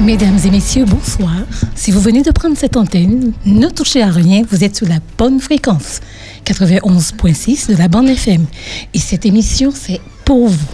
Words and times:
Mesdames 0.00 0.38
et 0.44 0.50
messieurs, 0.52 0.84
bonsoir. 0.84 1.34
Si 1.74 1.90
vous 1.90 2.00
venez 2.00 2.22
de 2.22 2.30
prendre 2.30 2.56
cette 2.56 2.76
antenne, 2.76 3.32
ne 3.44 3.68
touchez 3.68 4.00
à 4.00 4.10
rien, 4.10 4.42
vous 4.48 4.62
êtes 4.62 4.76
sur 4.76 4.86
la 4.86 5.00
bonne 5.18 5.40
fréquence. 5.40 5.98
91.6 6.44 7.68
de 7.68 7.76
la 7.76 7.88
bande 7.88 8.08
FM. 8.08 8.46
Et 8.94 8.98
cette 9.00 9.26
émission, 9.26 9.72
c'est 9.74 10.00
pour 10.24 10.48
vous. 10.48 10.68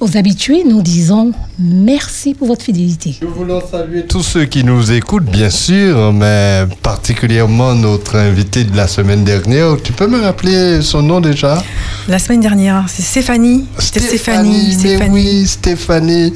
Aux 0.00 0.16
habitués, 0.16 0.64
nous 0.66 0.80
disons 0.80 1.32
merci 1.58 2.32
pour 2.32 2.48
votre 2.48 2.64
fidélité. 2.64 3.16
Nous 3.20 3.34
voulons 3.34 3.60
saluer 3.70 4.06
tous 4.06 4.22
ceux 4.22 4.46
qui 4.46 4.64
nous 4.64 4.92
écoutent, 4.92 5.26
bien 5.26 5.50
sûr, 5.50 6.10
mais 6.14 6.64
particulièrement 6.82 7.74
notre 7.74 8.16
invité 8.16 8.64
de 8.64 8.74
la 8.74 8.88
semaine 8.88 9.24
dernière. 9.24 9.76
Tu 9.84 9.92
peux 9.92 10.06
me 10.06 10.22
rappeler 10.22 10.80
son 10.80 11.02
nom 11.02 11.20
déjà? 11.20 11.62
La 12.08 12.18
semaine 12.18 12.40
dernière, 12.40 12.86
c'est 12.88 13.02
Stéphanie. 13.02 13.66
C'était 13.78 14.00
Stéphanie, 14.00 14.72
Stéphanie. 14.72 15.10
oui, 15.12 15.46
Stéphanie, 15.46 16.32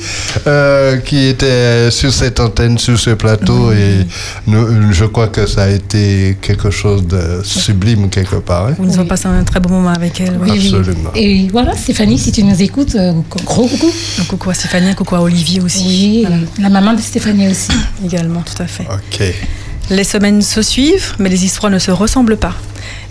euh, 0.47 0.99
qui 0.99 1.25
était 1.25 1.91
sur 1.91 2.13
cette 2.13 2.41
antenne, 2.41 2.77
sur 2.77 2.99
ce 2.99 3.11
plateau, 3.11 3.73
et 3.73 4.07
je 4.91 5.05
crois 5.07 5.29
que 5.29 5.47
ça 5.47 5.63
a 5.63 5.71
été 5.71 6.37
quelque 6.43 6.71
chose 6.71 7.07
de 7.07 7.41
sublime 7.43 8.11
quelque 8.11 8.37
part. 8.37 8.67
Hein. 8.67 8.75
Nous 8.79 8.93
avons 8.93 9.07
passé 9.07 9.27
un 9.27 9.43
très 9.43 9.61
bon 9.61 9.71
moment 9.71 9.89
avec 9.89 10.21
elle. 10.21 10.39
Oui. 10.43 10.51
Absolument. 10.53 11.11
Et 11.15 11.49
voilà, 11.51 11.75
Stéphanie, 11.75 12.19
si 12.19 12.31
tu 12.31 12.45
nous 12.45 12.63
écoutes, 12.63 12.95
euh, 12.97 13.15
gros 13.55 13.69
coucou. 13.69 13.93
Un 14.21 14.25
coucou 14.25 14.51
à 14.51 14.55
Stéphanie, 14.55 14.95
coucou 14.95 15.15
à 15.15 15.23
Olivier 15.23 15.61
aussi. 15.61 16.27
Oui, 16.27 16.27
la 16.59 16.69
maman 16.69 16.93
de 16.93 17.01
Stéphanie 17.01 17.49
aussi. 17.49 17.73
Également, 18.05 18.43
tout 18.43 18.61
à 18.63 18.67
fait. 18.67 18.87
Ok. 18.91 19.23
Les 19.91 20.05
semaines 20.05 20.43
se 20.43 20.63
suivent, 20.63 21.15
mais 21.19 21.29
les 21.29 21.45
histoires 21.45 21.71
ne 21.71 21.79
se 21.79 21.91
ressemblent 21.91 22.37
pas. 22.37 22.55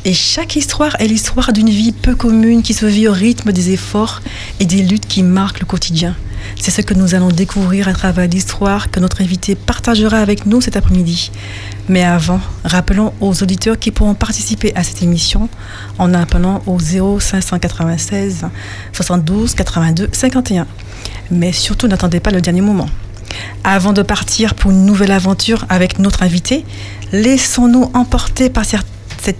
Et 0.05 0.13
chaque 0.13 0.57
histoire 0.57 0.99
est 0.99 1.07
l'histoire 1.07 1.53
d'une 1.53 1.69
vie 1.69 1.93
peu 1.93 2.13
commune 2.13 2.61
qui 2.61 2.73
se 2.73 2.85
vit 2.85 3.07
au 3.07 3.13
rythme 3.13 3.53
des 3.53 3.71
efforts 3.71 4.21
et 4.59 4.65
des 4.65 4.81
luttes 4.83 5.07
qui 5.07 5.23
marquent 5.23 5.61
le 5.61 5.65
quotidien. 5.65 6.13
C'est 6.59 6.71
ce 6.71 6.81
que 6.81 6.93
nous 6.93 7.15
allons 7.15 7.29
découvrir 7.29 7.87
à 7.87 7.93
travers 7.93 8.27
l'histoire 8.27 8.91
que 8.91 8.99
notre 8.99 9.21
invité 9.21 9.55
partagera 9.55 10.17
avec 10.17 10.45
nous 10.45 10.59
cet 10.59 10.75
après-midi. 10.75 11.31
Mais 11.87 12.03
avant, 12.03 12.41
rappelons 12.65 13.13
aux 13.21 13.43
auditeurs 13.43 13.79
qui 13.79 13.91
pourront 13.91 14.13
participer 14.13 14.75
à 14.75 14.83
cette 14.83 15.01
émission 15.01 15.47
en 15.97 16.13
appelant 16.13 16.61
au 16.67 16.77
0596 16.79 18.47
72 18.91 19.53
82 19.55 20.09
51. 20.11 20.67
Mais 21.31 21.53
surtout, 21.53 21.87
n'attendez 21.87 22.19
pas 22.19 22.31
le 22.31 22.41
dernier 22.41 22.61
moment. 22.61 22.89
Avant 23.63 23.93
de 23.93 24.01
partir 24.01 24.53
pour 24.53 24.71
une 24.71 24.85
nouvelle 24.85 25.11
aventure 25.11 25.65
avec 25.69 25.97
notre 25.97 26.23
invité, 26.23 26.65
laissons-nous 27.13 27.89
emporter 27.93 28.49
par 28.49 28.65
cette 28.65 28.92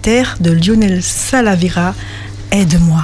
air 0.06 0.38
de 0.40 0.52
Lionel 0.52 1.02
Salavira, 1.04 1.94
Aide-moi. 2.52 3.04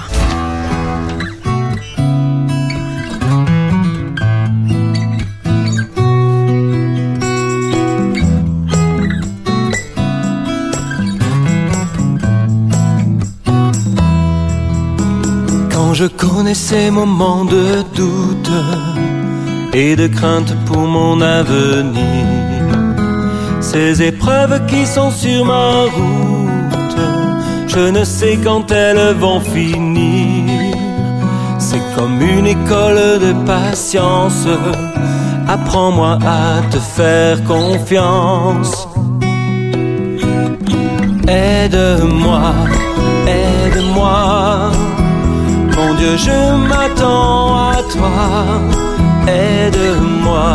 je 15.99 16.05
connais 16.05 16.53
ces 16.53 16.89
moments 16.89 17.43
de 17.43 17.83
doute 17.93 18.51
et 19.73 19.97
de 19.97 20.07
crainte 20.07 20.55
pour 20.65 20.87
mon 20.87 21.19
avenir, 21.19 22.25
ces 23.59 24.01
épreuves 24.01 24.65
qui 24.67 24.85
sont 24.85 25.11
sur 25.11 25.43
ma 25.43 25.83
route, 25.93 26.38
je 27.79 27.91
ne 27.91 28.03
sais 28.03 28.37
quand 28.43 28.71
elles 28.71 29.15
vont 29.15 29.39
finir. 29.39 30.75
C'est 31.57 31.83
comme 31.95 32.21
une 32.21 32.47
école 32.47 33.19
de 33.25 33.31
patience, 33.45 34.45
apprends-moi 35.47 36.17
à 36.41 36.61
te 36.71 36.79
faire 36.97 37.41
confiance. 37.45 38.87
Aide-moi, 41.27 42.53
aide-moi 43.27 44.71
mon 45.77 45.93
Dieu, 45.93 46.17
je 46.17 46.39
m'attends 46.67 47.69
à 47.69 47.77
toi. 47.93 48.17
Aide-moi, 49.25 50.51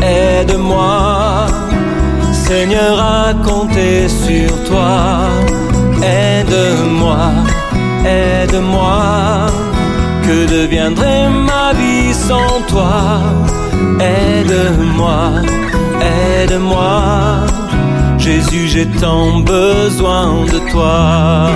aide-moi. 0.00 1.46
Seigneur, 2.32 3.00
à 3.00 3.34
compter 3.48 4.08
sur 4.08 4.50
toi. 4.68 4.94
Aide-moi, 6.04 7.30
aide-moi. 8.04 9.46
Que 10.22 10.46
deviendrait 10.46 11.28
ma 11.28 11.72
vie 11.72 12.12
sans 12.12 12.60
toi? 12.68 13.20
Aide-moi, 14.00 15.30
aide-moi. 16.00 17.02
Jésus, 18.18 18.68
j'ai 18.68 18.86
tant 18.86 19.40
besoin 19.40 20.44
de 20.52 20.58
toi. 20.70 21.50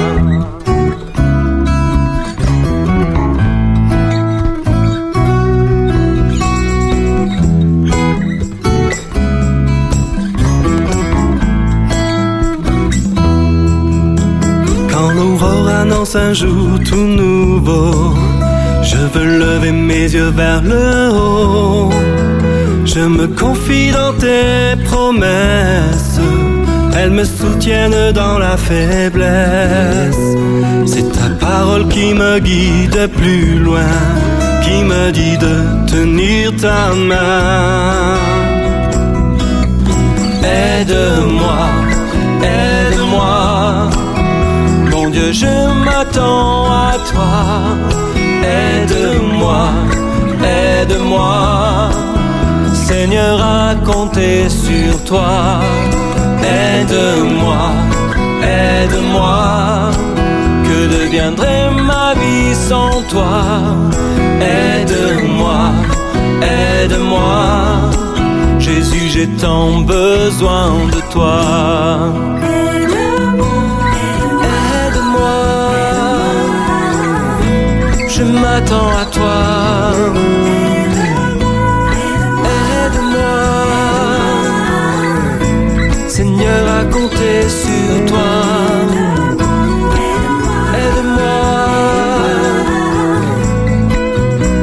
Annonce 15.45 16.17
un 16.17 16.33
jour 16.33 16.79
tout 16.89 16.97
nouveau. 16.97 18.15
Je 18.83 18.97
veux 18.97 19.39
lever 19.39 19.73
mes 19.73 20.13
yeux 20.13 20.31
vers 20.31 20.63
le 20.63 21.11
haut. 21.13 21.91
Je 22.85 23.01
me 23.01 23.27
confie 23.27 23.91
dans 23.93 24.15
tes 24.15 24.83
promesses. 24.85 26.21
Elles 26.97 27.11
me 27.11 27.25
soutiennent 27.25 28.13
dans 28.13 28.39
la 28.39 28.57
faiblesse. 28.57 30.17
C'est 30.87 31.13
ta 31.13 31.29
parole 31.39 31.87
qui 31.89 32.15
me 32.15 32.39
guide 32.39 33.09
plus 33.17 33.59
loin, 33.59 33.95
qui 34.63 34.83
me 34.83 35.13
dit 35.13 35.39
de 35.39 35.57
tenir 35.87 36.55
ta 36.57 36.95
main. 36.95 38.17
Aide-moi, 40.43 41.67
aide-moi 42.43 43.88
Dieu, 45.11 45.33
je 45.33 45.85
m'attends 45.85 46.67
à 46.71 46.93
toi. 47.11 47.33
Aide-moi, 48.43 49.69
aide-moi. 50.43 51.91
Seigneur, 52.75 53.41
à 53.41 53.75
compter 53.75 54.49
sur 54.49 55.03
toi. 55.05 55.61
Aide-moi, 56.43 57.71
aide-moi. 58.43 59.91
Que 60.65 60.79
deviendrait 60.97 61.71
ma 61.71 62.15
vie 62.15 62.55
sans 62.55 63.03
toi? 63.09 63.43
Aide-moi, 64.41 65.61
aide-moi. 66.43 67.91
Jésus, 68.59 69.09
j'ai 69.09 69.29
tant 69.29 69.81
besoin 69.81 70.71
de 70.93 71.01
toi. 71.13 71.41
Je 78.19 78.25
m'attends 78.25 78.91
à 79.03 79.05
toi. 79.17 79.39
Aide-moi, 82.85 83.37
Seigneur, 86.09 86.63
à 86.81 86.85
compter 86.95 87.41
sur 87.63 87.91
toi. 88.11 88.31
Aide-moi, 90.83 91.41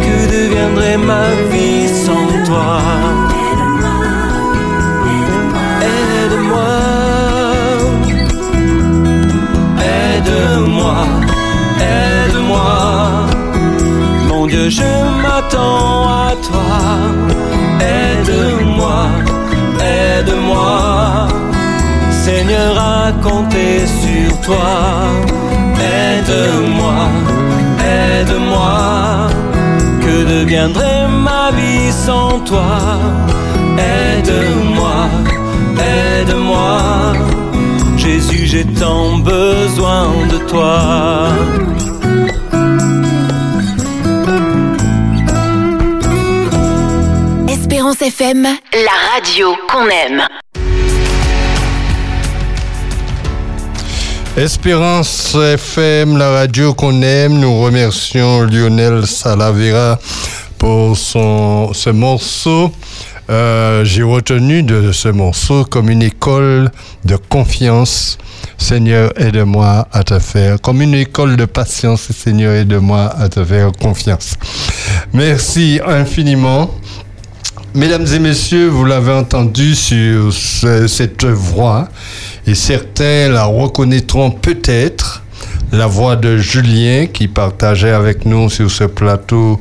que 0.03 0.15
deviendrait 0.35 0.97
ma 1.11 1.27
vie 1.51 1.74
Je 14.57 15.21
m'attends 15.21 16.07
à 16.07 16.31
toi. 16.47 16.79
Aide-moi, 17.79 19.05
aide-moi. 19.79 21.27
Seigneur, 22.09 22.79
à 22.79 23.11
compter 23.21 23.85
sur 23.85 24.41
toi. 24.41 24.71
Aide-moi, 25.77 26.99
aide-moi. 27.83 29.27
Que 30.01 30.23
deviendrait 30.23 31.07
ma 31.09 31.51
vie 31.51 31.91
sans 31.91 32.39
toi? 32.39 32.79
Aide-moi, 33.77 35.09
aide-moi. 35.77 36.79
Jésus, 37.97 38.45
j'ai 38.47 38.65
tant 38.65 39.17
besoin 39.17 40.07
de 40.31 40.37
toi. 40.49 40.79
FM, 48.01 48.43
la 48.43 49.13
radio 49.13 49.55
qu'on 49.71 49.87
aime. 49.87 50.23
Espérance 54.37 55.35
FM, 55.35 56.17
la 56.17 56.31
radio 56.31 56.73
qu'on 56.73 57.01
aime. 57.01 57.39
Nous 57.39 57.59
remercions 57.61 58.41
Lionel 58.41 59.05
Salavera 59.07 59.99
pour 60.57 60.97
son, 60.97 61.71
ce 61.73 61.89
morceau. 61.89 62.71
Euh, 63.29 63.83
J'ai 63.85 64.03
retenu 64.03 64.61
de 64.63 64.91
ce 64.91 65.07
morceau 65.09 65.63
comme 65.65 65.89
une 65.89 66.03
école 66.03 66.71
de 67.05 67.15
confiance. 67.15 68.17
Seigneur, 68.57 69.11
aide-moi 69.19 69.87
à 69.91 70.03
te 70.03 70.19
faire. 70.19 70.59
Comme 70.61 70.81
une 70.81 70.93
école 70.95 71.35
de 71.35 71.45
patience, 71.45 72.11
Seigneur, 72.11 72.53
aide-moi 72.53 73.13
à 73.17 73.29
te 73.29 73.43
faire 73.43 73.71
confiance. 73.71 74.35
Merci 75.13 75.79
infiniment. 75.85 76.69
Mesdames 77.75 78.07
et 78.13 78.19
messieurs, 78.19 78.69
vous 78.69 78.85
l'avez 78.85 79.11
entendu 79.11 79.75
sur 79.75 80.31
ce, 80.31 80.87
cette 80.87 81.25
voix, 81.25 81.89
et 82.47 82.55
certains 82.55 83.27
la 83.27 83.43
reconnaîtront 83.43 84.31
peut-être, 84.31 85.23
la 85.73 85.85
voix 85.85 86.15
de 86.15 86.37
Julien 86.37 87.07
qui 87.07 87.27
partageait 87.27 87.91
avec 87.91 88.25
nous 88.25 88.49
sur 88.49 88.71
ce 88.71 88.85
plateau 88.85 89.59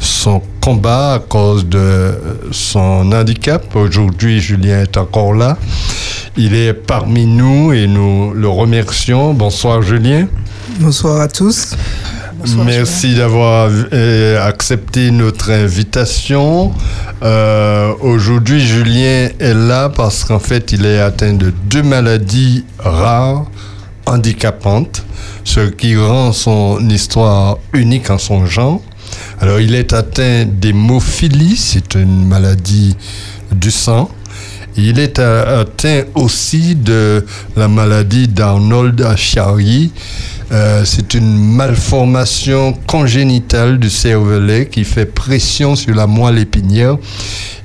son 0.00 0.42
combat 0.60 1.12
à 1.14 1.18
cause 1.20 1.64
de 1.64 2.18
son 2.50 3.12
handicap. 3.12 3.76
Aujourd'hui, 3.76 4.40
Julien 4.40 4.80
est 4.80 4.96
encore 4.96 5.32
là. 5.32 5.56
Il 6.36 6.56
est 6.56 6.72
parmi 6.74 7.26
nous 7.26 7.72
et 7.72 7.86
nous 7.86 8.32
le 8.34 8.48
remercions. 8.48 9.34
Bonsoir 9.34 9.82
Julien. 9.82 10.26
Bonsoir 10.80 11.20
à 11.20 11.28
tous. 11.28 11.76
Merci 12.64 13.14
d'avoir 13.14 13.70
euh, 13.92 14.46
accepté 14.46 15.10
notre 15.10 15.50
invitation. 15.50 16.72
Euh, 17.22 17.92
Aujourd'hui, 18.00 18.60
Julien 18.60 19.28
est 19.38 19.54
là 19.54 19.88
parce 19.88 20.24
qu'en 20.24 20.38
fait, 20.38 20.72
il 20.72 20.84
est 20.84 20.98
atteint 20.98 21.34
de 21.34 21.52
deux 21.66 21.82
maladies 21.82 22.64
rares, 22.78 23.46
handicapantes, 24.06 25.04
ce 25.44 25.60
qui 25.60 25.96
rend 25.96 26.32
son 26.32 26.80
histoire 26.88 27.58
unique 27.72 28.10
en 28.10 28.18
son 28.18 28.46
genre. 28.46 28.80
Alors, 29.40 29.60
il 29.60 29.74
est 29.74 29.92
atteint 29.92 30.44
d'hémophilie, 30.44 31.56
c'est 31.56 31.94
une 31.94 32.26
maladie 32.26 32.96
du 33.52 33.70
sang. 33.70 34.10
Il 34.76 34.98
est 34.98 35.18
atteint 35.18 36.04
aussi 36.14 36.74
de 36.74 37.24
la 37.56 37.68
maladie 37.68 38.26
d'Arnold 38.26 39.06
Chiari. 39.16 39.92
Euh, 40.52 40.82
c'est 40.84 41.14
une 41.14 41.54
malformation 41.54 42.74
congénitale 42.86 43.78
du 43.78 43.88
cervelet 43.88 44.66
qui 44.66 44.84
fait 44.84 45.06
pression 45.06 45.76
sur 45.76 45.94
la 45.94 46.06
moelle 46.06 46.38
épinière 46.38 46.98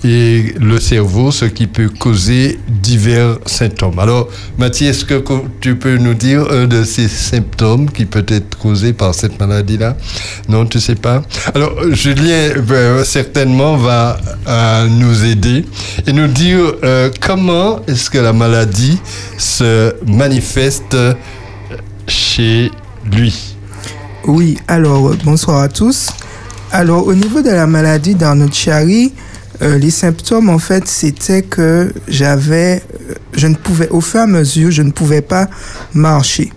et 0.03 0.53
le 0.59 0.79
cerveau, 0.79 1.31
ce 1.31 1.45
qui 1.45 1.67
peut 1.67 1.89
causer 1.89 2.59
divers 2.67 3.39
symptômes. 3.45 3.99
Alors, 3.99 4.29
Mathieu, 4.57 4.87
est-ce 4.87 5.03
que 5.03 5.21
tu 5.59 5.75
peux 5.75 5.97
nous 5.97 6.13
dire 6.13 6.45
un 6.51 6.65
de 6.65 6.83
ces 6.83 7.07
symptômes 7.07 7.89
qui 7.89 8.05
peut 8.05 8.25
être 8.27 8.57
causé 8.57 8.93
par 8.93 9.13
cette 9.13 9.39
maladie-là? 9.39 9.97
Non, 10.47 10.65
tu 10.65 10.79
sais 10.79 10.95
pas? 10.95 11.23
Alors, 11.53 11.73
Julien, 11.91 12.53
ben, 12.65 13.03
certainement, 13.03 13.75
va 13.75 14.17
euh, 14.47 14.87
nous 14.87 15.25
aider 15.25 15.65
et 16.05 16.13
nous 16.13 16.27
dire 16.27 16.59
euh, 16.83 17.09
comment 17.19 17.81
est-ce 17.87 18.09
que 18.09 18.17
la 18.17 18.33
maladie 18.33 18.99
se 19.37 19.93
manifeste 20.05 20.95
chez 22.07 22.71
lui. 23.11 23.55
Oui, 24.25 24.57
alors 24.67 25.15
bonsoir 25.23 25.61
à 25.61 25.69
tous. 25.69 26.09
Alors 26.71 27.07
au 27.07 27.13
niveau 27.13 27.41
de 27.41 27.49
la 27.49 27.67
maladie 27.67 28.15
d'Arnold 28.15 28.53
Chiari, 28.53 29.13
euh, 29.61 29.77
les 29.77 29.89
symptômes 29.91 30.49
en 30.49 30.59
fait 30.59 30.87
c'était 30.87 31.41
que 31.41 31.93
j'avais, 32.07 32.83
euh, 33.09 33.13
je 33.33 33.47
ne 33.47 33.55
pouvais, 33.55 33.89
au 33.89 34.01
fur 34.01 34.19
et 34.19 34.23
à 34.23 34.27
mesure, 34.27 34.71
je 34.71 34.81
ne 34.81 34.91
pouvais 34.91 35.21
pas 35.21 35.47
marcher. 35.93 36.51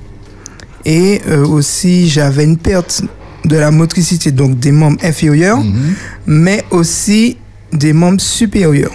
Et 0.84 1.20
euh, 1.28 1.46
aussi 1.46 2.08
j'avais 2.08 2.44
une 2.44 2.56
perte 2.56 3.02
de 3.44 3.56
la 3.56 3.70
motricité, 3.70 4.32
donc 4.32 4.58
des 4.58 4.72
membres 4.72 4.98
inférieurs, 5.02 5.58
mm 5.60 5.72
-hmm. 5.72 5.92
mais 6.26 6.64
aussi 6.70 7.36
des 7.72 7.92
membres 7.92 8.20
supérieurs. 8.20 8.92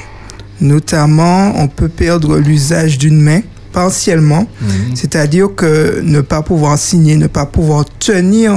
Notamment, 0.62 1.54
on 1.58 1.68
peut 1.68 1.90
perdre 1.90 2.38
l'usage 2.38 2.98
d'une 2.98 3.22
main 3.22 3.42
partiellement, 3.76 4.48
-hmm. 4.48 4.96
c'est-à-dire 4.96 5.50
que 5.60 6.00
ne 6.02 6.22
pas 6.22 6.42
pouvoir 6.42 6.80
signer, 6.80 7.16
ne 7.18 7.28
pas 7.28 7.46
pouvoir 7.46 7.84
tenir 8.00 8.50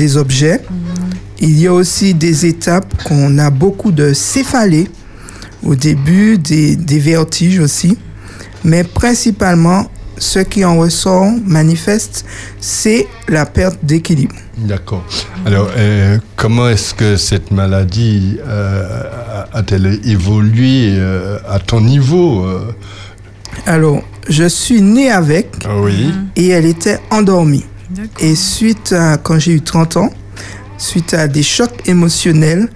des 0.00 0.10
objets. 0.16 0.60
-hmm. 0.60 1.46
Il 1.48 1.54
y 1.62 1.66
a 1.66 1.72
aussi 1.72 2.14
des 2.14 2.36
étapes 2.46 2.90
qu'on 3.06 3.38
a 3.38 3.50
beaucoup 3.50 3.92
de 3.92 4.08
céphalées 4.32 4.88
au 5.70 5.74
début, 5.74 6.38
des, 6.38 6.76
des, 6.76 7.00
vertiges 7.12 7.58
aussi, 7.66 7.92
mais 8.70 8.82
principalement 8.84 9.82
ce 10.18 10.40
qui 10.50 10.64
en 10.64 10.76
ressort 10.84 11.26
manifeste, 11.58 12.24
c'est 12.60 13.06
la 13.28 13.44
perte 13.46 13.78
d'équilibre. 13.82 14.36
D'accord. 14.58 15.04
Alors, 15.46 15.68
euh, 15.76 16.18
comment 16.36 16.68
est-ce 16.68 16.94
que 16.94 17.16
cette 17.16 17.50
maladie 17.50 18.38
euh, 18.46 19.42
a-t-elle 19.52 20.00
évolué 20.16 20.94
euh, 20.94 21.38
à 21.48 21.58
ton 21.58 21.80
niveau 21.80 22.46
Alors, 23.66 24.02
je 24.28 24.48
suis 24.48 24.82
née 24.82 25.10
avec 25.10 25.48
oui. 25.82 26.12
et 26.36 26.48
elle 26.48 26.66
était 26.66 26.98
endormie. 27.10 27.64
Et 28.18 28.34
suite 28.34 28.92
à, 28.92 29.18
quand 29.18 29.38
j'ai 29.38 29.52
eu 29.52 29.60
30 29.60 29.96
ans, 29.98 30.10
suite 30.78 31.14
à 31.14 31.28
des 31.28 31.42
chocs 31.42 31.86
émotionnels, 31.86 32.68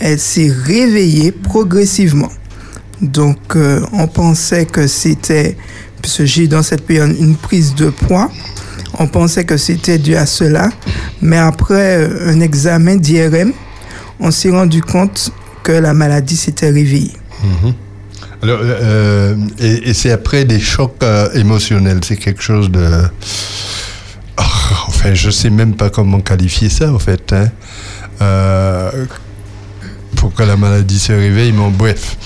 elle 0.00 0.18
s'est 0.18 0.50
réveillée 0.64 1.32
progressivement. 1.32 2.30
Donc, 3.00 3.38
euh, 3.56 3.84
on 3.92 4.06
pensait 4.08 4.64
que 4.66 4.86
c'était, 4.86 5.56
puisque 6.02 6.24
j'ai 6.24 6.44
eu 6.44 6.48
dans 6.48 6.62
cette 6.62 6.84
période 6.86 7.14
une 7.18 7.36
prise 7.36 7.74
de 7.74 7.90
poids, 7.90 8.30
on 8.98 9.06
pensait 9.06 9.44
que 9.44 9.56
c'était 9.56 9.98
dû 9.98 10.16
à 10.16 10.26
cela, 10.26 10.70
mais 11.20 11.36
après 11.36 11.98
euh, 11.98 12.30
un 12.32 12.40
examen 12.40 12.96
d'IRM, 12.96 13.52
on 14.18 14.30
s'est 14.30 14.50
rendu 14.50 14.80
compte 14.82 15.30
que 15.62 15.72
la 15.72 15.92
maladie 15.92 16.36
s'était 16.36 16.70
réveillée. 16.70 17.12
Mm 17.42 17.68
-hmm. 17.68 17.72
Alors, 18.46 18.60
euh, 18.62 19.34
et, 19.58 19.92
c'est 19.92 20.12
après 20.12 20.44
des 20.44 20.60
chocs 20.60 20.94
euh, 21.02 21.28
émotionnels, 21.32 21.98
c'est 22.04 22.16
quelque 22.16 22.42
chose 22.42 22.70
de... 22.70 23.02
Oh, 24.38 24.42
enfin, 24.86 25.14
je 25.14 25.30
sais 25.30 25.50
même 25.50 25.74
pas 25.74 25.90
comment 25.90 26.20
qualifier 26.20 26.68
ça, 26.68 26.92
en 26.92 27.00
fait. 27.00 27.32
Hein. 27.32 27.48
Euh, 28.22 29.06
pourquoi 30.26 30.44
la 30.44 30.56
maladie 30.56 30.98
se 30.98 31.12
réveille, 31.12 31.52
mais 31.52 31.70
bref, 31.70 32.16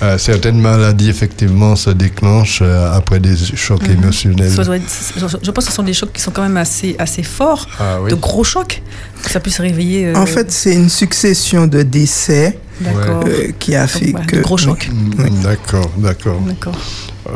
euh, 0.00 0.16
certaines 0.16 0.60
maladies, 0.60 1.10
effectivement, 1.10 1.74
se 1.74 1.90
déclenchent 1.90 2.60
euh, 2.62 2.92
après 2.92 3.18
des 3.18 3.34
chocs 3.36 3.82
mmh. 3.82 3.92
émotionnels. 3.92 4.52
Être, 4.52 5.40
je 5.42 5.50
pense 5.50 5.64
que 5.64 5.70
ce 5.72 5.74
sont 5.74 5.82
des 5.82 5.92
chocs 5.92 6.12
qui 6.12 6.22
sont 6.22 6.30
quand 6.30 6.42
même 6.42 6.56
assez, 6.56 6.94
assez 7.00 7.24
forts, 7.24 7.66
ah, 7.80 7.98
oui. 8.00 8.12
de 8.12 8.14
gros 8.14 8.44
chocs, 8.44 8.80
que 9.24 9.28
ça 9.28 9.40
puisse 9.40 9.56
se 9.56 9.62
réveiller. 9.62 10.06
Euh... 10.06 10.14
En 10.14 10.26
fait, 10.26 10.52
c'est 10.52 10.72
une 10.72 10.88
succession 10.88 11.66
de 11.66 11.82
décès 11.82 12.56
euh, 12.86 13.50
qui 13.58 13.74
a 13.74 13.88
fait 13.88 14.12
Donc, 14.12 14.26
que... 14.26 14.36
De 14.36 14.42
gros 14.42 14.56
chocs. 14.56 14.88
Mmh, 14.92 15.10
oui. 15.18 15.30
D'accord, 15.42 15.90
d'accord. 15.98 16.40
D'accord. 16.46 16.78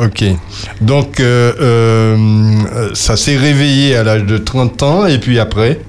Ok. 0.00 0.25
Donc, 0.81 1.19
euh, 1.19 1.52
euh, 1.61 2.91
ça 2.95 3.17
s'est 3.17 3.37
réveillé 3.37 3.97
à 3.97 4.05
l'âge 4.05 4.23
de 4.23 4.38
30 4.38 4.83
ans, 4.85 5.07
et 5.07 5.19
puis 5.19 5.41
après 5.41 5.81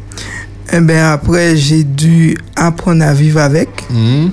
Eh 0.72 0.80
bien, 0.80 1.12
après, 1.12 1.56
j'ai 1.56 1.84
dû 1.84 2.38
apprendre 2.56 3.04
à 3.04 3.14
vivre 3.14 3.40
avec. 3.40 3.70
Mmh. 3.90 4.28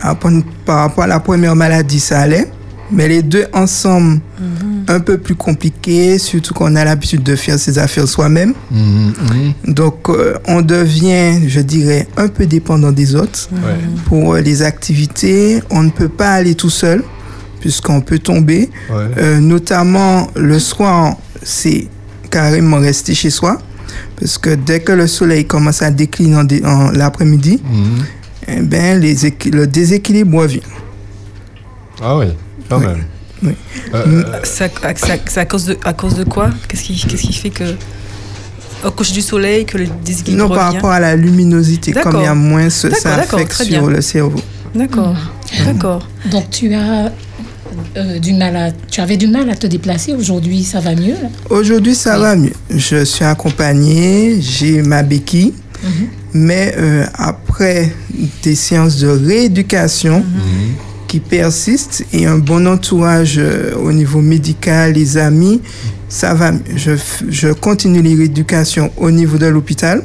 Apprendre, 0.00 0.44
par 0.64 0.78
rapport 0.78 1.04
à 1.04 1.06
la 1.06 1.20
première 1.20 1.54
maladie, 1.56 2.00
ça 2.00 2.20
allait. 2.20 2.50
Mais 2.90 3.08
les 3.08 3.22
deux 3.22 3.46
ensemble, 3.52 4.20
mmh. 4.38 4.84
un 4.88 5.00
peu 5.00 5.18
plus 5.18 5.34
compliqué, 5.34 6.18
surtout 6.18 6.54
qu'on 6.54 6.76
a 6.76 6.84
l'habitude 6.84 7.22
de 7.22 7.34
faire 7.36 7.58
ses 7.58 7.78
affaires 7.78 8.06
soi-même. 8.06 8.54
Mmh. 8.70 9.10
Donc, 9.68 10.08
euh, 10.08 10.34
on 10.46 10.62
devient, 10.62 11.48
je 11.48 11.60
dirais, 11.60 12.06
un 12.16 12.28
peu 12.28 12.46
dépendant 12.46 12.92
des 12.92 13.14
autres. 13.14 13.48
Pour 14.06 14.36
les 14.36 14.62
activités, 14.62 15.62
on 15.70 15.82
ne 15.82 15.90
peut 15.90 16.08
pas 16.08 16.30
aller 16.30 16.54
tout 16.54 16.70
seul 16.70 17.02
puisqu'on 17.64 18.02
peut 18.02 18.18
tomber. 18.18 18.68
Ouais. 18.90 19.06
Euh, 19.16 19.40
notamment 19.40 20.28
le 20.36 20.58
soir, 20.58 21.16
c'est 21.42 21.88
carrément 22.30 22.76
rester 22.76 23.14
chez 23.14 23.30
soi. 23.30 23.58
Parce 24.18 24.38
que 24.38 24.50
dès 24.54 24.80
que 24.80 24.92
le 24.92 25.06
soleil 25.06 25.44
commence 25.44 25.82
à 25.82 25.90
décliner 25.90 26.36
en, 26.36 26.44
dé 26.44 26.62
en 26.64 26.90
l'après-midi, 26.90 27.60
mmh. 27.62 27.78
eh 28.48 28.60
ben, 28.60 29.00
les 29.00 29.14
le 29.50 29.66
déséquilibre 29.66 30.38
revient. 30.38 30.60
Ah 32.02 32.16
oui, 32.16 32.26
quand 32.68 32.78
oui. 32.78 32.86
même. 32.86 33.04
Oui. 33.42 33.52
Euh, 33.94 34.22
c'est 34.44 34.64
à, 34.84 34.88
à, 35.40 35.44
cause 35.44 35.66
de, 35.66 35.76
à 35.84 35.92
cause 35.92 36.14
de 36.14 36.24
quoi? 36.24 36.50
Qu'est-ce 36.68 36.82
qui, 36.82 36.94
qu 36.96 37.16
qui 37.16 37.32
fait 37.32 37.50
que 37.50 37.64
au 38.84 38.90
couche 38.90 39.12
du 39.12 39.20
soleil 39.22 39.64
que 39.64 39.78
le 39.78 39.86
déséquilibre 40.04 40.42
Non, 40.42 40.48
revient? 40.48 40.58
par 40.58 40.72
rapport 40.72 40.90
à 40.90 41.00
la 41.00 41.16
luminosité, 41.16 41.92
comme 41.92 42.16
il 42.20 42.24
y 42.24 42.26
a 42.26 42.34
moins, 42.34 42.70
ça 42.70 42.88
affecte 43.14 43.52
sur 43.52 43.88
le 43.88 44.00
cerveau. 44.00 44.40
D'accord, 44.74 45.14
mmh. 45.14 45.64
d'accord. 45.66 46.08
Donc 46.30 46.50
tu 46.50 46.72
as 46.74 47.12
euh, 47.96 48.18
du 48.18 48.32
mal 48.34 48.56
à, 48.56 48.72
tu 48.90 49.00
avais 49.00 49.16
du 49.16 49.26
mal 49.26 49.48
à 49.50 49.54
te 49.54 49.66
déplacer. 49.66 50.12
Aujourd'hui, 50.14 50.62
ça 50.64 50.80
va 50.80 50.94
mieux 50.94 51.14
Aujourd'hui, 51.50 51.94
ça 51.94 52.14
oui. 52.16 52.22
va 52.22 52.36
mieux. 52.36 52.52
Je 52.70 53.04
suis 53.04 53.24
accompagnée, 53.24 54.40
j'ai 54.40 54.82
ma 54.82 55.02
béquille. 55.02 55.52
Mm 55.82 55.88
-hmm. 55.88 56.06
Mais 56.34 56.74
euh, 56.78 57.04
après 57.14 57.92
des 58.42 58.54
séances 58.56 58.96
de 59.04 59.08
rééducation 59.08 60.18
mm 60.20 60.22
-hmm. 60.22 61.06
qui 61.08 61.20
persiste 61.20 62.04
et 62.12 62.26
un 62.26 62.38
bon 62.38 62.66
entourage 62.66 63.36
euh, 63.38 63.86
au 63.86 63.92
niveau 63.92 64.20
médical, 64.20 64.92
les 64.94 65.16
amis, 65.16 65.60
ça 66.08 66.34
va. 66.34 66.52
Je, 66.76 66.92
je 67.40 67.48
continue 67.52 68.02
les 68.02 68.14
rééducations 68.20 68.88
au 68.96 69.10
niveau 69.10 69.38
de 69.38 69.46
l'hôpital. 69.54 69.98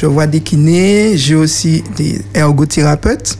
Je 0.00 0.06
vois 0.06 0.26
des 0.28 0.40
kinés, 0.48 1.16
j'ai 1.16 1.34
aussi 1.44 1.82
des 1.96 2.12
ergothérapeutes 2.34 3.36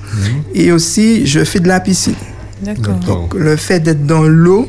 et 0.55 0.73
aussi 0.73 1.25
je 1.33 1.45
fais 1.45 1.61
de 1.61 1.69
la 1.69 1.79
piscine. 1.81 2.17
D'accord. 2.63 2.95
Donc 3.07 3.35
le 3.35 3.57
fait 3.57 3.81
d'être 3.81 4.07
dans 4.07 4.23
l'eau, 4.23 4.69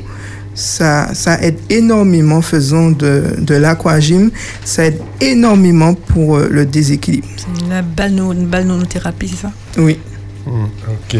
ça, 0.53 1.13
ça 1.13 1.41
aide 1.41 1.57
énormément 1.69 2.41
faisant 2.41 2.91
de, 2.91 3.23
de 3.39 3.55
l'aquagym, 3.55 4.29
ça 4.65 4.85
aide 4.85 4.99
énormément 5.21 5.93
pour 5.93 6.37
euh, 6.37 6.47
le 6.51 6.65
déséquilibre. 6.65 7.27
C'est 7.37 7.69
la 7.69 7.81
balno, 7.81 8.33
une 8.33 8.47
balnéothérapie, 8.47 9.29
c'est 9.29 9.41
ça? 9.43 9.51
Oui. 9.77 9.97
Hmm, 10.45 10.65
ok. 10.89 11.19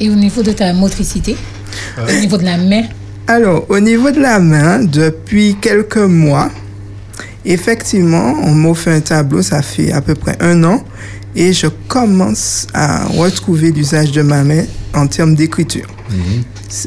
Et 0.00 0.10
au 0.10 0.14
niveau 0.14 0.42
de 0.42 0.52
ta 0.52 0.72
motricité, 0.72 1.36
au 1.98 2.20
niveau 2.20 2.36
de 2.36 2.44
la 2.44 2.58
main, 2.58 2.82
Alors, 3.28 3.64
au 3.70 3.78
niveau 3.78 4.10
de 4.10 4.20
la 4.20 4.40
main, 4.40 4.82
depuis 4.82 5.56
quelques 5.60 5.96
mois, 5.96 6.50
effectivement, 7.44 8.34
on 8.42 8.52
m'a 8.52 8.74
fait 8.74 8.92
un 8.92 9.00
tableau, 9.00 9.42
ça 9.42 9.62
fait 9.62 9.92
à 9.92 10.00
peu 10.00 10.14
près 10.14 10.36
un 10.40 10.64
an, 10.64 10.82
et 11.34 11.52
je 11.52 11.66
commence 11.88 12.66
à 12.74 13.06
retrouver 13.06 13.72
l'usage 13.72 14.12
de 14.12 14.22
ma 14.22 14.42
main 14.44 14.64
en 14.94 15.06
termes 15.06 15.34
d'écriture. 15.34 15.86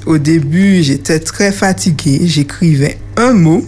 Au 0.06 0.18
début, 0.18 0.84
j'étais 0.84 1.20
très 1.20 1.52
fatiguée, 1.52 2.22
j'écrivais 2.26 2.98
un 3.18 3.34
mot, 3.34 3.64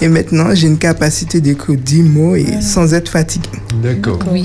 et 0.00 0.08
maintenant, 0.08 0.52
j'ai 0.54 0.66
une 0.66 0.78
capacité 0.78 1.40
d'écrire 1.40 1.76
10 1.78 2.02
mots 2.02 2.34
et 2.34 2.60
sans 2.60 2.92
être 2.94 3.08
fatiguée. 3.08 3.48
D'accord. 3.82 4.18
oui. 4.30 4.44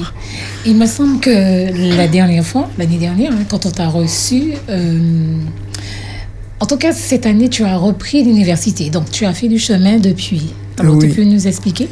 Il 0.66 0.76
me 0.78 0.86
semble 0.86 1.20
que 1.20 1.96
la 1.98 2.08
dernière 2.08 2.46
fois, 2.46 2.70
l'année 2.78 2.98
dernière, 2.98 3.32
hein, 3.32 3.44
quand 3.50 3.66
on 3.66 3.72
t'a 3.72 3.88
reçu, 3.88 4.54
euh, 4.70 5.38
en 6.60 6.66
tout 6.66 6.78
cas 6.78 6.92
cette 6.94 7.26
année, 7.26 7.50
tu 7.50 7.64
as 7.64 7.78
repris 7.78 8.24
l'université. 8.24 8.90
Donc 8.90 9.10
tu 9.12 9.26
as 9.26 9.34
fait 9.34 9.48
du 9.48 9.58
chemin 9.60 9.98
depuis. 9.98 10.54
Alors 10.78 10.96
Oui. 10.96 11.10
tu 11.10 11.16
peux 11.16 11.24
nous 11.24 11.48
expliquer? 11.48 11.90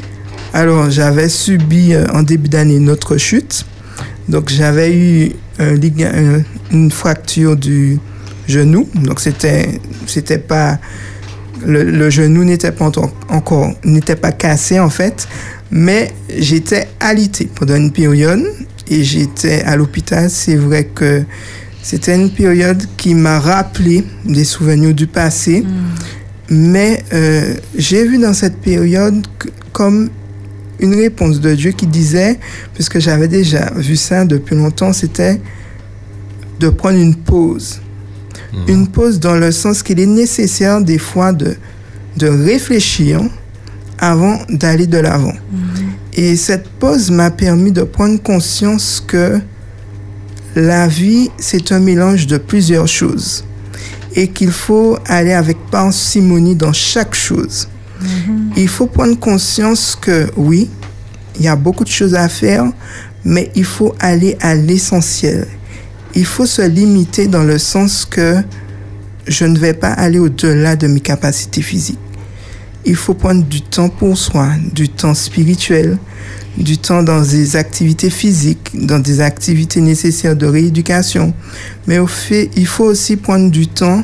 Alors, 0.54 0.90
j'avais 0.90 1.28
subi 1.28 1.94
euh, 1.94 2.06
en 2.12 2.22
début 2.22 2.48
d'année 2.48 2.76
une 2.76 2.90
autre 2.90 3.16
chute. 3.16 3.66
Donc, 4.28 4.48
j'avais 4.50 4.94
eu 4.96 5.32
un 5.58 5.72
liga- 5.74 6.12
un- 6.14 6.42
une 6.72 6.90
fracture 6.90 7.56
du 7.56 7.98
genou. 8.48 8.88
Donc, 8.94 9.20
c'était, 9.20 9.80
c'était 10.06 10.38
pas, 10.38 10.78
le, 11.64 11.82
le 11.84 12.10
genou 12.10 12.44
n'était 12.44 12.72
pas 12.72 12.86
en- 12.86 13.12
encore, 13.28 13.72
n'était 13.84 14.16
pas 14.16 14.32
cassé 14.32 14.80
en 14.80 14.90
fait, 14.90 15.28
mais 15.70 16.12
j'étais 16.38 16.88
alité 17.00 17.48
pendant 17.54 17.76
une 17.76 17.92
période 17.92 18.42
et 18.88 19.04
j'étais 19.04 19.62
à 19.62 19.76
l'hôpital. 19.76 20.30
C'est 20.30 20.56
vrai 20.56 20.84
que 20.94 21.22
c'était 21.82 22.14
une 22.16 22.30
période 22.30 22.82
qui 22.96 23.14
m'a 23.14 23.38
rappelé 23.38 24.04
des 24.24 24.44
souvenirs 24.44 24.94
du 24.94 25.06
passé. 25.06 25.64
Mais 26.50 27.04
euh, 27.12 27.54
j'ai 27.76 28.06
vu 28.08 28.16
dans 28.18 28.32
cette 28.32 28.56
période 28.60 29.26
que- 29.38 29.48
comme 29.72 30.08
une 30.78 30.94
réponse 30.94 31.40
de 31.40 31.54
Dieu 31.54 31.72
qui 31.72 31.86
disait, 31.86 32.38
puisque 32.74 32.98
j'avais 32.98 33.28
déjà 33.28 33.70
vu 33.74 33.96
ça 33.96 34.24
depuis 34.24 34.54
longtemps, 34.54 34.92
c'était 34.92 35.40
de 36.60 36.68
prendre 36.68 36.98
une 36.98 37.14
pause. 37.14 37.80
Une 38.66 38.88
pause 38.88 39.20
dans 39.20 39.34
le 39.34 39.52
sens 39.52 39.82
qu'il 39.82 40.00
est 40.00 40.06
nécessaire 40.06 40.80
des 40.80 40.98
fois 40.98 41.32
de, 41.32 41.54
de 42.16 42.26
réfléchir 42.26 43.20
avant 43.98 44.38
d'aller 44.48 44.86
de 44.86 44.98
l'avant. 44.98 45.34
Et 46.14 46.34
cette 46.36 46.68
pause 46.68 47.10
m'a 47.10 47.30
permis 47.30 47.72
de 47.72 47.82
prendre 47.82 48.20
conscience 48.22 49.02
que 49.06 49.38
la 50.56 50.88
vie, 50.88 51.30
c'est 51.38 51.70
un 51.72 51.78
mélange 51.78 52.26
de 52.26 52.38
plusieurs 52.38 52.88
choses 52.88 53.44
et 54.16 54.28
qu'il 54.28 54.50
faut 54.50 54.98
aller 55.06 55.32
avec 55.32 55.58
parcimonie 55.70 56.56
dans 56.56 56.72
chaque 56.72 57.14
chose. 57.14 57.68
Il 58.56 58.68
faut 58.68 58.86
prendre 58.86 59.18
conscience 59.18 59.96
que 60.00 60.30
oui, 60.36 60.68
il 61.36 61.44
y 61.44 61.48
a 61.48 61.56
beaucoup 61.56 61.84
de 61.84 61.90
choses 61.90 62.14
à 62.14 62.28
faire, 62.28 62.64
mais 63.24 63.50
il 63.54 63.64
faut 63.64 63.94
aller 64.00 64.36
à 64.40 64.54
l'essentiel. 64.54 65.46
Il 66.14 66.24
faut 66.24 66.46
se 66.46 66.62
limiter 66.62 67.26
dans 67.26 67.44
le 67.44 67.58
sens 67.58 68.04
que 68.04 68.42
je 69.26 69.44
ne 69.44 69.58
vais 69.58 69.74
pas 69.74 69.92
aller 69.92 70.18
au-delà 70.18 70.74
de 70.74 70.86
mes 70.86 71.00
capacités 71.00 71.62
physiques. 71.62 71.98
Il 72.84 72.96
faut 72.96 73.14
prendre 73.14 73.44
du 73.44 73.60
temps 73.60 73.88
pour 73.88 74.16
soi, 74.16 74.48
du 74.72 74.88
temps 74.88 75.14
spirituel, 75.14 75.98
du 76.56 76.78
temps 76.78 77.02
dans 77.02 77.20
des 77.20 77.56
activités 77.56 78.10
physiques, 78.10 78.70
dans 78.74 78.98
des 78.98 79.20
activités 79.20 79.80
nécessaires 79.80 80.36
de 80.36 80.46
rééducation. 80.46 81.34
Mais 81.86 81.98
au 81.98 82.06
fait, 82.06 82.50
il 82.56 82.66
faut 82.66 82.84
aussi 82.84 83.16
prendre 83.16 83.50
du 83.50 83.66
temps 83.66 84.02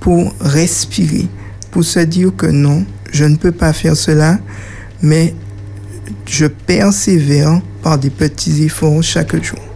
pour 0.00 0.34
respirer, 0.40 1.28
pour 1.70 1.84
se 1.84 2.00
dire 2.00 2.32
que 2.36 2.46
non, 2.46 2.84
je 3.12 3.24
ne 3.24 3.36
peux 3.36 3.52
pas 3.52 3.72
faire 3.72 3.96
cela, 3.96 4.38
mais 5.02 5.34
je 6.26 6.46
persévère 6.46 7.60
par 7.82 7.98
des 7.98 8.10
petits 8.10 8.62
efforts 8.64 9.02
chaque 9.02 9.42
jour. 9.42 9.69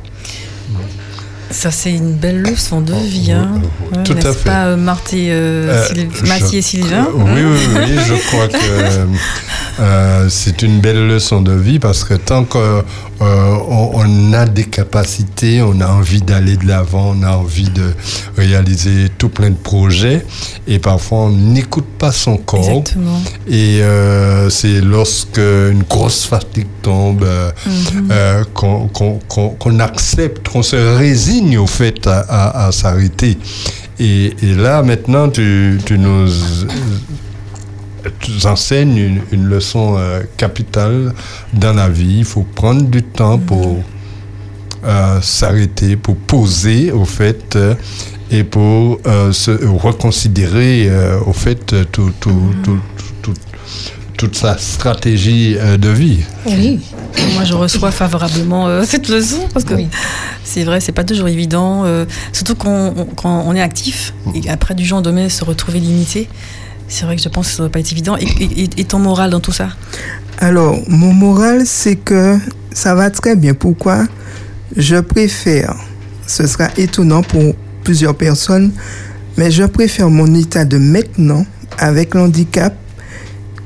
Ça, 1.55 1.71
c'est 1.71 1.93
une 1.93 2.15
belle 2.15 2.43
leçon 2.43 2.81
de 2.81 2.93
vie. 2.95 3.31
Hein. 3.33 3.53
oui, 3.63 3.97
Ouais, 3.99 4.03
tout 4.05 4.13
à 4.13 4.17
n'est-ce 4.17 4.33
fait. 4.39 4.45
pas, 4.51 4.65
euh, 4.67 4.77
Marthe 4.77 5.13
et, 5.15 5.29
euh, 5.31 5.69
Euh, 5.71 5.87
Syl- 5.89 6.09
je- 6.13 6.27
Mathie 6.27 6.57
et 6.59 6.63
Sylvain 6.63 7.07
Oui, 7.15 7.31
hein 7.41 7.51
oui, 7.53 7.59
oui, 7.77 7.99
je 8.07 8.15
crois 8.29 8.49
que 8.49 8.57
euh, 9.81 10.27
c'est 10.29 10.63
une 10.63 10.81
belle 10.81 11.07
leçon 11.07 11.41
de 11.43 11.53
vie 11.53 11.79
parce 11.79 12.03
que 12.05 12.15
tant 12.15 12.45
qu'on 12.45 12.83
on 13.21 14.33
a 14.33 14.47
des 14.47 14.65
capacités, 14.65 15.63
on 15.63 15.81
a 15.81 15.87
envie 15.87 16.21
d'aller 16.23 16.57
de 16.57 16.67
l'avant, 16.67 17.15
on 17.19 17.23
a 17.23 17.31
envie 17.37 17.71
de 17.71 17.93
réaliser 18.37 19.09
tout 19.17 19.29
plein 19.29 19.51
de 19.51 19.55
projets 19.57 20.25
et 20.67 20.79
parfois 20.79 21.19
on 21.27 21.31
n'écoute 21.31 21.87
pas 21.99 22.13
son 22.13 22.37
corps. 22.37 22.69
Exactement. 22.69 23.21
Et 23.49 23.81
c'est 24.51 24.81
lorsque 24.81 25.39
une 25.39 25.85
grosse 25.89 26.25
fatigue 26.27 26.67
tombe 26.85 27.25
euh, 27.25 27.51
Mhm. 27.67 28.09
euh, 28.13 28.45
qu'on 28.53 29.79
accepte, 29.81 30.49
qu'on 30.49 30.63
se 30.63 30.77
résigne 30.99 31.57
au 31.59 31.67
fait 31.67 32.07
à, 32.07 32.21
à- 32.21 32.67
à 32.67 32.73
s'arrêter. 32.73 33.37
Et, 33.99 34.35
et 34.43 34.55
là, 34.55 34.83
maintenant, 34.83 35.29
tu, 35.29 35.79
tu 35.87 35.99
nous 35.99 36.29
tu 38.21 38.47
enseignes 38.47 38.99
une, 38.99 39.21
une 39.33 39.47
leçon 39.47 39.95
euh, 39.97 40.23
capitale 40.37 41.15
dans 41.55 41.73
la 41.73 41.89
vie. 41.89 42.17
Il 42.19 42.25
faut 42.25 42.43
prendre 42.55 42.83
du 42.83 43.03
temps 43.03 43.39
pour 43.39 43.83
euh, 44.85 45.21
s'arrêter, 45.23 45.97
pour 45.97 46.17
poser 46.17 46.93
au 46.93 47.07
fait 47.07 47.57
euh, 47.57 47.75
et 48.31 48.45
pour 48.45 48.99
se 49.33 49.51
reconsidérer 49.87 50.91
au 51.27 51.33
fait 51.33 51.65
tout, 51.93 52.11
tout- 52.21 52.55
tout- 52.65 52.81
tout- 53.23 53.35
toute 54.25 54.37
sa 54.37 54.57
stratégie 54.57 55.57
euh, 55.59 55.77
de 55.77 55.91
vie. 55.91 56.21
Oui. 56.47 56.81
Moi, 57.35 57.45
je 57.45 57.53
reçois 57.53 57.91
favorablement 57.91 58.67
euh, 58.69 58.83
cette 58.87 59.09
leçon 59.09 59.47
parce 59.53 59.67
que 59.67 59.75
Oui. 59.75 59.89
c'est 60.45 60.65
vrai, 60.65 60.81
c'est 60.81 60.93
pas 60.93 61.05
toujours 61.05 61.29
évident, 61.29 61.83
euh, 61.85 62.07
surtout 62.33 62.55
quand 62.55 62.95
on, 62.97 63.05
quand 63.05 63.45
on 63.47 63.55
est 63.55 63.61
actif 63.61 64.15
et 64.35 64.49
après 64.49 64.75
du 64.75 64.83
jour 64.85 64.99
au 64.99 65.03
lendemain 65.03 65.29
se 65.29 65.45
retrouver 65.45 65.79
limité. 65.81 66.29
C'est 66.89 67.05
vrai 67.05 67.17
que 67.17 67.23
je 67.23 67.29
pense 67.29 67.49
que 67.49 67.53
ça 67.53 67.63
doit 67.65 67.71
pas 67.71 67.81
être 67.81 67.93
évident. 67.93 68.17
Et, 68.17 68.25
et- 68.41 68.71
et 68.79 68.85
ton 68.85 68.99
moral 68.99 69.31
dans 69.31 69.41
tout 69.41 69.53
ça? 69.53 69.69
Alors, 70.39 70.79
mon 70.89 71.13
moral, 71.13 71.63
c'est 71.67 71.97
que 71.97 72.39
ça 72.73 72.95
va 72.95 73.11
très 73.11 73.37
bien. 73.37 73.53
Pourquoi? 73.55 74.05
Je 74.77 74.97
préfère, 74.97 75.75
ce 76.27 76.47
sera 76.47 76.69
étonnant 76.79 77.23
pour 77.23 77.55
plusieurs 77.85 78.15
personnes, 78.15 78.73
mais 79.37 79.51
je 79.51 79.65
préfère 79.65 80.09
mon 80.11 80.35
état 80.35 80.65
de 80.65 80.79
maintenant 80.79 81.45
avec 81.79 82.15
l'handicap 82.15 82.75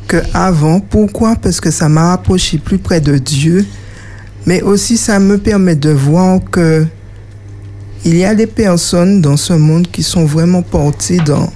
que 0.09 0.17
avant. 0.35 0.81
Pourquoi? 0.81 1.37
Parce 1.37 1.61
que 1.61 1.71
ça 1.71 1.89
m'a 1.89 2.09
rapproché 2.09 2.59
plus 2.59 2.79
près 2.79 3.01
de 3.01 3.19
Dieu, 3.19 3.65
mais 4.47 4.63
aussi 4.63 4.97
ça 4.97 5.21
me 5.21 5.39
permet 5.39 5.77
de 5.77 5.91
voir 5.91 6.41
que 6.51 6.87
il 8.05 8.17
y 8.17 8.25
a 8.25 8.35
des 8.35 8.47
personnes 8.47 9.21
dans 9.21 9.37
ce 9.37 9.53
monde 9.53 9.89
qui 9.91 10.03
sont 10.03 10.25
vraiment 10.25 10.63
portées 10.63 11.19
dans, 11.19 11.53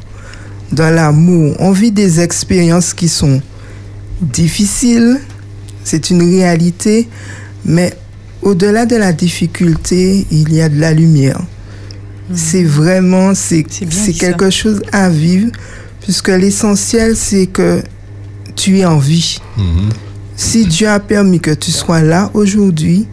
dans 0.72 0.94
l'amour. 0.94 1.56
On 1.60 1.70
vit 1.70 1.92
des 1.92 2.20
expériences 2.20 2.92
qui 2.94 3.08
sont 3.08 3.40
difficiles, 4.20 5.18
c'est 5.84 6.10
une 6.10 6.22
réalité, 6.22 7.08
mais 7.64 7.96
au-delà 8.42 8.86
de 8.86 8.96
la 8.96 9.12
difficulté, 9.12 10.26
il 10.30 10.52
y 10.52 10.60
a 10.60 10.68
de 10.68 10.78
la 10.78 10.92
lumière. 10.92 11.40
C'est 12.34 12.64
vraiment, 12.64 13.34
c'est 13.34 13.62
quelque 13.62 14.50
chose 14.50 14.82
à 14.90 15.08
vivre, 15.08 15.50
puisque 16.00 16.28
l'essentiel, 16.28 17.16
c'est 17.16 17.46
que 17.46 17.82
tu 18.56 18.78
es 18.78 18.84
en 18.84 18.98
vie. 18.98 19.38
Si 20.36 20.66
Dieu 20.66 20.88
a 20.88 20.98
permis 21.00 21.40
que 21.40 21.50
tu 21.52 21.70
sois 21.70 22.00
là 22.02 22.30
aujourd'hui, 22.34 23.06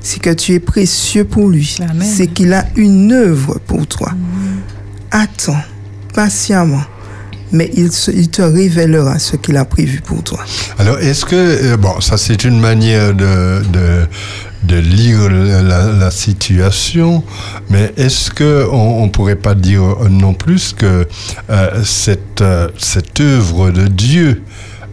c'est 0.00 0.20
que 0.20 0.30
tu 0.30 0.52
es 0.52 0.60
précieux 0.60 1.24
pour 1.24 1.48
lui. 1.48 1.76
C'est 2.04 2.26
qu'il 2.26 2.52
a 2.52 2.66
une 2.76 3.12
œuvre 3.12 3.58
pour 3.66 3.86
toi. 3.86 4.12
Attends 5.10 5.62
patiemment. 6.12 6.82
mais 7.52 7.70
il, 7.76 7.92
se- 7.92 8.10
il 8.10 8.28
te 8.30 8.42
révélera 8.42 9.18
ce 9.20 9.36
qu'il 9.36 9.56
a 9.56 9.64
prévu 9.64 10.00
pour 10.00 10.22
toi. 10.24 10.40
Alors, 10.78 10.98
est-ce 10.98 11.24
que, 11.24 11.36
euh, 11.36 11.76
bon, 11.76 12.00
ça 12.00 12.16
c'est 12.16 12.42
une 12.44 12.58
manière 12.58 13.14
de, 13.14 13.62
de, 13.72 14.06
de 14.64 14.76
lire 14.76 15.30
la, 15.30 16.10
situation, 16.10 17.22
mais 17.70 17.92
est-ce 17.96 18.30
que 18.32 18.66
on, 18.72 19.02
on 19.04 19.08
pourrait 19.08 19.36
pas 19.36 19.54
dire 19.54 19.82
non 20.10 20.34
plus 20.34 20.72
que 20.76 21.06
euh, 21.50 21.84
cette, 21.84 22.40
euh, 22.40 22.68
cette 22.78 23.20
œuvre 23.20 23.70
de 23.70 23.86
Dieu 23.86 24.42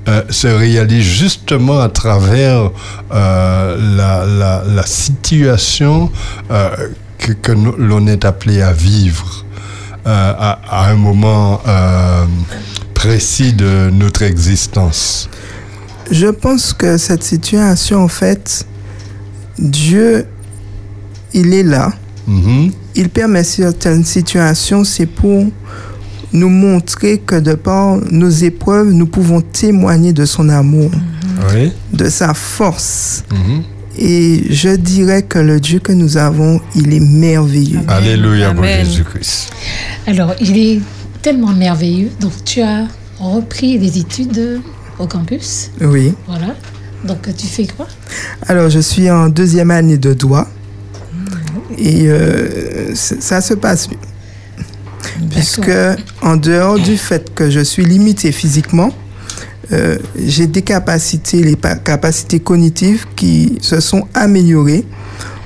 euh, 0.08 0.24
se 0.29 0.48
réalise 0.48 1.05
justement 1.05 1.79
à 1.79 1.89
travers 1.89 2.72
euh, 3.12 3.96
la, 3.96 4.25
la, 4.25 4.63
la 4.65 4.86
situation 4.86 6.12
euh, 6.50 6.70
que, 7.20 7.34
que 7.34 7.51
l'on 7.51 8.08
est 8.08 8.25
appelé 8.25 8.62
à 8.62 8.74
vivre 8.74 9.46
à, 10.03 10.60
à 10.67 10.89
un 10.89 10.96
moment 10.96 11.62
précis 12.96 13.53
de 13.53 13.91
notre 13.91 14.24
existence. 14.24 15.29
Je 16.10 16.27
pense 16.27 16.74
que 16.74 16.98
cette 16.98 17.24
situation, 17.24 18.03
en 18.03 18.08
fait, 18.08 18.65
Dieu, 19.60 20.25
il 21.34 21.53
est 21.53 21.63
là. 21.63 21.93
Mhm. 22.27 22.72
Il 22.96 23.10
permet 23.10 23.43
certaines 23.43 24.03
situations, 24.03 24.84
c'est 24.84 25.05
pour 25.05 25.46
nous 26.33 26.50
montrer 26.50 27.17
que 27.19 27.35
de 27.39 27.53
par 27.55 27.97
nos 28.11 28.29
épreuves, 28.29 28.91
nous 28.91 29.05
pouvons 29.07 29.41
témoigner 29.41 30.13
de 30.13 30.25
son 30.25 30.50
amour, 30.50 30.91
Oui. 31.53 31.71
de 31.93 32.09
sa 32.09 32.33
force. 32.33 33.23
Mhm. 33.31 33.63
Et 33.97 34.43
je 34.50 34.69
dirais 34.69 35.23
que 35.23 35.38
le 35.39 35.59
Dieu 35.59 35.79
que 35.79 35.91
nous 35.91 36.15
avons, 36.17 36.61
il 36.75 36.93
est 36.93 37.00
merveilleux. 37.01 37.81
Alléluia 37.88 38.51
pour 38.53 38.63
Amen. 38.63 38.85
Jésus-Christ. 38.85 39.51
Alors, 40.07 40.33
il 40.39 40.57
est 40.57 40.79
tellement 41.21 41.51
merveilleux. 41.51 42.09
Donc, 42.19 42.31
tu 42.45 42.61
as 42.61 42.88
repris 43.19 43.77
les 43.77 43.97
études 44.00 44.61
au 44.97 45.07
campus. 45.07 45.71
Oui. 45.81 46.13
Voilà. 46.25 46.55
Donc, 47.05 47.27
tu 47.35 47.47
fais 47.47 47.67
quoi? 47.67 47.88
Alors, 48.47 48.69
je 48.69 48.79
suis 48.79 49.11
en 49.11 49.27
deuxième 49.27 49.71
année 49.71 49.97
de 49.97 50.13
droit. 50.13 50.47
Et 51.77 52.07
euh, 52.07 52.93
ça 52.95 53.41
se 53.41 53.53
passe 53.55 53.89
bien. 53.89 53.97
Puisque, 55.29 55.71
en 56.21 56.35
dehors 56.37 56.79
du 56.79 56.97
fait 56.97 57.33
que 57.33 57.49
je 57.49 57.59
suis 57.59 57.85
limité 57.85 58.31
physiquement, 58.31 58.91
euh, 59.71 59.97
j'ai 60.25 60.47
des 60.47 60.61
capacités, 60.63 61.43
les 61.43 61.55
pa- 61.55 61.75
capacités 61.75 62.39
cognitives 62.39 63.05
qui 63.15 63.57
se 63.61 63.79
sont 63.79 64.07
améliorées 64.13 64.85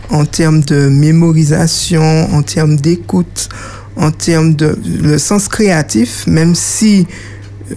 en 0.10 0.26
termes 0.26 0.62
de 0.62 0.88
mémorisation, 0.88 2.34
en 2.34 2.42
termes 2.42 2.76
d'écoute, 2.76 3.50
en 3.98 4.12
termes 4.12 4.56
de 4.56 4.78
le 5.04 5.18
sens 5.18 5.48
créatif, 5.48 6.26
même 6.28 6.56
si 6.56 7.08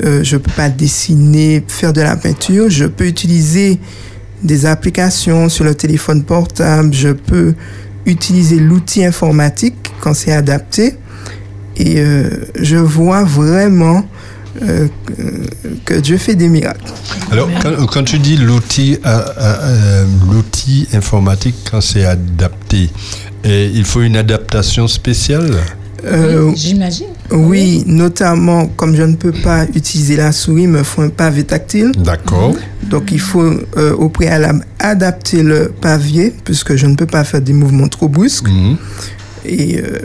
euh, 0.04 0.22
je 0.22 0.36
peux 0.36 0.50
pas 0.52 0.68
dessiner, 0.68 1.62
faire 1.66 1.92
de 1.92 2.00
la 2.00 2.16
peinture, 2.16 2.68
je 2.70 2.84
peux 2.86 3.06
utiliser 3.06 3.78
des 4.42 4.66
applications 4.66 5.48
sur 5.48 5.64
le 5.64 5.74
téléphone 5.74 6.22
portable, 6.22 6.92
je 6.94 7.08
peux 7.10 7.54
utiliser 8.06 8.56
l'outil 8.58 9.04
informatique 9.04 9.74
quand 10.00 10.14
c'est 10.14 10.32
adapté. 10.32 10.94
Et 11.78 12.00
euh, 12.00 12.28
je 12.61 12.76
vois 12.76 13.23
vraiment 13.25 14.04
euh, 14.62 14.88
que 15.85 15.94
Dieu 15.94 16.18
fait 16.18 16.35
des 16.35 16.49
miracles. 16.49 16.92
Alors, 17.30 17.49
quand, 17.62 17.87
quand 17.87 18.04
tu 18.04 18.18
dis 18.18 18.37
l'outil, 18.37 18.99
euh, 19.06 19.08
euh, 19.08 19.56
euh, 19.62 20.04
l'outil 20.32 20.88
informatique, 20.92 21.54
quand 21.70 21.80
c'est 21.80 22.04
adapté, 22.04 22.90
et 23.44 23.66
il 23.73 23.85
faut 23.85 24.02
une 24.02 24.16
adaptation 24.16 24.88
spéciale? 24.88 25.50
Euh, 26.04 26.44
Oui, 26.44 26.52
J'imagine. 26.56 27.06
oui, 27.32 27.82
notamment 27.87 28.66
comme 28.66 28.94
je 28.94 29.02
ne 29.02 29.16
peux 29.16 29.32
pas 29.32 29.64
utiliser 29.75 30.16
la 30.16 30.30
souris, 30.32 30.62
il 30.62 30.68
me 30.68 30.82
faut 30.85 31.02
un 31.02 31.08
pavé 31.08 31.42
tactile. 31.44 31.90
D'accord. 31.97 32.54
Donc 32.85 33.11
il 33.11 33.18
faut 33.20 33.42
euh, 33.76 33.94
au 33.94 34.08
préalable 34.08 34.64
adapter 34.78 35.42
le 35.42 35.73
pavé 35.80 36.32
puisque 36.44 36.76
je 36.76 36.87
ne 36.87 36.94
peux 36.94 37.06
pas 37.06 37.25
faire 37.25 37.40
des 37.40 37.52
mouvements 37.52 37.88
trop 37.88 38.08
brusques. 38.08 38.49
Mhm. 38.49 38.76
Et 39.44 39.78
euh, 39.78 39.99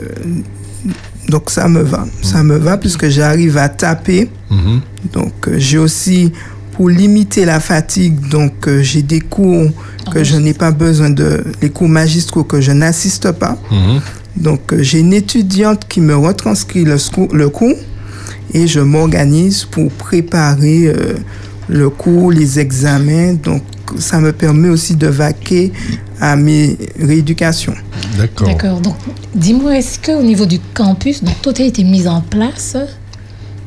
donc 1.28 1.50
ça 1.50 1.68
me 1.68 1.80
va. 1.82 2.06
Ça 2.22 2.42
me 2.42 2.56
va 2.56 2.76
puisque 2.76 3.08
j'arrive 3.08 3.56
à 3.58 3.68
taper. 3.68 4.30
Mhm. 4.50 4.80
Donc 5.12 5.48
euh, 5.48 5.54
j'ai 5.58 5.78
aussi 5.78 6.32
pour 6.72 6.88
limiter 6.90 7.44
la 7.44 7.60
fatigue, 7.60 8.28
donc 8.28 8.66
euh, 8.66 8.82
j'ai 8.82 9.02
des 9.02 9.20
cours 9.20 9.70
que 10.12 10.24
je 10.24 10.36
n'ai 10.36 10.54
pas 10.54 10.72
besoin 10.72 11.08
de 11.10 11.44
les 11.62 11.70
cours 11.70 11.88
magistraux 11.88 12.42
que 12.44 12.60
je 12.60 12.72
n'assiste 12.72 13.30
pas. 13.32 13.56
Mhm. 13.70 14.00
Donc 14.36 14.72
euh, 14.72 14.82
j'ai 14.82 14.98
une 15.00 15.12
étudiante 15.12 15.86
qui 15.88 16.00
me 16.00 16.16
retranscrit 16.16 16.84
le, 16.84 16.96
scou- 16.96 17.32
le 17.32 17.48
cours 17.48 17.76
et 18.52 18.66
je 18.66 18.80
m'organise 18.80 19.64
pour 19.64 19.90
préparer 19.92 20.88
euh, 20.88 21.14
le 21.68 21.88
cours, 21.90 22.32
les 22.32 22.58
examens. 22.58 23.34
Donc 23.34 23.62
ça 23.98 24.20
me 24.20 24.32
permet 24.32 24.68
aussi 24.68 24.94
de 24.96 25.06
vaquer 25.06 25.72
à 26.20 26.36
mes 26.36 26.76
rééducations. 26.98 27.74
D'accord. 28.18 28.48
D'accord. 28.48 28.80
Donc, 28.80 28.96
dis-moi, 29.34 29.76
est-ce 29.78 29.98
qu'au 29.98 30.22
niveau 30.22 30.46
du 30.46 30.58
campus, 30.74 31.22
donc 31.22 31.40
tout 31.42 31.54
a 31.58 31.62
été 31.62 31.84
mis 31.84 32.06
en 32.06 32.20
place 32.20 32.76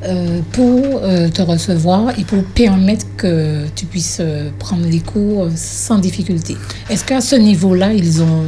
euh, 0.03 0.39
pour 0.51 1.01
euh, 1.03 1.29
te 1.29 1.41
recevoir 1.41 2.17
et 2.17 2.23
pour 2.23 2.43
permettre 2.43 3.05
que 3.17 3.65
tu 3.75 3.85
puisses 3.85 4.19
euh, 4.19 4.49
prendre 4.59 4.85
les 4.87 4.99
cours 4.99 5.45
euh, 5.45 5.51
sans 5.55 5.97
difficulté? 5.97 6.55
Est-ce 6.89 7.03
qu'à 7.03 7.21
ce 7.21 7.35
niveau-là, 7.35 7.93
ils 7.93 8.21
ont... 8.21 8.43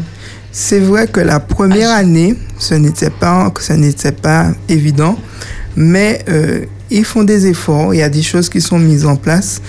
C'est 0.51 0.79
vrai 0.79 1.07
que 1.07 1.19
la 1.19 1.39
première 1.39 1.91
année, 1.91 2.35
ce 2.57 2.73
n'était 2.73 3.11
pas, 3.11 3.53
ce 3.59 3.73
n'était 3.73 4.11
pas 4.11 4.51
évident, 4.67 5.15
mais 5.75 6.23
euh, 6.29 6.65
ils 6.89 7.05
font 7.05 7.23
des 7.23 7.45
efforts, 7.45 7.93
il 7.93 7.97
y 7.97 8.01
a 8.01 8.09
des 8.09 8.23
choses 8.23 8.49
qui 8.49 8.61
sont 8.61 8.79
mises 8.79 9.05
en 9.05 9.15
place. 9.15 9.61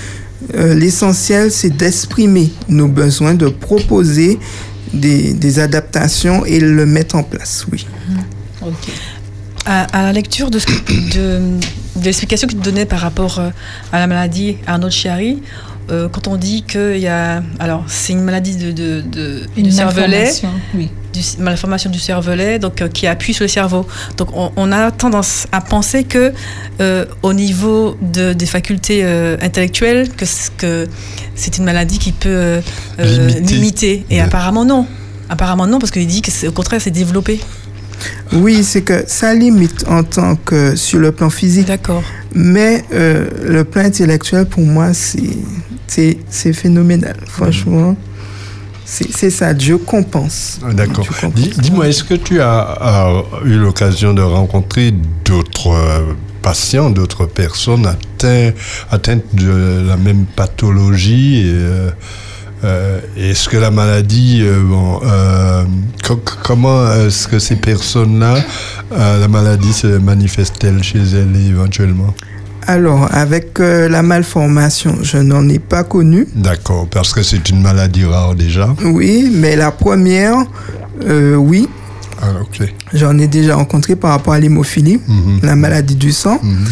Euh, 0.55 0.75
L'essentiel, 0.75 1.51
c'est 1.51 1.71
d'exprimer 1.71 2.51
nos 2.69 2.89
besoins, 2.89 3.35
de 3.35 3.49
proposer 3.49 4.39
des, 4.93 5.59
adaptations 5.59 6.45
et 6.45 6.59
le 6.61 6.87
mettre 6.87 7.17
en 7.17 7.23
place, 7.23 7.67
oui. 7.71 7.87
À, 9.67 9.87
la 10.03 10.13
lecture 10.13 10.51
de, 10.51 10.59
que- 10.59 11.15
de, 11.15 11.61
l'explication 12.05 12.49
qu'il 12.49 12.59
te 12.59 12.65
donnait 12.65 12.87
par 12.87 13.01
rapport 13.01 13.39
euh, 13.39 13.51
à 13.93 13.99
la 13.99 14.07
maladie 14.07 14.57
Arnaud 14.67 14.91
Chiari, 14.91 15.43
euh, 15.90 16.09
quand 16.09 16.29
on 16.29 16.37
dit 16.37 16.62
qu'il 16.62 16.98
y 16.98 17.07
a. 17.09 17.42
Alors, 17.59 17.85
c'est 17.88 18.12
une 18.12 18.22
maladie 18.22 18.57
de, 18.57 18.70
de, 18.72 19.00
de- 19.00 19.42
Une 19.57 19.64
du 19.64 19.70
cervelet, 19.72 20.31
Oui. 20.74 20.90
du, 21.12 21.20
malformation 21.40 21.90
du 21.90 21.98
cervelet, 21.98 22.59
donc 22.59 22.81
euh, 22.83 22.88
qui 22.88 23.07
appuie 23.07 23.35
sur 23.35 23.44
le 23.44 23.48
cerveau. 23.48 23.87
Donc, 24.16 24.29
on, 24.35 24.53
on 24.57 24.72
a 24.72 24.90
tendance 24.90 25.46
à 25.53 25.61
penser 25.61 26.05
que, 26.05 26.33
euh, 26.81 27.05
au 27.22 27.33
niveau 27.33 27.96
de, 28.00 28.33
des 28.33 28.46
facultés 28.46 29.00
euh, 29.05 29.37
intellectuelles, 29.42 30.09
que, 30.11 30.24
que 30.59 30.87
c'est 31.35 31.59
une 31.59 31.64
maladie 31.64 31.98
qui 31.98 32.12
peut 32.12 32.61
Limiter. 32.98 33.40
limiter. 33.40 34.05
Et 34.11 34.16
Ouais. 34.16 34.20
apparemment 34.20 34.64
non. 34.64 34.87
Apparemment 35.29 35.66
non, 35.66 35.79
parce 35.79 35.90
qu'il 35.92 36.07
dit 36.07 36.22
que 36.22 36.46
au 36.48 36.53
contraire, 36.53 36.81
c'est 36.81 36.90
développé. 36.90 37.40
Oui, 38.33 38.64
c'est 38.64 38.81
que 38.83 39.05
ça 39.07 39.35
limite 39.35 39.85
en 39.87 40.03
tant 40.05 40.35
que 40.37 40.74
sur 40.74 40.98
le 40.98 41.12
plan 41.12 41.29
physique, 41.29 41.66
D'accord. 41.66 42.03
mais 42.35 42.83
euh, 42.94 43.29
le 43.44 43.62
plan 43.64 43.83
intellectuel, 43.85 44.46
pour 44.46 44.62
moi, 44.64 44.94
c'est 44.94 45.20
c'est 45.90 46.18
c'est 46.31 46.53
phénoménal. 46.53 47.16
Franchement, 47.26 47.96
c'est 48.85 49.11
c'est 49.18 49.31
ça, 49.31 49.53
Dieu 49.55 49.76
compense. 49.79 50.61
Ah, 50.64 50.72
D'accord. 50.72 51.07
Dis- 51.35 51.53
Dis-moi, 51.59 51.88
est-ce 51.88 52.05
que 52.05 52.14
tu 52.14 52.40
as, 52.40 53.22
eu 53.44 53.57
l'occasion 53.59 54.14
de 54.14 54.22
rencontrer 54.22 54.92
d'autres 55.24 55.68
euh, 55.74 56.12
patients, 56.42 56.90
d'autres 56.90 57.26
personnes 57.26 57.87
atteintes, 57.87 58.55
atteintes 58.90 59.35
de 59.35 59.85
la 59.87 59.96
même 59.96 60.24
pathologie 60.37 61.40
et, 61.40 61.53
euh, 61.55 61.90
euh, 62.64 63.00
Est-ce 63.16 63.48
que 63.48 63.57
la 63.57 63.70
maladie, 63.70 64.40
euh, 64.42 64.62
bon, 64.62 65.00
euh, 65.05 65.64
co- 66.07 66.22
comment 66.42 66.92
est-ce 66.92 67.26
que 67.29 67.38
ces 67.38 67.57
personnes-là, 67.57 68.37
la 68.92 69.29
maladie 69.29 69.72
se 69.72 69.87
manifeste-t-elle 69.98 70.83
chez 70.83 70.98
elles 71.20 71.37
éventuellement? 71.48 72.14
Alors, 72.66 73.09
avec 73.12 73.59
euh, 73.61 73.88
la 73.88 74.03
malformation, 74.03 74.99
je 75.03 75.16
n'en 75.18 75.49
ai 75.49 75.59
pas 75.59 75.83
connu. 75.85 76.27
D'accord, 76.35 76.87
parce 76.88 77.12
que 77.12 77.23
c'est 77.23 77.49
une 77.49 77.61
maladie 77.62 78.05
rare 78.05 78.35
déjà. 78.35 78.75
Oui, 78.85 79.31
mais 79.35 79.57
la 79.57 79.70
première, 79.70 80.37
euh, 81.07 81.35
oui, 81.37 81.68
Ah, 82.23 82.33
ok. 82.42 82.68
j'en 82.92 83.18
ai 83.18 83.27
déjà 83.27 83.57
rencontré 83.57 83.96
par 83.96 84.11
rapport 84.11 84.35
à 84.35 84.38
l'hémophilie, 84.38 85.01
Mhm. 85.09 85.40
la 85.42 85.57
maladie 85.57 85.96
du 85.96 86.12
sang. 86.12 86.38
Mhm. 86.42 86.64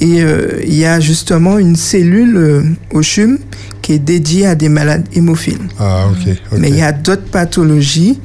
Et 0.00 0.22
euh, 0.22 0.60
il 0.66 0.74
y 0.74 0.84
a 0.86 0.98
justement 0.98 1.58
une 1.58 1.76
cellule 1.76 2.74
au 2.92 3.00
CHUM 3.02 3.38
qui 3.80 3.92
est 3.92 3.98
dédiée 4.00 4.46
à 4.46 4.54
des 4.56 4.68
malades 4.68 5.06
hémophiles. 5.12 5.58
Ah, 5.78 6.06
ok. 6.10 6.34
Mais 6.58 6.70
il 6.70 6.76
y 6.76 6.82
a 6.82 6.90
d'autres 6.90 7.26
pathologies 7.30 8.18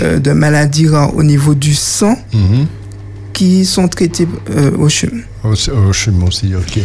de 0.00 0.32
maladies 0.32 0.86
rares 0.88 1.16
au 1.16 1.22
niveau 1.24 1.54
du 1.54 1.74
sang 1.74 2.16
Mhm. 2.32 2.66
Qui 3.36 3.66
sont 3.66 3.86
traitées 3.86 4.26
euh, 4.48 4.70
au 4.78 4.88
CHUM. 4.88 5.22
Au, 5.44 5.50
au 5.52 5.92
CHUM 5.92 6.22
aussi, 6.24 6.54
ok. 6.54 6.80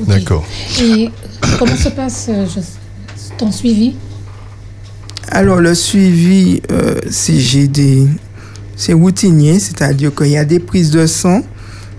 D'accord. 0.00 0.44
Et 0.82 1.08
comment 1.56 1.76
se 1.76 1.88
passe 1.90 2.26
euh, 2.30 2.46
je- 2.52 3.36
ton 3.38 3.52
suivi? 3.52 3.94
Alors 5.28 5.60
le 5.60 5.72
suivi, 5.74 6.60
euh, 6.72 6.96
j'ai 7.28 7.68
des, 7.68 8.08
c'est 8.76 8.92
routinier, 8.92 9.60
c'est-à-dire 9.60 10.12
qu'il 10.12 10.30
y 10.30 10.36
a 10.36 10.44
des 10.44 10.58
prises 10.58 10.90
de 10.90 11.06
sang 11.06 11.42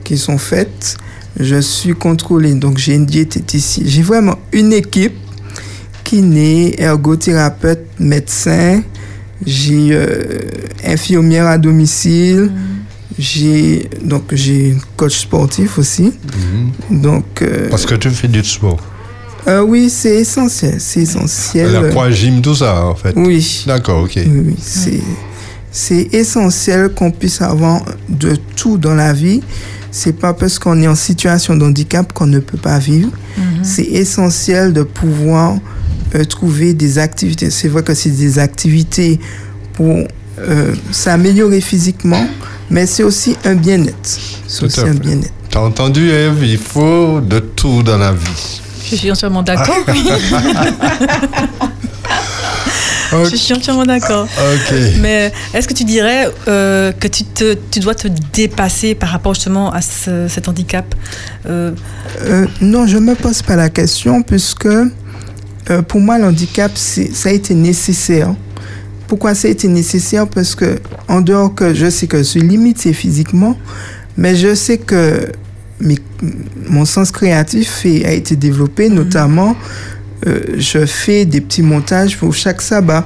qui 0.04 0.18
sont 0.18 0.38
faites, 0.38 0.98
je 1.40 1.60
suis 1.62 1.94
contrôlée. 1.94 2.54
Donc, 2.56 2.78
j'ai 2.78 2.96
une 2.96 3.06
diététicienne. 3.06 3.88
J'ai 3.88 4.02
vraiment 4.04 4.36
une 4.52 4.74
équipe 4.74 5.16
kiné, 6.04 6.80
ergothérapeute, 6.82 7.86
médecin. 8.00 8.82
J'ai 9.46 9.90
euh, 9.92 10.40
infirmière 10.86 11.46
à 11.48 11.58
domicile. 11.58 12.52
J'ai 13.18 13.90
donc 14.04 14.24
j'ai 14.34 14.76
coach 14.98 15.20
sportif 15.20 15.78
aussi. 15.80 16.12
Donc 16.92 17.42
euh, 17.42 17.70
Parce 17.70 17.86
que 17.86 17.96
tu 17.96 18.10
fais 18.10 18.28
du 18.28 18.44
sport. 18.44 18.78
euh, 19.48 19.62
oui, 19.62 19.90
c'est 19.90 20.16
essentiel, 20.16 20.76
c'est 20.80 21.02
essentiel. 21.02 21.72
La 21.72 21.90
croix 21.90 22.10
gym, 22.12 22.42
tout 22.42 22.56
ça, 22.56 22.86
en 22.86 22.96
fait. 22.96 23.14
Oui. 23.16 23.64
D'accord, 23.68 24.04
ok. 24.04 24.14
Oui, 24.18 24.42
oui, 24.48 24.56
c'est 24.60 25.00
c'est 25.72 26.14
essentiel 26.14 26.90
qu'on 26.90 27.12
puisse 27.12 27.42
avoir 27.42 27.84
de 28.10 28.38
tout 28.56 28.78
dans 28.78 28.96
la 28.96 29.12
vie. 29.14 29.42
C'est 29.92 30.14
pas 30.18 30.34
parce 30.34 30.58
qu'on 30.60 30.82
est 30.82 30.88
en 30.88 30.96
situation 30.96 31.56
de 31.56 31.64
handicap 31.66 32.12
qu'on 32.14 32.28
ne 32.28 32.40
peut 32.40 32.58
pas 32.58 32.80
vivre. 32.80 33.12
C'est 33.62 33.84
essentiel 33.84 34.72
de 34.74 34.84
pouvoir 34.84 35.56
euh, 36.16 36.24
trouver 36.26 36.74
des 36.74 36.98
activités. 36.98 37.50
C'est 37.50 37.68
vrai 37.68 37.82
que 37.84 37.94
c'est 37.94 38.10
des 38.10 38.40
activités 38.40 39.20
pour 39.74 40.06
euh, 40.40 40.74
s'améliorer 40.92 41.62
physiquement, 41.62 42.26
mais 42.70 42.86
c'est 42.86 43.04
aussi 43.04 43.36
un 43.46 43.56
bien-être. 43.56 44.20
C'est 44.48 44.66
aussi 44.66 44.80
un 44.82 44.94
bien-être. 44.94 45.32
T'as 45.50 45.60
entendu, 45.62 46.10
Eve 46.10 46.44
Il 46.44 46.58
faut 46.58 47.20
de 47.22 47.40
tout 47.40 47.82
dans 47.84 47.98
la 47.98 48.12
vie. 48.12 48.62
Je 48.92 48.96
suis 48.98 49.12
entièrement 49.12 49.44
d'accord. 49.44 49.78
Ok. 53.14 53.30
Je 53.32 53.36
suis 53.36 53.54
entièrement 53.54 53.86
d'accord. 53.86 54.24
Ok. 54.24 54.76
Mais 55.00 55.32
est-ce 55.54 55.68
que 55.68 55.74
tu 55.74 55.84
dirais 55.84 56.28
euh, 56.48 56.92
que 56.92 57.08
tu, 57.08 57.24
te, 57.24 57.56
tu 57.72 57.80
dois 57.80 57.94
te 57.96 58.08
dépasser 58.34 58.96
par 58.96 59.10
rapport 59.10 59.34
justement 59.36 59.72
à 59.72 59.82
ce- 59.82 60.28
cet 60.28 60.50
handicap 60.50 60.94
Euh, 61.46 61.72
Euh, 62.22 62.48
non, 62.62 62.88
je 62.88 62.98
ne 62.98 63.02
me 63.06 63.16
pose 63.16 63.42
pas 63.42 63.56
la 63.56 63.70
question 63.70 64.22
puisque 64.24 64.66
euh, 64.66 65.82
pour 65.88 66.00
moi, 66.02 66.18
le 66.18 66.26
handicap, 66.26 66.72
c'est- 66.76 67.14
ça 67.14 67.30
a 67.30 67.32
été 67.32 67.54
nécessaire. 67.54 68.34
Pourquoi 69.08 69.36
ça 69.36 69.48
a 69.48 69.52
été 69.52 69.68
nécessaire 69.68 70.28
Parce 70.28 70.56
que, 70.56 70.80
en 71.08 71.22
dehors 71.22 71.54
que 71.54 71.74
je 71.74 71.90
sais 71.90 72.08
que 72.08 72.18
je 72.18 72.24
suis 72.24 72.42
limité 72.42 72.94
physiquement, 72.94 73.58
mais 74.18 74.36
je 74.36 74.56
sais 74.56 74.78
que 74.78 75.32
mes- 75.80 76.00
mon 76.70 76.86
sens 76.86 77.12
créatif 77.12 77.86
a 77.86 78.12
été 78.12 78.36
développé, 78.36 78.90
notamment, 78.90 79.56
euh, 80.26 80.40
je 80.58 80.86
fais 80.86 81.26
des 81.26 81.42
petits 81.42 81.62
montages 81.62 82.18
pour 82.18 82.34
chaque 82.34 82.62
sabbat 82.62 83.04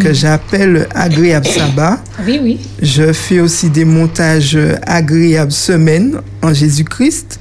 que 0.00 0.12
j'appelle 0.12 0.88
agréable 0.94 1.46
sabbat. 1.46 2.02
Oui, 2.26 2.40
oui. 2.42 2.58
Je 2.82 3.12
fais 3.12 3.38
aussi 3.40 3.68
des 3.70 3.84
montages 3.84 4.58
agréables 4.86 5.52
semaine 5.52 6.16
en 6.42 6.52
Jésus-Christ. 6.52 7.37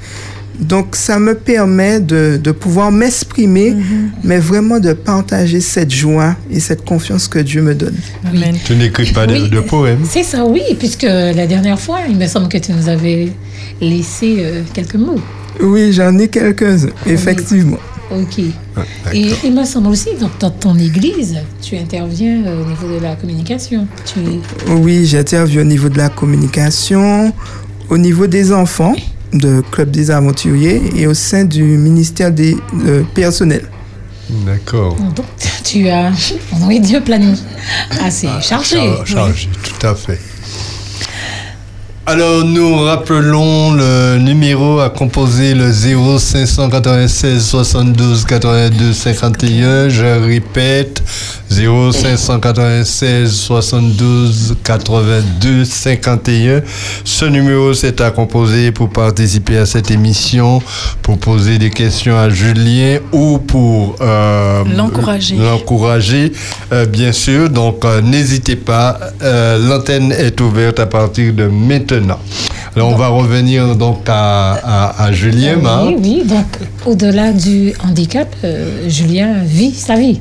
Donc, 0.59 0.95
ça 0.95 1.19
me 1.19 1.35
permet 1.35 1.99
de, 1.99 2.39
de 2.41 2.51
pouvoir 2.51 2.91
m'exprimer, 2.91 3.75
mais 4.23 4.39
vraiment 4.39 4.79
de 4.79 4.93
partager 4.93 5.61
cette 5.61 5.91
joie 5.91 6.35
et 6.51 6.59
cette 6.59 6.83
confiance 6.83 7.27
que 7.27 7.39
Dieu 7.39 7.61
me 7.61 7.75
donne. 7.75 7.95
oui. 8.33 8.41
Tu 8.65 8.75
n'écris 8.75 9.11
pas 9.11 9.27
de, 9.27 9.33
Oui. 9.33 9.49
de 9.49 9.59
poèmes 9.59 9.99
C'est 10.09 10.23
ça, 10.23 10.45
oui, 10.45 10.61
puisque 10.79 11.03
la 11.03 11.45
dernière 11.47 11.79
fois, 11.79 11.99
il 12.09 12.15
me 12.17 12.25
semble 12.27 12.49
que 12.49 12.57
tu 12.57 12.71
nous 12.71 12.89
avais 12.89 13.31
laissé 13.81 14.37
euh, 14.39 14.63
quelques 14.73 14.95
mots. 14.95 15.19
Oui, 15.61 15.91
j'en 15.93 16.17
ai 16.17 16.27
quelques-uns, 16.27 16.89
effectivement. 17.05 17.77
Ok. 18.09 18.41
Ah, 18.75 18.81
Et 19.13 19.27
il 19.43 19.53
me 19.53 19.65
semble 19.65 19.87
aussi, 19.89 20.09
donc, 20.19 20.31
dans 20.39 20.49
ton 20.49 20.77
église, 20.77 21.35
tu 21.61 21.75
interviens 21.77 22.45
euh, 22.45 22.63
au 22.63 22.65
niveau 22.67 22.97
de 22.97 23.03
la 23.03 23.15
communication. 23.15 23.87
Tu... 24.05 24.19
Oui, 24.71 25.05
j'interviens 25.05 25.61
au 25.61 25.65
niveau 25.65 25.89
de 25.89 25.97
la 25.97 26.09
communication, 26.09 27.33
au 27.89 27.97
niveau 27.97 28.25
des 28.27 28.51
enfants, 28.53 28.95
de 29.33 29.61
Club 29.71 29.91
des 29.91 30.11
Aventuriers 30.11 30.81
et 30.95 31.07
au 31.07 31.13
sein 31.13 31.43
du 31.45 31.63
ministère 31.63 32.31
des 32.31 32.57
euh, 32.85 33.03
personnels. 33.13 33.65
D'accord. 34.45 34.95
Donc, 35.15 35.25
tu 35.63 35.87
as, 35.89 36.11
on 36.53 36.63
aurait 36.65 36.79
dit 36.79 36.95
un 36.95 37.01
planning 37.01 37.35
assez 38.01 38.27
chargé. 38.41 38.77
Char- 38.77 39.05
chargé, 39.07 39.49
tout 39.63 39.85
à 39.87 39.95
fait. 39.95 40.19
Alors, 42.09 42.45
nous 42.45 42.73
rappelons 42.85 43.73
le 43.73 44.17
numéro 44.19 44.79
à 44.79 44.89
composer 44.89 45.53
le 45.53 45.69
0596 45.73 47.45
72 47.45 48.23
82 48.23 48.93
51. 48.93 49.89
Je 49.89 50.05
répète, 50.25 51.03
0596 51.49 53.29
72 53.29 54.55
82 54.63 55.65
51. 55.65 56.61
Ce 57.03 57.25
numéro, 57.25 57.73
c'est 57.73 57.99
à 57.99 58.09
composer 58.11 58.71
pour 58.71 58.89
participer 58.89 59.57
à 59.57 59.65
cette 59.65 59.91
émission, 59.91 60.61
pour 61.01 61.17
poser 61.17 61.57
des 61.57 61.71
questions 61.71 62.17
à 62.17 62.29
Julien 62.29 62.99
ou 63.11 63.37
pour 63.39 63.97
euh, 63.99 64.63
L'encourager. 64.77 65.35
l'encourager, 65.35 66.31
euh, 66.71 66.85
bien 66.85 67.11
sûr. 67.11 67.49
Donc, 67.49 67.83
euh, 67.83 67.99
n'hésitez 67.99 68.55
pas. 68.55 68.97
L'antenne 69.21 70.13
est 70.13 70.39
ouverte 70.39 70.79
à 70.79 70.85
partir 70.85 71.33
de 71.33 71.47
maintenant. 71.47 71.96
Alors, 72.75 72.89
on 72.89 72.95
va 72.95 73.07
revenir 73.07 73.75
donc 73.75 74.03
à, 74.07 74.53
à, 74.53 75.03
à 75.05 75.11
Julien. 75.11 75.57
hein. 75.65 75.85
Oui, 75.87 75.95
oui, 75.99 76.23
donc 76.25 76.45
au-delà 76.85 77.31
du 77.31 77.73
handicap, 77.83 78.27
euh, 78.43 78.87
Julien 78.89 79.37
vit 79.43 79.73
sa 79.73 79.95
vie. 79.95 80.19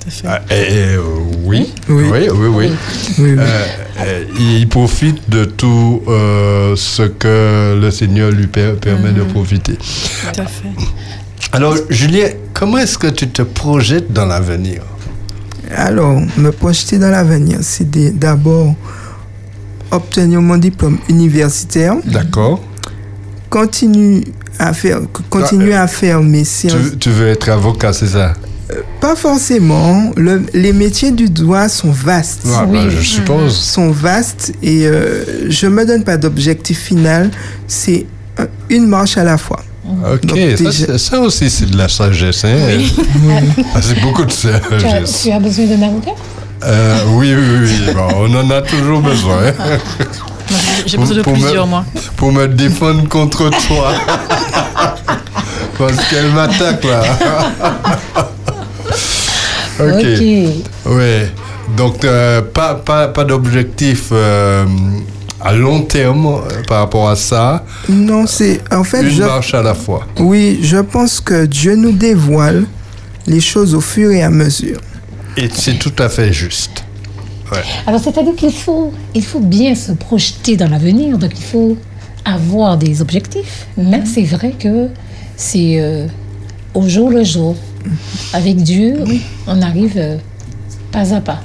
Tout 0.00 0.08
à 0.08 0.10
fait. 0.10 0.28
Ah, 0.28 0.40
eh, 0.50 0.54
eh, 0.70 0.96
oui, 1.44 1.72
Oui. 1.88 2.04
oui, 2.12 2.28
oui, 2.32 2.48
oui. 2.48 2.70
Oui, 3.18 3.32
oui. 3.32 3.34
Euh, 3.38 3.64
euh, 4.00 4.24
il 4.38 4.68
profite 4.68 5.28
de 5.28 5.44
tout 5.44 6.02
euh, 6.08 6.74
ce 6.76 7.02
que 7.02 7.78
le 7.80 7.90
Seigneur 7.90 8.30
lui 8.30 8.46
per- 8.46 8.74
permet 8.80 9.12
de 9.12 9.22
profiter. 9.22 9.74
Tout 9.74 10.40
à 10.40 10.46
fait. 10.46 10.68
Alors, 11.52 11.76
Julien, 11.90 12.28
comment 12.54 12.78
est-ce 12.78 12.96
que 12.98 13.08
tu 13.08 13.28
te 13.28 13.42
projettes 13.42 14.12
dans 14.12 14.26
l'avenir? 14.26 14.82
Alors, 15.74 16.20
me 16.36 16.50
projeter 16.50 16.98
dans 16.98 17.10
l'avenir, 17.10 17.58
c'est 17.62 17.88
d'abord 18.18 18.74
obtenir 19.92 20.40
mon 20.42 20.56
diplôme 20.58 20.98
universitaire, 21.08 21.96
D'accord 22.04 22.60
continuer 23.50 24.24
à 24.58 24.72
faire, 24.72 25.00
continuer 25.28 25.74
à 25.74 25.86
faire 25.86 26.22
mes 26.22 26.44
séances. 26.44 26.92
tu, 26.92 26.98
tu 26.98 27.10
veux 27.10 27.28
être 27.28 27.48
avocat, 27.50 27.92
c'est 27.92 28.06
ça? 28.06 28.32
Pas 29.00 29.14
forcément. 29.14 30.10
Le- 30.16 30.46
les 30.54 30.72
métiers 30.72 31.10
du 31.10 31.28
droit 31.28 31.68
sont 31.68 31.90
vastes. 31.90 32.46
Ah, 32.54 32.64
Oui. 32.66 32.78
bah, 32.78 32.88
Je 32.88 33.00
suppose. 33.02 33.54
Sont 33.54 33.90
vastes 33.90 34.52
et 34.62 34.86
euh, 34.86 35.50
je 35.50 35.66
me 35.66 35.84
donne 35.84 36.04
pas 36.04 36.16
d'objectif 36.16 36.78
final. 36.80 37.30
C'est 37.66 38.06
un- 38.38 38.46
une 38.70 38.86
marche 38.86 39.18
à 39.18 39.24
la 39.24 39.36
fois. 39.36 39.62
Ok, 40.14 40.24
Donc, 40.24 40.38
ça, 40.96 41.20
aussi 41.20 41.50
c'est 41.50 41.68
de 41.70 41.76
la 41.76 41.88
sagesse. 41.88 42.44
Hein? 42.46 42.56
Ah, 43.74 43.80
c'est 43.82 44.00
beaucoup 44.00 44.24
de 44.24 44.30
Tu 44.32 44.48
as, 44.48 44.60
sagesse. 44.80 45.22
tu 45.24 45.30
as 45.30 45.38
besoin 45.40 45.66
d'un 45.66 45.82
avocat? 45.82 46.12
Euh, 46.64 46.98
oui, 47.14 47.34
oui, 47.34 47.58
oui. 47.86 47.92
Bon, 47.94 48.08
on 48.28 48.34
en 48.36 48.50
a 48.50 48.62
toujours 48.62 49.00
besoin 49.00 49.52
j'ai- 50.86 50.96
besoin 50.98 51.16
de 51.16 51.22
Pour 51.22 51.32
me- 51.36 51.38
plusieurs, 51.40 51.66
moi. 51.66 51.84
pour 52.16 52.32
me 52.32 52.46
défendre 52.46 53.08
contre 53.08 53.50
toi. 53.66 53.92
Parce 55.78 55.96
qu'elle 56.08 56.28
m'attaque 56.30 56.84
là. 56.84 57.02
ok. 59.80 60.22
Ouais. 60.86 61.30
Donc, 61.76 62.04
euh, 62.04 62.42
pas, 62.42 62.74
pas, 62.74 63.08
pas 63.08 63.24
d'objectif 63.24 64.08
euh, 64.12 64.66
à 65.40 65.52
long 65.54 65.80
terme 65.82 66.26
euh, 66.26 66.62
par 66.68 66.80
rapport 66.80 67.08
à 67.08 67.16
ça. 67.16 67.64
Non, 67.88 68.26
c'est 68.26 68.60
en 68.72 68.84
fait, 68.84 69.02
Une 69.02 69.10
je, 69.10 69.22
marche 69.22 69.54
à 69.54 69.62
la 69.62 69.74
fois. 69.74 70.06
oui, 70.18 70.60
je 70.62 70.76
pense 70.78 71.20
que 71.20 71.46
Dieu 71.46 71.74
nous 71.76 71.92
dévoile 71.92 72.64
les 73.26 73.40
choses 73.40 73.74
au 73.74 73.80
fur 73.80 74.10
et 74.10 74.22
à 74.22 74.30
mesure. 74.30 74.78
Et 75.36 75.48
c'est 75.52 75.78
tout 75.78 75.94
à 75.98 76.08
fait 76.08 76.32
juste. 76.32 76.84
Alors, 77.86 78.00
c'est-à-dire 78.00 78.34
qu'il 78.34 78.52
faut, 78.52 78.92
il 79.14 79.24
faut 79.24 79.40
bien 79.40 79.74
se 79.74 79.92
projeter 79.92 80.56
dans 80.56 80.68
l'avenir, 80.68 81.18
donc 81.18 81.32
il 81.34 81.44
faut 81.44 81.76
avoir 82.24 82.78
des 82.78 83.02
objectifs. 83.02 83.66
Mais 83.76 84.04
c'est 84.06 84.24
vrai 84.24 84.52
que 84.58 84.88
c'est 85.36 85.80
euh, 85.80 86.06
au 86.74 86.88
jour 86.88 87.10
le 87.10 87.24
jour. 87.24 87.56
Avec 88.32 88.56
Dieu, 88.56 89.04
on 89.46 89.60
arrive 89.60 89.94
euh, 89.96 90.16
pas 90.92 91.14
à 91.14 91.20
pas. 91.20 91.40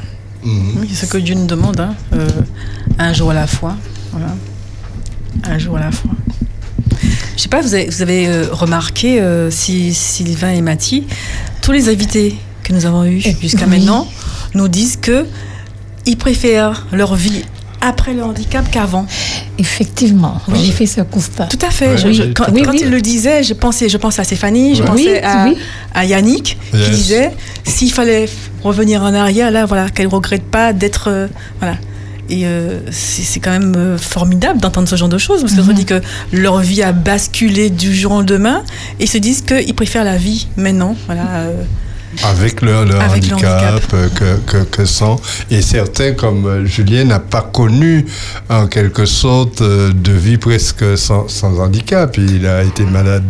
Oui, 0.45 0.87
c'est 0.93 1.05
ce 1.07 1.11
que 1.11 1.17
Dieu 1.17 1.35
nous 1.35 1.47
demande, 1.47 1.79
hein, 1.79 1.95
euh, 2.13 2.27
un 2.99 3.11
jour 3.11 3.31
à 3.31 3.33
la 3.33 3.47
fois. 3.47 3.75
Voilà. 4.11 4.35
Un 5.43 5.57
jour 5.57 5.77
à 5.77 5.79
la 5.81 5.91
fois. 5.91 6.11
Je 7.35 7.41
sais 7.41 7.49
pas, 7.49 7.61
vous 7.61 7.73
avez, 7.73 7.87
vous 7.87 8.01
avez 8.01 8.43
remarqué, 8.43 9.19
euh, 9.19 9.51
si 9.51 9.93
Sylvain 9.93 10.51
et 10.51 10.61
Mathie, 10.61 11.05
tous 11.61 11.71
les 11.71 11.89
invités 11.89 12.35
que 12.67 12.73
nous 12.73 12.85
avons 12.85 13.05
eus 13.05 13.21
Et- 13.25 13.35
jusqu'à 13.41 13.65
oui. 13.65 13.79
maintenant 13.79 14.07
nous 14.53 14.67
disent 14.67 14.97
que 15.01 15.25
ils 16.05 16.17
préfèrent 16.17 16.85
leur 16.91 17.15
vie 17.15 17.43
après 17.81 18.13
le 18.13 18.23
handicap 18.23 18.69
qu'avant. 18.71 19.05
Effectivement, 19.59 20.39
Oui. 20.47 20.59
j'ai 20.65 20.71
fait 20.71 20.85
ce 20.85 21.01
constat. 21.01 21.45
Tout 21.45 21.59
à 21.65 21.69
fait. 21.69 21.87
Ouais, 21.91 21.97
Je- 21.97 22.07
oui. 22.07 22.13
je- 22.13 22.23
quand 22.33 22.45
Oui, 22.51 22.61
quand 22.63 22.71
oui. 22.71 22.79
il 22.81 22.89
le 22.89 23.01
disait, 23.01 23.43
je 23.43 23.53
pensais, 23.53 23.89
je 23.89 23.97
pensais 23.97 24.21
à 24.21 24.23
Stéphanie, 24.23 24.75
je 24.75 24.81
Ouais. 24.81 24.87
pensais 24.87 25.11
Oui, 25.13 25.17
à, 25.23 25.45
oui. 25.47 25.57
à 25.93 26.05
Yannick 26.05 26.57
Yes. 26.73 26.83
qui 26.85 26.89
disait 26.91 27.31
s'il 27.63 27.91
fallait 27.91 28.27
revenir 28.63 29.01
en 29.03 29.13
arrière, 29.13 29.51
là, 29.51 29.65
voilà, 29.65 29.89
qu'elle 29.89 30.07
ne 30.07 30.11
regrette 30.11 30.43
pas 30.43 30.73
d'être, 30.73 31.09
euh, 31.09 31.27
voilà. 31.59 31.75
Et 32.29 32.45
euh, 32.45 32.79
c'est 32.91 33.39
quand 33.39 33.51
même 33.51 33.73
euh, 33.77 33.97
formidable 33.97 34.59
d'entendre 34.59 34.89
ce 34.89 34.95
genre 34.97 35.07
de 35.09 35.17
choses, 35.17 35.41
parce 35.41 35.53
qu'on 35.53 35.61
Mhm. 35.63 35.69
se 35.69 35.73
dit 35.73 35.85
que 35.85 36.01
leur 36.33 36.59
vie 36.59 36.83
a 36.83 36.91
basculé 36.91 37.69
du 37.69 37.95
jour 37.95 38.11
au 38.11 38.15
lendemain, 38.17 38.63
et 38.99 39.03
ils 39.05 39.09
se 39.09 39.17
disent 39.17 39.41
qu'ils 39.41 39.73
préfèrent 39.75 40.03
la 40.03 40.17
vie 40.17 40.47
maintenant. 40.57 40.95
Voilà. 41.05 41.21
euh, 41.21 41.63
Avec 42.23 42.61
le, 42.61 42.85
le 42.85 42.95
Avec 42.95 43.27
le 43.27 43.33
handicap, 43.35 43.73
handicap. 43.73 43.93
euh, 43.93 44.09
que, 44.15 44.51
que, 44.51 44.63
que 44.63 44.85
sont. 44.85 45.17
Et 45.51 45.61
certains, 45.61 46.13
comme 46.13 46.45
euh, 46.45 46.65
Julien, 46.65 47.03
n'a 47.03 47.19
pas 47.19 47.41
connu 47.41 48.05
en 48.49 48.67
quelque 48.67 49.05
sorte 49.05 49.61
euh, 49.61 49.91
de 49.93 50.11
vie 50.13 50.37
presque 50.37 50.97
sans, 50.97 51.27
sans 51.27 51.59
handicap. 51.59 52.15
Il 52.17 52.47
a 52.47 52.63
été 52.63 52.83
malade. 52.85 53.23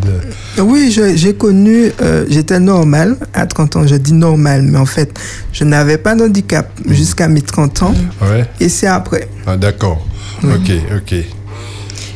Oui, 0.60 0.96
j'ai 1.16 1.34
connu, 1.36 1.92
euh, 2.02 2.26
j'étais 2.30 2.60
normal 2.60 3.18
à 3.34 3.46
30 3.46 3.76
ans. 3.78 3.88
Je 3.88 3.96
dis 3.96 4.13
normal, 4.13 4.62
mais 4.62 4.78
en 4.78 4.86
fait, 4.86 5.12
je 5.52 5.63
n'avais 5.63 5.98
pas 5.98 6.16
d'handicap 6.16 6.70
jusqu'à 6.88 7.28
mes 7.28 7.42
30 7.42 7.82
ans. 7.84 7.94
Ouais. 8.22 8.46
Et 8.60 8.70
c'est 8.70 8.88
après. 8.88 9.28
Ah, 9.46 9.58
D'accord. 9.58 10.06
Ok, 10.44 10.72
ok. 10.96 11.16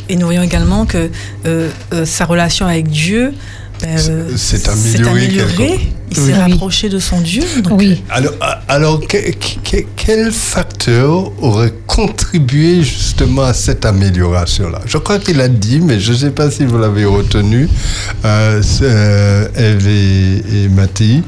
Et 0.09 0.15
nous 0.15 0.25
voyons 0.25 0.41
également 0.43 0.85
que 0.85 1.09
euh, 1.45 1.69
euh, 1.93 2.05
sa 2.05 2.25
relation 2.25 2.65
avec 2.67 2.87
Dieu 2.89 3.33
euh, 3.87 4.29
C'est- 4.35 4.57
c'est 4.57 4.71
s'est 4.97 5.07
amélioré. 5.07 5.79
Il 6.11 6.17
s'est 6.17 6.23
Oui. 6.23 6.33
rapproché 6.33 6.89
de 6.89 6.99
son 6.99 7.21
Dieu. 7.21 7.43
donc, 7.63 7.79
Oui. 7.79 8.03
Alors, 8.09 8.33
alors 8.67 8.99
que- 9.07 9.31
que- 9.31 9.85
quel 9.95 10.31
facteur 10.31 11.31
aurait 11.41 11.73
contribué 11.87 12.83
justement 12.83 13.43
à 13.43 13.53
cette 13.53 13.85
amélioration-là? 13.85 14.81
Je 14.85 14.97
crois 14.97 15.19
qu'il 15.19 15.39
a 15.39 15.47
dit, 15.47 15.79
mais 15.79 15.99
je 16.01 16.11
ne 16.11 16.17
sais 16.17 16.31
pas 16.31 16.51
si 16.51 16.65
vous 16.65 16.77
l'avez 16.77 17.05
retenu, 17.05 17.69
euh, 18.25 18.61
euh, 18.81 19.47
Eve 19.55 19.87
et, 19.87 20.63
et 20.65 20.67
Mathie, 20.67 21.23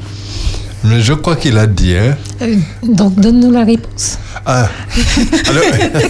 mais 0.84 1.00
je 1.00 1.12
crois 1.14 1.36
qu'il 1.36 1.56
a 1.58 1.66
dit, 1.66 1.94
hein, 1.96 2.16
Euh, 2.42 2.56
donc, 2.82 3.14
donne-nous 3.18 3.50
la 3.50 3.64
réponse. 3.64 4.18
ah, 4.46 4.68
alors, 5.48 5.64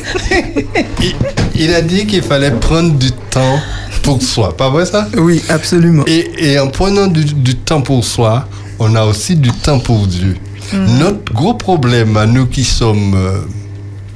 il, 1.01 1.15
il 1.55 1.75
a 1.75 1.81
dit 1.83 2.07
qu'il 2.07 2.23
fallait 2.23 2.51
prendre 2.53 2.95
du 2.95 3.11
temps 3.31 3.59
pour 4.03 4.21
soi, 4.23 4.57
pas 4.57 4.69
vrai 4.71 4.85
ça? 4.87 5.09
Oui, 5.17 5.43
absolument. 5.49 6.05
et, 6.07 6.31
et 6.39 6.59
en 6.59 6.69
prenant 6.69 7.07
du, 7.07 7.25
du 7.25 7.55
temps 7.57 7.81
pour 7.83 8.05
soi, 8.05 8.49
on 8.79 8.95
a 8.97 9.05
aussi 9.05 9.37
du 9.37 9.51
temps 9.51 9.79
pour 9.79 10.07
Dieu. 10.07 10.37
Notre 10.73 11.33
gros 11.33 11.55
problème 11.55 12.17
à 12.17 12.27
nous 12.27 12.47
qui 12.47 12.65
sommes 12.65 13.15
euh, 13.15 13.39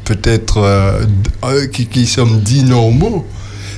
peut-être 0.05 0.57
euh, 0.59 1.05
euh, 1.45 1.67
qui, 1.69 1.87
qui 1.87 2.07
sommes 2.07 2.41
dits 2.41 2.65
normaux, 2.65 3.25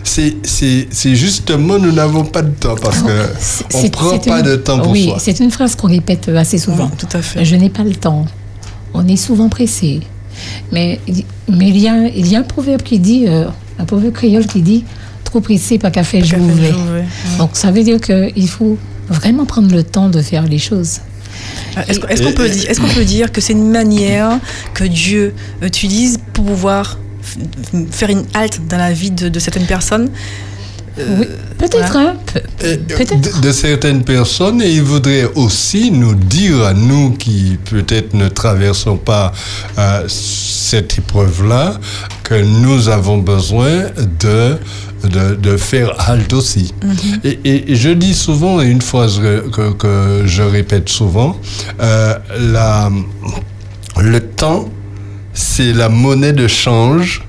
c'est 0.04 0.36
c'est- 0.42 0.88
c'est 0.90 1.14
justement 1.14 1.78
nous 1.78 1.92
n'avons 1.92 2.24
pas 2.24 2.42
de 2.42 2.50
temps 2.50 2.74
parce 2.80 3.02
que 3.02 3.26
on 3.74 3.88
prend 3.90 4.18
pas 4.18 4.40
une- 4.40 4.46
de 4.46 4.56
temps 4.56 4.78
pour 4.80 4.92
Oui, 4.92 5.04
soi. 5.04 5.16
c'est 5.18 5.40
une 5.40 5.50
phrase 5.50 5.74
qu'on 5.74 5.88
répète 5.88 6.28
assez 6.28 6.58
souvent. 6.58 6.86
Oui, 6.90 6.96
tout 6.98 7.16
à 7.16 7.22
fait. 7.22 7.44
Je 7.44 7.56
n'ai 7.56 7.70
pas 7.70 7.82
le 7.84 7.94
temps. 7.94 8.26
On 8.94 9.06
est 9.06 9.16
souvent 9.16 9.48
pressé. 9.48 10.00
Mais, 10.72 11.00
mais 11.48 11.68
il, 11.68 11.78
y 11.78 11.88
a, 11.88 12.06
il 12.08 12.26
y 12.26 12.34
a 12.36 12.40
un 12.40 12.44
proverbe 12.44 12.82
qui 12.82 12.98
dit, 12.98 13.26
euh, 13.28 13.44
un 13.78 13.84
proverbe 13.84 14.14
créole 14.14 14.46
qui 14.46 14.62
dit, 14.62 14.84
trop 15.24 15.40
pressé, 15.40 15.78
pas 15.78 15.90
qu'à 15.90 16.02
faire 16.02 16.24
ouais. 16.24 17.04
Donc 17.38 17.50
ça 17.54 17.70
veut 17.70 17.82
dire 17.84 18.00
qu'il 18.00 18.48
faut 18.48 18.78
vraiment 19.08 19.44
prendre 19.44 19.70
le 19.72 19.82
temps 19.84 20.08
de 20.08 20.22
faire 20.22 20.44
les 20.44 20.58
choses. 20.58 20.98
Ah, 21.76 21.84
Est-ce 21.88 22.00
qu'on 22.00 22.32
peut, 22.32 22.48
peut 22.94 23.04
dire 23.04 23.30
que 23.32 23.40
c'est 23.40 23.52
une 23.52 23.70
manière 23.70 24.38
que 24.74 24.84
Dieu 24.84 25.34
utilise 25.62 26.18
pour 26.32 26.44
pouvoir 26.46 26.98
faire 27.90 28.10
une 28.10 28.24
halte 28.34 28.60
dans 28.68 28.78
la 28.78 28.92
vie 28.92 29.10
de, 29.10 29.28
de 29.28 29.38
certaines 29.40 29.66
personnes 29.66 30.10
Euh, 30.98 31.18
Oui, 31.20 31.26
peut-être, 31.56 31.92
voilà. 31.92 32.10
hein, 32.10 32.16
euh, 32.64 32.76
peut-être. 32.88 33.20
de, 33.20 33.40
de 33.46 33.52
certaines 33.52 34.02
personnes 34.02 34.60
et 34.60 34.70
il 34.72 34.82
voudrait 34.82 35.24
aussi 35.36 35.90
nous 35.92 36.14
dire 36.16 36.64
à 36.66 36.74
nous 36.74 37.12
qui 37.12 37.58
peut-être 37.70 38.12
ne 38.12 38.28
traversons 38.28 38.96
pas 38.98 39.32
euh, 39.78 40.04
cette 40.08 40.98
épreuve-là 40.98 41.78
que 42.24 42.34
nous 42.42 42.88
avons 42.88 43.18
besoin 43.18 43.86
de, 44.24 44.56
de, 45.14 45.36
de 45.36 45.56
faire 45.56 45.90
halte 46.10 46.32
aussi. 46.32 46.74
et, 47.22 47.38
et- 47.44 47.70
et 47.72 47.76
je 47.76 47.90
dis 47.90 48.12
souvent, 48.26 48.60
et 48.60 48.66
une 48.66 48.82
phrase 48.82 49.20
que, 49.20 49.48
que- 49.48 49.72
que 49.82 50.22
je 50.26 50.42
répète 50.42 50.88
souvent, 50.88 51.36
euh, 51.80 52.14
la, 52.54 52.90
le 53.96 54.20
temps, 54.20 54.68
c'est 55.32 55.72
la 55.72 55.88
monnaie 55.88 56.32
de 56.32 56.46
change 56.48 57.22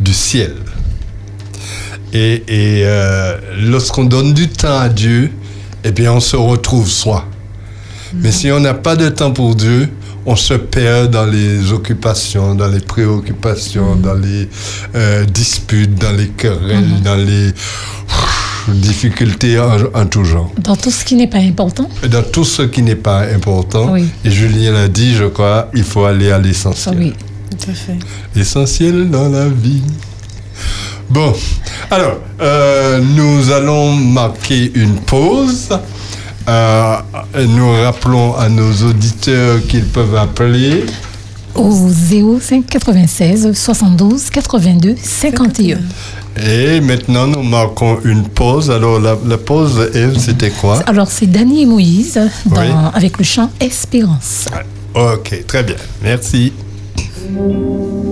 du 0.00 0.12
ciel. 0.14 0.54
Et, 2.12 2.42
et, 2.48 2.82
euh, 2.84 3.36
lorsqu'on 3.62 4.04
donne 4.04 4.32
du 4.34 4.48
temps 4.48 4.78
à 4.78 4.88
Dieu, 4.88 5.30
eh 5.84 5.92
bien, 5.92 6.12
on 6.12 6.20
se 6.20 6.36
retrouve 6.36 6.88
soi. 6.88 7.24
Mais 8.14 8.32
si 8.32 8.50
on 8.50 8.58
n'a 8.58 8.74
pas 8.74 8.96
de 8.96 9.08
temps 9.08 9.30
pour 9.30 9.54
Dieu, 9.54 9.88
on 10.26 10.34
se 10.36 10.54
perd 10.54 11.10
dans 11.12 11.24
les 11.26 11.72
occupations, 11.72 12.54
dans 12.56 12.66
les 12.68 12.80
préoccupations, 12.80 13.94
dans 13.94 14.14
les 14.14 14.48
euh, 14.96 15.24
disputes, 15.24 15.94
dans 15.94 16.10
les 16.12 16.28
querelles, 16.28 17.00
dans 17.04 17.14
les 17.14 17.52
difficultés 18.68 19.58
en, 19.58 19.76
en 19.94 20.06
tout 20.06 20.24
genre. 20.24 20.52
Dans 20.58 20.76
tout 20.76 20.90
ce 20.90 21.04
qui 21.04 21.14
n'est 21.14 21.28
pas 21.28 21.38
important. 21.38 21.88
Dans 22.08 22.22
tout 22.22 22.44
ce 22.44 22.62
qui 22.62 22.82
n'est 22.82 22.96
pas 22.96 23.20
important, 23.32 23.92
Oui. 23.92 24.06
et 24.24 24.30
Julien 24.30 24.72
l'a 24.72 24.88
dit, 24.88 25.14
je 25.14 25.24
crois, 25.24 25.70
il 25.74 25.84
faut 25.84 26.04
aller 26.04 26.30
à 26.30 26.38
l'essentiel. 26.38 26.96
Oui. 26.98 27.12
Tout 27.50 27.70
à 27.70 27.74
fait. 27.74 27.98
Essentiel 28.36 29.10
dans 29.10 29.28
la 29.28 29.48
vie. 29.48 29.82
Bon, 31.08 31.32
alors, 31.90 32.18
euh, 32.40 33.00
nous 33.00 33.50
allons 33.50 33.92
marquer 33.94 34.70
une 34.74 34.94
pause. 35.00 35.68
Euh, 36.48 36.96
nous 37.48 37.70
rappelons 37.82 38.34
à 38.36 38.48
nos 38.48 38.72
auditeurs 38.88 39.58
qu'ils 39.68 39.84
peuvent 39.86 40.14
appeler. 40.16 40.84
Au 41.54 41.88
05 41.90 42.64
96 42.66 43.52
72 43.52 44.30
82 44.30 44.94
51. 45.02 45.78
Et 46.46 46.80
maintenant, 46.80 47.26
nous 47.26 47.42
marquons 47.42 47.98
une 48.04 48.22
pause. 48.28 48.70
Alors, 48.70 49.00
la, 49.00 49.16
la 49.26 49.36
pause, 49.36 49.90
Eve, 49.94 50.16
c'était 50.16 50.50
quoi? 50.50 50.78
Alors, 50.86 51.10
c'est 51.10 51.26
Dany 51.26 51.62
et 51.62 51.66
Moïse 51.66 52.18
dans- 52.46 52.60
Oui. 52.62 52.68
avec 52.94 53.18
le 53.18 53.24
chant 53.24 53.50
Espérance. 53.60 54.46
Ok, 54.94 55.44
très 55.46 55.64
bien. 55.64 55.74
Merci. 56.02 56.52
À 57.36 58.09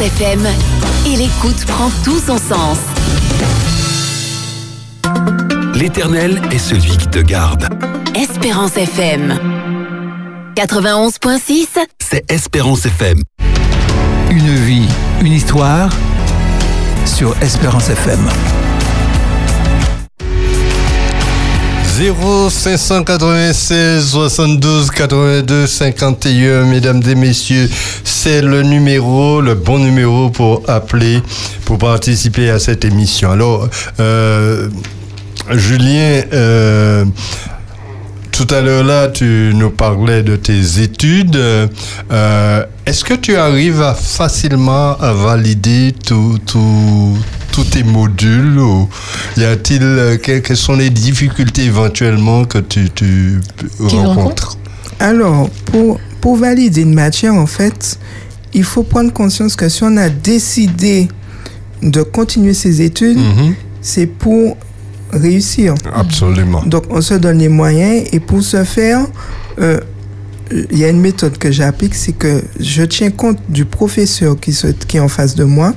FM 0.00 0.46
et 1.06 1.16
l'écoute 1.16 1.64
prend 1.66 1.90
tout 2.02 2.18
son 2.18 2.38
sens. 2.38 2.78
L'éternel 5.74 6.40
est 6.50 6.58
celui 6.58 6.96
qui 6.96 7.06
te 7.08 7.18
garde. 7.18 7.68
Espérance 8.14 8.76
FM. 8.76 9.38
91.6, 10.56 11.66
C'est 11.98 12.30
Espérance 12.30 12.86
FM. 12.86 13.22
Une 14.30 14.54
vie, 14.54 14.88
une 15.20 15.32
histoire 15.32 15.90
sur 17.04 17.36
Espérance 17.42 17.90
FM. 17.90 18.26
0596 22.00 24.10
72 24.10 24.90
82 24.90 25.66
51, 25.66 26.64
mesdames 26.64 27.02
et 27.06 27.14
messieurs, 27.14 27.68
c'est 28.04 28.40
le 28.40 28.62
numéro, 28.62 29.42
le 29.42 29.54
bon 29.54 29.78
numéro 29.78 30.30
pour 30.30 30.62
appeler, 30.66 31.20
pour 31.66 31.76
participer 31.76 32.48
à 32.48 32.58
cette 32.58 32.86
émission. 32.86 33.30
Alors, 33.30 33.68
euh, 34.00 34.70
Julien, 35.50 36.22
euh, 36.32 37.04
tout 38.32 38.46
à 38.48 38.62
l'heure 38.62 38.84
là, 38.84 39.08
tu 39.08 39.52
nous 39.54 39.68
parlais 39.68 40.22
de 40.22 40.36
tes 40.36 40.80
études. 40.80 41.36
Euh, 41.36 42.64
Est-ce 42.90 43.04
que 43.04 43.14
tu 43.14 43.36
arrives 43.36 43.80
à 43.82 43.94
facilement 43.94 44.96
à 44.98 45.12
valider 45.12 45.94
tout, 46.04 46.38
tout- 46.44 47.16
tous 47.52 47.62
tes 47.62 47.84
modules 47.84 48.58
ou 48.58 48.88
y 49.36 49.44
a-t-il 49.44 49.80
euh, 49.84 50.16
que- 50.16 50.40
quelles 50.40 50.56
sont 50.56 50.74
les 50.74 50.90
difficultés 50.90 51.66
éventuellement 51.66 52.44
que 52.46 52.58
tu, 52.58 53.40
rencontres? 53.78 54.58
Alors, 54.98 55.48
pour, 55.66 56.00
pour 56.20 56.34
valider 56.36 56.80
une 56.82 56.94
matière, 56.94 57.34
en 57.34 57.46
fait, 57.46 57.96
il 58.54 58.64
faut 58.64 58.82
prendre 58.82 59.12
conscience 59.12 59.54
que 59.54 59.68
si 59.68 59.84
on 59.84 59.96
a 59.96 60.08
décidé 60.08 61.06
de 61.84 62.02
continuer 62.02 62.54
ses 62.54 62.82
études, 62.82 63.18
Mhm. 63.18 63.54
c'est 63.80 64.06
pour 64.08 64.56
réussir. 65.12 65.74
Absolument. 65.94 66.64
Donc, 66.66 66.86
on 66.90 67.00
se 67.00 67.14
donne 67.14 67.38
les 67.38 67.48
moyens 67.48 68.08
et 68.12 68.18
pour 68.18 68.42
ce 68.42 68.64
faire, 68.64 69.06
euh, 69.60 69.78
il 70.50 70.78
y 70.78 70.84
a 70.84 70.88
une 70.88 71.00
méthode 71.00 71.38
que 71.38 71.50
j'applique, 71.50 71.94
c'est 71.94 72.12
que 72.12 72.42
je 72.58 72.82
tiens 72.82 73.10
compte 73.10 73.38
du 73.48 73.64
professeur 73.64 74.38
qui, 74.38 74.52
se, 74.52 74.68
qui 74.68 74.96
est 74.96 75.00
en 75.00 75.08
face 75.08 75.34
de 75.34 75.44
moi, 75.44 75.74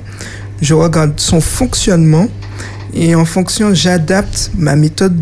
je 0.61 0.73
regarde 0.73 1.13
son 1.17 1.41
fonctionnement 1.41 2.27
et 2.93 3.15
en 3.15 3.25
fonction, 3.25 3.73
j'adapte 3.73 4.51
ma 4.57 4.75
méthode 4.75 5.17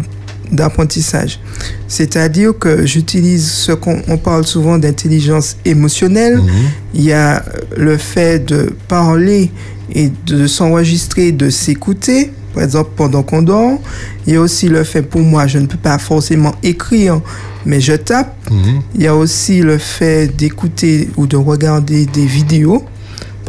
d'apprentissage. 0.51 1.39
C'est-à-dire 1.87 2.57
que 2.57 2.85
j'utilise 2.85 3.49
ce 3.49 3.71
qu'on 3.71 4.01
on 4.07 4.17
parle 4.17 4.45
souvent 4.45 4.77
d'intelligence 4.77 5.55
émotionnelle. 5.63 6.37
Mhm. 6.37 6.49
Il 6.93 7.03
y 7.03 7.13
a 7.13 7.43
le 7.77 7.97
fait 7.97 8.45
de 8.45 8.73
parler 8.87 9.51
et 9.93 10.11
de 10.25 10.47
s'enregistrer, 10.47 11.31
de 11.31 11.49
s'écouter, 11.49 12.31
par 12.53 12.63
exemple 12.63 12.91
pendant 12.95 13.23
qu'on 13.23 13.41
dort. 13.41 13.79
Il 14.25 14.33
y 14.33 14.35
a 14.35 14.41
aussi 14.41 14.67
le 14.67 14.83
fait, 14.83 15.01
pour 15.01 15.21
moi, 15.21 15.47
je 15.47 15.59
ne 15.59 15.65
peux 15.65 15.77
pas 15.77 15.97
forcément 15.97 16.53
écrire, 16.63 17.21
mais 17.65 17.79
je 17.79 17.93
tape. 17.93 18.35
Mhm. 18.49 18.81
Il 18.95 19.01
y 19.01 19.07
a 19.07 19.15
aussi 19.15 19.61
le 19.61 19.77
fait 19.77 20.27
d'écouter 20.27 21.09
ou 21.17 21.27
de 21.27 21.37
regarder 21.37 22.05
des 22.05 22.25
vidéos 22.25 22.83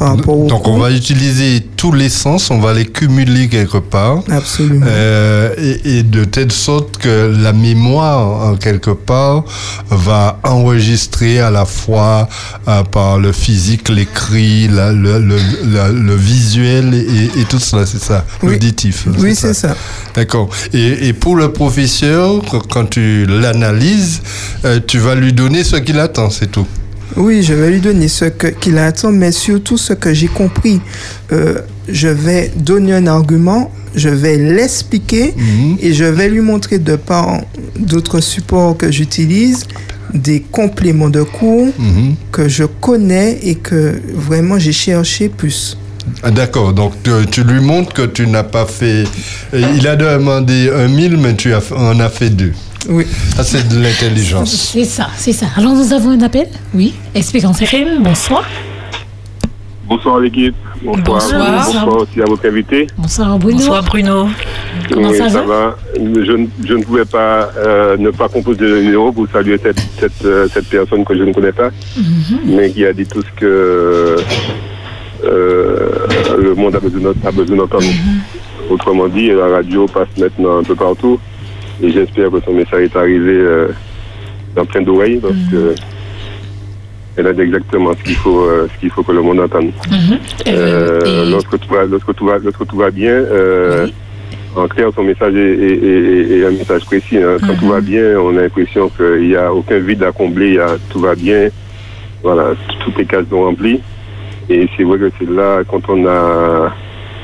par 0.02 0.16
rapport 0.16 0.38
au 0.40 0.46
Donc 0.48 0.66
on 0.68 0.78
va 0.78 0.90
utiliser 0.90 1.64
tous 1.76 1.92
les 1.92 2.08
sens, 2.08 2.50
on 2.50 2.58
va 2.58 2.72
les 2.74 2.86
cumuler 2.86 3.48
quelque 3.48 3.78
part. 3.78 4.22
Absolument. 4.30 4.84
Euh, 4.88 5.54
et, 5.58 5.98
et 5.98 6.02
de 6.02 6.24
telle 6.24 6.50
sorte 6.52 6.98
que 6.98 7.32
la 7.40 7.52
mémoire, 7.52 8.46
en 8.50 8.56
quelque 8.56 8.90
part, 8.90 9.44
va 9.90 10.38
enregistrer 10.44 11.40
à 11.40 11.50
la 11.50 11.64
fois 11.64 12.28
euh, 12.68 12.82
par 12.84 13.18
le 13.18 13.32
physique, 13.32 13.88
l'écrit, 13.88 14.68
la- 14.68 14.92
le, 14.92 15.18
le, 15.18 15.36
la- 15.72 15.88
le 15.88 16.14
visuel 16.14 16.94
et, 16.94 17.40
et 17.40 17.44
tout 17.44 17.58
cela, 17.58 17.86
c'est 17.86 18.02
ça, 18.02 18.24
Oui. 18.42 18.52
l'auditif. 18.52 19.06
oui, 19.18 19.34
c'est 19.34 19.54
ça. 19.54 19.74
D'accord. 20.14 20.48
Et, 20.72 21.08
et 21.08 21.12
pour 21.12 21.36
le 21.36 21.52
professeur, 21.52 22.40
qu- 22.42 22.58
quand 22.70 22.86
tu 22.90 23.26
l'analyses, 23.26 24.20
euh, 24.64 24.80
tu 24.86 24.98
vas 24.98 25.14
lui 25.14 25.32
donner 25.32 25.62
ce 25.64 25.76
qu'il 25.76 25.98
attend, 26.00 26.30
c'est 26.30 26.50
tout. 26.50 26.66
Oui, 27.16 27.42
je 27.42 27.55
vais 27.55 27.70
lui 27.70 27.81
donner 27.81 28.09
ce 28.09 28.25
qu'il 28.61 28.79
attend, 28.79 29.12
mais 29.12 29.33
surtout 29.33 29.77
ce 29.77 29.92
que 29.92 30.12
j'ai 30.14 30.29
compris. 30.29 30.81
Euh, 31.33 31.61
je 31.88 32.09
vais 32.09 32.51
donner 32.57 32.94
un 32.94 33.07
argument, 33.07 33.70
je 33.94 34.09
vais 34.09 34.37
l'expliquer 34.37 35.35
Mhm. 35.37 35.77
et 35.81 35.92
je 35.92 36.05
vais 36.05 36.29
lui 36.29 36.40
montrer 36.40 36.79
de 36.79 36.96
par 36.96 37.40
d'autres 37.79 38.20
supports 38.20 38.77
que 38.77 38.90
j'utilise 38.90 39.64
des 40.14 40.40
compléments 40.40 41.11
de 41.11 41.22
cours 41.22 41.68
Mhm. 41.79 42.14
que 42.31 42.48
je 42.48 42.64
connais 42.64 43.38
et 43.42 43.55
que 43.57 43.94
vraiment 44.14 44.59
j'ai 44.59 44.72
cherché 44.72 45.29
plus. 45.29 45.77
Ah, 46.22 46.31
D'accord, 46.31 46.72
donc 46.72 46.92
tu, 47.05 47.11
tu 47.31 47.44
lui 47.44 47.61
montres 47.61 47.92
que 47.92 48.03
tu 48.07 48.27
n'as 48.27 48.42
pas 48.42 48.66
fait. 48.66 49.05
Il 49.53 49.87
a 49.87 49.96
demandé 49.96 50.68
un 50.75 50.88
mille, 50.88 51.16
mais 51.16 51.35
tu 51.37 51.53
as, 51.55 51.62
en 51.75 51.98
as 52.01 52.09
fait 52.09 52.31
deux. 52.31 52.53
Oui. 52.88 53.05
Ça, 53.37 53.45
c'est 53.45 53.68
de 53.68 53.81
l'intelligence. 53.83 54.51
C'est 54.73 54.85
ça, 54.85 55.09
c'est 55.16 55.33
ça. 55.33 55.47
Alors 55.57 55.73
nous 55.75 55.92
avons 55.92 56.11
un 56.11 56.21
appel 56.23 56.49
Oui. 56.75 56.95
Espérance 57.14 57.61
FM, 57.62 58.03
bonsoir. 58.03 58.45
Bonsoir 59.87 60.21
l'équipe. 60.21 60.55
Bonsoir. 60.83 61.05
Bonsoir. 61.05 61.64
Bonsoir 61.64 61.97
aussi 62.03 62.21
à 62.23 62.25
votre 62.25 62.47
invité. 62.49 62.87
Bonsoir 62.97 63.38
Bruno. 63.38 63.59
Bonsoir 63.59 63.83
Bruno. 63.85 64.29
Comment 64.90 65.11
Oui, 65.11 65.18
ça 65.18 65.29
va 65.29 65.42
va 65.42 65.77
je, 65.97 66.33
ne- 66.33 66.47
je 66.64 66.75
ne 66.75 66.83
pouvais 66.83 67.05
pas 67.05 67.51
euh, 67.59 67.97
ne 67.99 68.11
pas 68.11 68.29
composer 68.29 68.62
le 68.66 68.83
numéro 68.83 69.12
pour 69.12 69.27
saluer 69.31 69.59
cette, 69.62 69.81
cette, 70.01 70.25
euh, 70.25 70.49
cette 70.53 70.66
personne 70.68 71.05
que 71.05 71.16
je 71.16 71.23
ne 71.25 71.33
connais 71.33 71.53
pas, 71.53 71.68
mais 72.47 72.71
qui 72.71 72.85
a 72.87 72.92
dit 72.92 73.05
tout 73.07 73.21
ce 73.23 73.38
que 73.40 74.16
euh, 75.25 75.88
le 76.40 76.55
monde 76.55 76.75
a 76.75 76.81
besoin, 76.81 77.12
a 77.25 77.31
besoin 77.31 77.57
d'entendre. 77.59 77.85
Autrement 78.71 79.09
dit, 79.09 79.29
la 79.31 79.49
radio 79.49 79.87
passe 79.87 80.09
maintenant 80.18 80.59
un 80.59 80.62
peu 80.64 80.75
partout 80.75 81.18
et 81.83 81.90
j'espère 81.90 82.31
que 82.31 82.40
son 82.45 82.53
message 82.53 82.83
est 82.85 82.97
arrivé 82.97 83.33
euh, 83.38 83.68
dans 84.55 84.64
plein 84.64 84.83
d'oreilles 84.83 85.18
parce 85.21 85.35
que 85.51 85.75
elle 87.16 87.27
a 87.27 87.33
dit 87.35 87.42
exactement 87.42 87.92
ce 87.99 88.03
qu'il 88.05 88.16
faut, 88.16 88.40
euh, 88.45 88.68
ce 88.75 88.81
qu'il 88.81 88.90
faut 88.90 89.03
que 89.03 89.12
le 89.12 89.21
monde 89.21 89.40
entende. 89.40 89.71
Mhm. 89.90 90.18
Euh, 90.49 91.27
et- 91.27 91.31
lorsque, 91.31 91.59
tout 91.59 91.68
va, 91.75 91.85
lorsque, 91.85 92.14
tout 92.14 92.24
va, 92.24 92.39
lorsque 92.39 92.66
tout 92.66 92.76
va 92.76 92.91
bien, 92.91 93.11
euh, 93.12 93.85
Oui. 93.85 93.93
en 94.57 94.66
clair, 94.66 94.89
son 94.95 95.03
message 95.03 95.35
est, 95.35 95.39
est- 95.39 95.85
est- 95.85 96.39
est 96.39 96.47
un 96.47 96.51
message 96.53 96.85
précis. 96.87 97.18
hein. 97.18 97.37
Quand 97.47 97.55
tout 97.59 97.68
va 97.68 97.80
bien, 97.83 98.18
on 98.18 98.35
a 98.39 98.43
l'impression 98.43 98.89
qu'il 98.89 99.28
n'y 99.28 99.37
a 99.37 99.53
aucun 99.53 99.78
vide 99.78 100.03
à 100.05 100.12
combler, 100.12 100.49
il 100.49 100.55
y 100.55 100.59
a, 100.59 100.76
tout 100.91 101.01
va 101.01 101.14
bien, 101.14 101.49
voilà, 102.22 102.53
toutes 102.83 102.97
les 102.97 103.05
cases 103.05 103.26
sont 103.28 103.43
remplies. 103.43 103.80
Et 104.49 104.66
c'est 104.76 104.85
vrai 104.85 104.99
que 104.99 105.11
c'est 105.18 105.28
là, 105.30 105.61
quand 105.68 105.83
on 105.91 106.07
a, 106.07 106.72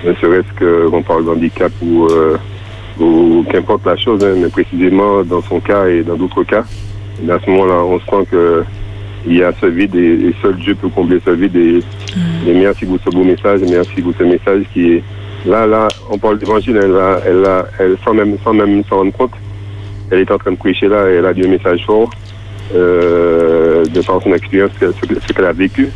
ne 0.05 0.13
serait-ce 0.21 0.89
qu'on 0.91 1.03
parle 1.03 1.25
d'handicap 1.25 1.73
ou, 1.83 2.07
euh, 2.11 2.37
ou 3.01 3.45
qu'importe 3.51 3.85
la 3.87 3.97
chose, 3.97 4.23
hein, 4.25 4.35
mais 4.41 4.49
précisément 4.49 5.23
dans 5.25 5.43
son 5.43 5.61
cas 5.61 5.87
et 5.87 6.03
dans 6.03 6.17
d'autres 6.17 6.43
cas, 6.45 6.65
et 7.27 7.31
à 7.31 7.39
ce 7.45 7.51
moment-là, 7.51 7.83
on 7.85 7.99
sent 8.01 8.27
que 8.31 8.65
il 9.27 9.37
y 9.37 9.43
a 9.43 9.53
ce 9.61 9.67
vide 9.67 9.95
et, 9.97 10.29
et 10.29 10.35
seul 10.41 10.57
Dieu 10.57 10.75
peut 10.77 10.89
combler 10.89 11.19
ce 11.25 11.31
vide. 11.31 11.57
Et, 11.57 11.81
et 12.49 12.55
merci 12.55 12.87
pour 12.87 12.99
ce 13.05 13.11
beau 13.11 13.25
message, 13.25 13.61
merci 13.69 14.01
pour 14.01 14.13
ce 14.19 14.23
message 14.25 14.63
qui 14.73 14.93
est 14.95 15.03
là, 15.47 15.67
là, 15.67 15.89
on 16.11 16.19
parle 16.19 16.39
d'évangile, 16.39 16.79
elle, 16.83 16.97
a, 16.97 17.21
elle, 17.27 17.45
a, 17.45 17.67
elle 17.79 17.97
sans 18.05 18.15
même, 18.15 18.37
sans 18.45 18.53
même 18.55 18.83
s'en 18.89 18.99
rendre 18.99 19.13
compte, 19.13 19.33
elle 20.11 20.21
est 20.21 20.31
en 20.31 20.39
train 20.39 20.53
de 20.53 20.57
prêcher 20.57 20.89
là, 20.89 21.11
et 21.11 21.15
elle 21.17 21.27
a 21.27 21.35
dit 21.35 21.45
un 21.45 21.49
message 21.51 21.85
fort 21.85 22.11
euh, 22.75 23.85
de 23.85 24.01
par 24.03 24.23
son 24.23 24.33
expérience, 24.33 24.71
ce 24.81 24.87
que- 24.87 24.93
ce 24.93 25.01
que- 25.15 25.21
ce 25.21 25.33
qu'elle 25.33 25.45
a 25.45 25.53
vécu 25.53 25.89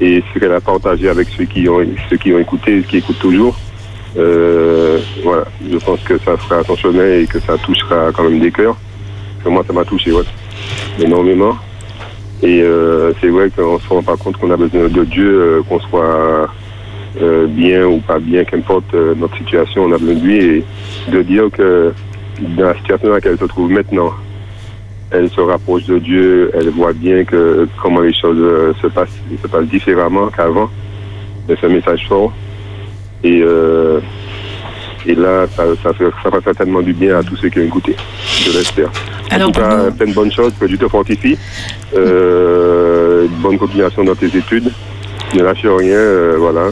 et 0.00 0.22
ce 0.32 0.38
qu'elle 0.38 0.52
a 0.52 0.60
partagé 0.60 1.08
avec 1.08 1.28
ceux 1.36 1.44
qui 1.44 1.68
ont, 1.68 1.80
ceux 2.08 2.16
qui 2.16 2.32
ont 2.32 2.38
écouté, 2.38 2.82
qui 2.88 2.98
écoutent 2.98 3.18
toujours. 3.18 3.56
Euh, 4.16 4.98
voilà, 5.22 5.44
je 5.70 5.76
pense 5.78 6.00
que 6.00 6.18
ça 6.18 6.36
fera 6.36 6.62
chemin 6.76 7.20
et 7.20 7.26
que 7.26 7.38
ça 7.40 7.56
touchera 7.58 8.10
quand 8.12 8.24
même 8.24 8.40
des 8.40 8.50
cœurs. 8.50 8.76
Moi, 9.44 9.64
ça 9.66 9.72
m'a 9.72 9.84
touché 9.84 10.12
ouais, 10.12 10.24
énormément. 11.00 11.56
Et 12.42 12.62
euh, 12.62 13.12
c'est 13.20 13.28
vrai 13.28 13.50
qu'on 13.50 13.78
se 13.78 13.88
rend 13.88 14.02
pas 14.02 14.16
compte 14.16 14.36
qu'on 14.38 14.50
a 14.50 14.56
besoin 14.56 14.88
de 14.88 15.04
Dieu, 15.04 15.40
euh, 15.40 15.62
qu'on 15.68 15.80
soit 15.80 16.48
bien 17.48 17.86
ou 17.86 17.98
pas 17.98 18.20
bien, 18.20 18.44
qu'importe 18.44 18.94
notre 18.94 19.36
situation, 19.36 19.84
on 19.84 19.92
a 19.92 19.98
besoin 19.98 20.14
de 20.14 20.20
lui. 20.20 20.38
Et 20.38 20.64
de 21.10 21.22
dire 21.22 21.50
que 21.52 21.92
dans 22.56 22.66
la 22.66 22.74
situation 22.76 23.08
dans 23.08 23.14
laquelle 23.14 23.32
elle 23.32 23.38
se 23.38 23.44
trouve 23.44 23.70
maintenant, 23.70 24.12
elle 25.10 25.28
se 25.28 25.40
rapproche 25.40 25.86
de 25.86 25.98
Dieu, 25.98 26.50
elle 26.54 26.70
voit 26.70 26.92
bien 26.92 27.24
que 27.24 27.68
comment 27.82 28.00
les 28.00 28.14
choses 28.14 28.74
se 28.80 28.86
passent, 28.86 29.18
se 29.42 29.48
passent 29.48 29.66
différemment 29.66 30.28
qu'avant. 30.28 30.70
C'est 31.48 31.64
un 31.64 31.68
message 31.68 32.06
fort. 32.08 32.32
Et, 33.22 33.40
euh, 33.42 34.00
et 35.06 35.14
là, 35.14 35.46
ça, 35.54 35.64
ça, 35.82 35.92
fait, 35.92 36.04
ça 36.04 36.30
fera 36.30 36.40
certainement 36.42 36.82
du 36.82 36.92
bien 36.92 37.18
à 37.18 37.22
tous 37.22 37.36
ceux 37.36 37.48
qui 37.48 37.58
ont 37.58 37.64
écouté. 37.64 37.96
Je 38.24 38.52
l'espère. 38.56 38.90
En 39.32 39.38
tout 39.46 39.52
cas, 39.52 39.90
plein 39.90 40.06
de 40.06 40.14
bonnes 40.14 40.32
choses, 40.32 40.52
que 40.58 40.66
Dieu 40.66 40.78
te 40.78 40.88
fortifie. 40.88 41.38
Euh, 41.96 43.26
bonne 43.38 43.58
continuation 43.58 44.04
dans 44.04 44.14
tes 44.14 44.26
études. 44.26 44.72
Ne 45.34 45.42
lâche 45.42 45.64
rien, 45.64 45.96
euh, 45.96 46.36
voilà. 46.38 46.70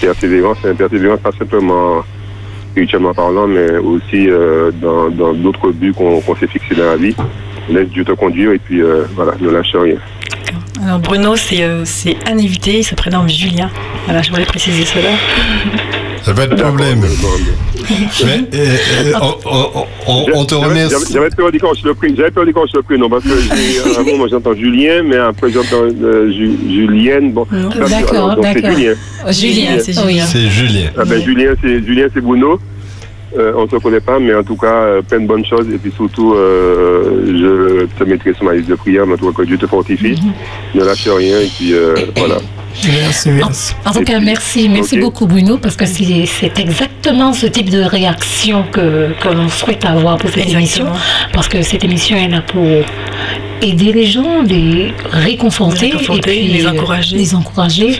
Persévérance, 0.00 0.58
c'est 0.62 0.70
une 0.70 0.76
persévérance 0.76 1.20
pas 1.20 1.32
simplement 1.38 2.04
spirituellement 2.72 3.14
parlant, 3.14 3.46
mais 3.46 3.78
aussi 3.78 4.28
euh, 4.28 4.70
dans 4.72 5.08
dans 5.08 5.32
d'autres 5.32 5.70
buts 5.70 5.94
qu'on 5.94 6.36
s'est 6.36 6.48
fixés 6.48 6.74
dans 6.74 6.86
la 6.86 6.96
vie. 6.96 7.14
Laisse 7.70 7.88
Dieu 7.88 8.04
te 8.04 8.12
conduire 8.12 8.52
et 8.52 8.58
puis 8.58 8.82
voilà, 9.14 9.32
ne 9.40 9.48
lâche 9.48 9.74
rien. 9.74 9.96
Alors 10.82 10.98
Bruno, 10.98 11.36
c'est 11.36 11.62
euh, 11.62 11.82
c'est 11.84 12.16
un 12.26 12.38
invité, 12.38 12.78
il 12.78 12.84
se 12.84 12.94
prénomme 12.94 13.28
Julien. 13.28 13.70
Voilà, 14.04 14.22
je 14.22 14.30
voulais 14.30 14.44
préciser 14.44 14.84
cela. 14.84 15.10
Ça 16.24 16.32
pas 16.32 16.46
de 16.46 16.54
problème. 16.54 17.00
Mais, 17.00 18.48
euh, 18.54 18.76
euh, 19.06 19.12
on, 19.20 19.34
on- 19.46 19.86
on- 20.06 20.26
on 20.40 20.44
te 20.46 20.54
remercie. 20.54 20.90
J'avais 21.12 21.12
j'avais 21.12 21.30
perdu 21.36 21.58
quand 21.60 21.74
je 21.74 21.86
le 21.86 21.94
pris. 21.94 22.14
J'avais 22.16 22.30
perdu 22.30 22.52
quand 22.54 22.66
je 22.66 22.76
le 22.78 22.82
pris, 22.82 22.98
non, 22.98 23.10
parce 23.10 23.24
que 23.24 23.30
j'ai- 23.38 23.94
à 23.96 24.00
un 24.00 24.04
moment 24.04 24.26
j'entends 24.28 24.54
Julien, 24.54 25.02
mais 25.04 25.16
après 25.16 25.50
j'entends 25.50 25.82
euh, 26.02 26.30
Ju- 26.32 26.58
Julienne. 26.70 27.32
Bon, 27.32 27.46
c'est- 27.50 27.78
D'accord, 27.90 28.14
alors, 28.32 28.36
donc 28.36 28.46
c'est 28.54 28.60
d'accord. 28.62 28.78
Julien. 28.78 28.94
Julien, 29.30 29.78
c'est 29.80 29.98
oui. 29.98 30.12
Julien. 30.12 30.24
C'est 30.26 30.48
Julien. 30.48 30.90
Ah 30.96 31.04
ben, 31.04 31.22
Julien, 31.22 31.50
c'est 31.62 31.84
Julien, 31.84 32.06
c'est 32.14 32.20
Bruno. 32.22 32.58
Euh, 33.36 33.52
on 33.56 33.64
ne 33.64 33.68
se 33.68 33.76
connaît 33.76 34.00
pas, 34.00 34.18
mais 34.20 34.34
en 34.34 34.44
tout 34.44 34.56
cas, 34.56 34.66
euh, 34.66 35.02
plein 35.02 35.20
de 35.20 35.26
bonnes 35.26 35.44
choses. 35.44 35.66
Et 35.72 35.78
puis 35.78 35.92
surtout, 35.96 36.34
euh, 36.34 37.24
je 37.26 37.86
te 37.98 38.08
mettrai 38.08 38.32
sur 38.34 38.44
ma 38.44 38.54
liste 38.54 38.68
de 38.68 38.76
prières, 38.76 39.06
mais 39.06 39.14
en 39.14 39.16
tout 39.16 39.32
cas, 39.32 39.42
que 39.42 39.46
Dieu 39.46 39.58
te 39.58 39.66
fortifie. 39.66 40.12
Mhm. 40.12 40.80
Ne 40.80 40.84
lâche 40.84 41.08
rien, 41.08 41.40
et 41.40 41.50
puis 41.56 41.74
euh, 41.74 41.94
voilà. 42.16 42.36
Merci, 42.86 43.30
merci. 43.30 43.74
En 43.84 43.92
tout 43.92 44.02
cas, 44.02 44.20
merci, 44.20 44.68
merci 44.68 44.98
beaucoup 44.98 45.26
Bruno, 45.26 45.58
parce 45.58 45.76
que 45.76 45.86
c'est 45.86 46.26
c'est 46.26 46.58
exactement 46.58 47.32
ce 47.32 47.46
type 47.46 47.70
de 47.70 47.80
réaction 47.82 48.64
que, 48.72 49.12
que 49.20 49.28
l'on 49.28 49.48
souhaite 49.48 49.84
avoir 49.84 50.18
pour 50.18 50.28
cette 50.30 50.48
Exactement. 50.48 50.58
émission, 50.58 50.86
parce 51.32 51.48
que 51.48 51.62
cette 51.62 51.84
émission 51.84 52.16
est 52.16 52.28
là 52.28 52.42
pour 52.42 52.64
aider 53.64 53.92
les 53.92 54.04
gens, 54.06 54.42
les 54.42 54.92
réconforter, 55.10 55.86
Les 55.86 55.92
réconforter, 55.92 56.36
et 56.38 56.44
puis 56.44 56.52
les 56.58 56.66
euh, 56.66 56.70
encourager. 56.70 57.16
les 57.16 57.34
encourager, 57.34 57.98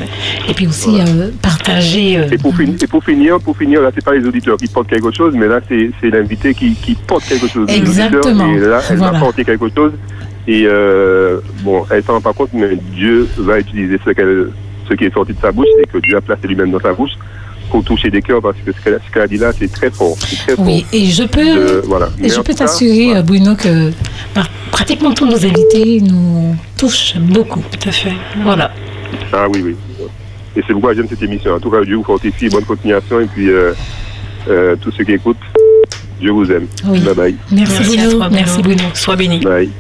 et 0.49 0.55
puis 0.55 0.67
aussi 0.67 1.01
euh, 1.01 1.31
partager. 1.43 2.19
euh, 2.19 2.29
Et 2.31 2.39
pour, 2.39 2.55
fin- 2.55 2.65
et 2.81 2.87
pour 2.87 3.03
finir, 3.05 3.39
pour 3.41 3.57
finir, 3.57 3.81
là, 3.83 3.91
c'est 3.95 4.05
pas 4.05 4.15
les 4.15 4.27
auditeurs 4.27 4.57
qui 4.57 4.67
portent 4.69 4.89
quelque 4.89 5.11
chose, 5.11 5.35
mais 5.37 5.47
là, 5.49 5.61
c'est 5.69 5.91
c'est 6.01 6.11
l'invité 6.11 6.55
qui, 6.55 6.75
qui 6.75 6.95
porte 6.95 7.25
quelque 7.25 7.49
chose. 7.49 7.69
Exactement. 7.71 8.53
Et 8.55 8.59
là, 8.61 8.81
elle 8.91 8.97
Voilà. 8.99 9.13
va 9.13 9.19
porter 9.19 9.45
quelque 9.45 9.69
chose. 9.75 9.93
Et 10.47 10.65
euh, 10.67 11.41
bon, 11.63 11.85
elle 11.91 12.03
s'en 12.05 12.15
rend 12.15 12.21
pas 12.21 12.35
compte, 12.35 12.51
mais 12.53 12.77
Dieu 12.95 13.27
va 13.39 13.59
utiliser 13.59 13.99
ce, 14.05 14.11
qu'elle- 14.11 14.49
ce 14.89 14.95
qui 14.95 15.05
est 15.05 15.15
sorti 15.15 15.33
de 15.33 15.41
sa 15.41 15.51
bouche 15.53 15.67
et 15.83 15.87
que 15.87 15.99
Dieu 16.07 16.17
a 16.17 16.21
placé 16.21 16.47
lui-même 16.47 16.71
dans 16.71 16.81
sa 16.81 16.93
bouche 16.93 17.13
pour 17.75 17.83
toucher 17.83 18.09
des 18.09 18.23
cœurs, 18.23 18.41
parce 18.41 18.57
que 18.65 18.71
ce 18.71 18.81
qu'elle 19.13 19.23
a 19.23 19.27
dit 19.27 19.37
là, 19.37 19.51
c'est 19.59 19.67
très 19.73 19.91
fort. 19.91 20.17
Oui, 20.59 20.87
et 20.93 21.07
je 21.07 21.25
peux, 21.25 21.43
De- 21.45 21.83
voilà. 21.87 22.09
et 22.23 22.29
je 22.29 22.41
peux 22.41 22.55
t'assurer, 22.55 23.07
voilà. 23.07 23.23
Bruno, 23.23 23.57
que 23.57 23.91
par- 24.33 24.49
pratiquement 24.71 25.13
tous 25.13 25.27
nos 25.27 25.45
invités 25.45 26.01
nous 26.01 26.55
touchent 26.79 27.17
beaucoup. 27.19 27.61
Tout 27.73 27.89
à 27.89 27.91
fait. 27.91 28.13
Voilà. 28.45 28.71
Ah 29.33 29.47
oui, 29.53 29.61
oui. 29.65 29.75
Et 30.55 30.63
c'est 30.65 30.73
pourquoi 30.73 30.95
j'aime 30.95 31.09
cette 31.11 31.23
émission. 31.23 31.53
En 31.55 31.59
tout 31.59 31.69
cas, 31.69 31.83
Dieu 31.85 31.97
vous 31.97 32.05
fortifie, 32.05 32.49
bonne 32.49 32.65
continuation, 32.65 33.19
et 33.21 33.27
puis 33.27 33.49
euh, 33.51 33.73
euh, 34.49 34.77
tous 34.81 34.93
ceux 34.93 35.03
qui 35.03 35.11
écoutent, 35.15 35.37
Dieu 36.21 36.31
vous 36.31 36.49
aime. 36.53 36.69
Oui. 36.87 37.01
Bye 37.01 37.15
bye. 37.17 37.35
Merci, 37.51 37.73
Merci 37.81 37.83
à 37.99 38.03
Bruno. 38.05 38.11
toi, 38.19 38.29
Bruno. 38.29 38.35
Merci 38.37 38.63
Bruno. 38.63 38.83
Sois 38.95 39.17
béni. 39.17 39.39
Bye. 39.41 39.71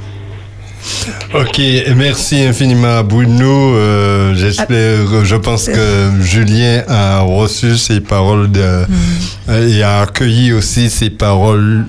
Ok, 1.34 1.60
merci 1.96 2.42
infiniment 2.42 2.98
à 2.98 3.02
Bruno. 3.02 3.74
Euh, 3.76 4.34
J'espère, 4.34 5.24
je 5.24 5.36
pense 5.36 5.66
que 5.66 6.10
Julien 6.20 6.82
a 6.88 7.20
reçu 7.20 7.76
ces 7.76 8.00
paroles 8.00 8.50
de, 8.50 8.60
euh, 9.48 9.68
et 9.68 9.82
a 9.82 10.00
accueilli 10.02 10.52
aussi 10.52 10.90
ces 10.90 11.10
paroles, 11.10 11.84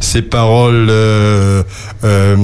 ces 0.00 0.22
paroles, 0.22 0.86
euh, 0.90 1.62
euh, 2.04 2.36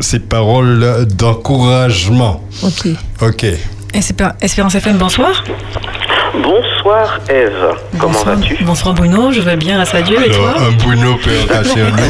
ces 0.00 0.18
paroles 0.20 1.06
d'encouragement. 1.16 2.42
Ok. 2.62 2.88
Ok. 3.22 3.46
Espér- 3.94 4.34
Espérance 4.40 4.74
FM, 4.74 4.98
bonsoir. 4.98 5.42
Bonsoir 6.34 6.62
Eve, 7.28 7.50
comment 7.98 8.12
Bonsoir. 8.12 8.36
vas-tu 8.36 8.56
Bonsoir 8.64 8.94
Bruno, 8.94 9.32
je 9.32 9.40
vais 9.40 9.56
bien, 9.56 9.76
grâce 9.76 9.94
à 9.94 10.02
Dieu, 10.02 10.18
et 10.24 10.30
toi 10.30 10.54
un 10.58 10.70
Bruno 10.72 11.16
peut 11.16 11.30
un 11.52 11.60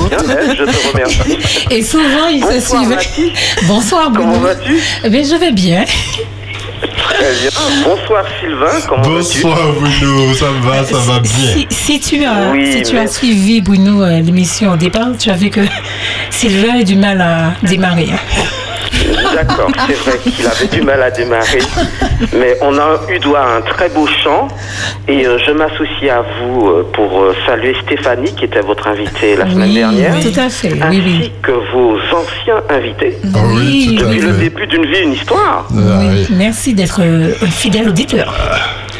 autre. 0.05 0.25
Je 0.59 0.65
te 0.65 0.89
remercie. 0.93 1.67
Et 1.71 1.83
souvent, 1.83 2.29
il 2.31 2.43
se 2.45 2.53
Bonsoir 2.53 3.01
suivait. 3.03 3.33
Bonsoir 3.63 4.11
Bruno. 4.11 4.33
comment 4.33 4.45
vas-tu 4.45 4.77
Eh 5.05 5.09
bien, 5.09 5.23
je 5.23 5.37
vais 5.37 5.53
bien. 5.53 5.85
Très 5.85 7.33
bien. 7.41 7.51
Bonsoir 7.85 8.25
Sylvain, 8.39 8.81
comment 8.87 9.03
vas-tu 9.03 9.41
Bonsoir 9.43 9.59
Bruno, 9.81 10.35
ça 10.35 10.47
va, 10.63 10.85
ça 10.85 10.99
va 10.99 11.21
bien. 11.21 11.31
Si, 11.33 11.67
si 11.71 12.01
tu 12.01 12.25
as, 12.25 12.51
Oui, 12.53 12.71
si 12.73 12.83
tu 12.83 12.95
mais- 12.95 13.01
as 13.01 13.07
suivi 13.07 13.61
Bruno 13.63 14.03
euh, 14.03 14.21
l'émission 14.21 14.73
au 14.73 14.77
départ, 14.77 15.09
tu 15.19 15.31
as 15.31 15.35
vu 15.37 15.49
que 15.49 15.61
Sylvain 16.31 16.81
a 16.81 16.83
du 16.83 16.97
mal 16.97 17.21
à 17.23 17.53
démarrer. 17.67 18.09
D'accord, 19.37 19.71
c'est 19.87 19.95
vrai 19.97 20.19
qu'il 20.19 20.47
avait 20.47 20.67
du 20.67 20.81
mal 20.81 21.03
à 21.03 21.11
démarrer, 21.11 21.59
mais 22.33 22.57
on 22.63 22.79
a 22.79 23.01
eu 23.13 23.19
droit 23.19 23.41
à 23.41 23.57
un 23.59 23.61
très 23.61 23.91
beau 23.91 24.07
chant 24.07 24.49
et 25.07 25.27
euh, 25.27 25.37
je 25.45 25.51
m'associe 25.53 26.11
à 26.11 26.23
vous 26.23 26.69
euh, 26.69 26.91
pour 26.95 27.21
euh, 27.21 27.35
saluer 27.45 27.77
Stéphanie 27.85 28.35
qui 28.35 28.47
était 28.47 28.63
votre 28.63 28.89
invitée 28.89 29.37
la 29.37 29.45
semaine 29.51 29.69
Oui, 29.69 29.75
dernière, 29.75 30.21
tout 30.21 30.41
à 30.41 30.49
fait. 30.49 30.73
Oui, 30.73 30.81
ainsi 30.83 31.03
oui. 31.05 31.33
que 31.43 31.53
vos 31.53 31.99
anciens 32.17 32.63
invités. 32.71 33.19
Ah 33.35 33.41
oui, 33.55 33.97
tout 33.99 34.05
à 34.05 34.09
Depuis 34.09 34.21
le 34.23 34.33
début 34.33 34.67
d'une 34.69 34.87
vie, 34.87 35.03
une 35.03 35.13
histoire. 35.13 35.67
Ah 35.71 35.75
Oui, 35.75 36.07
oui. 36.13 36.27
Merci 36.31 36.73
d'être 36.73 37.03
euh, 37.03 37.35
un 37.43 37.51
fidèle 37.51 37.91
auditeur. 37.91 38.35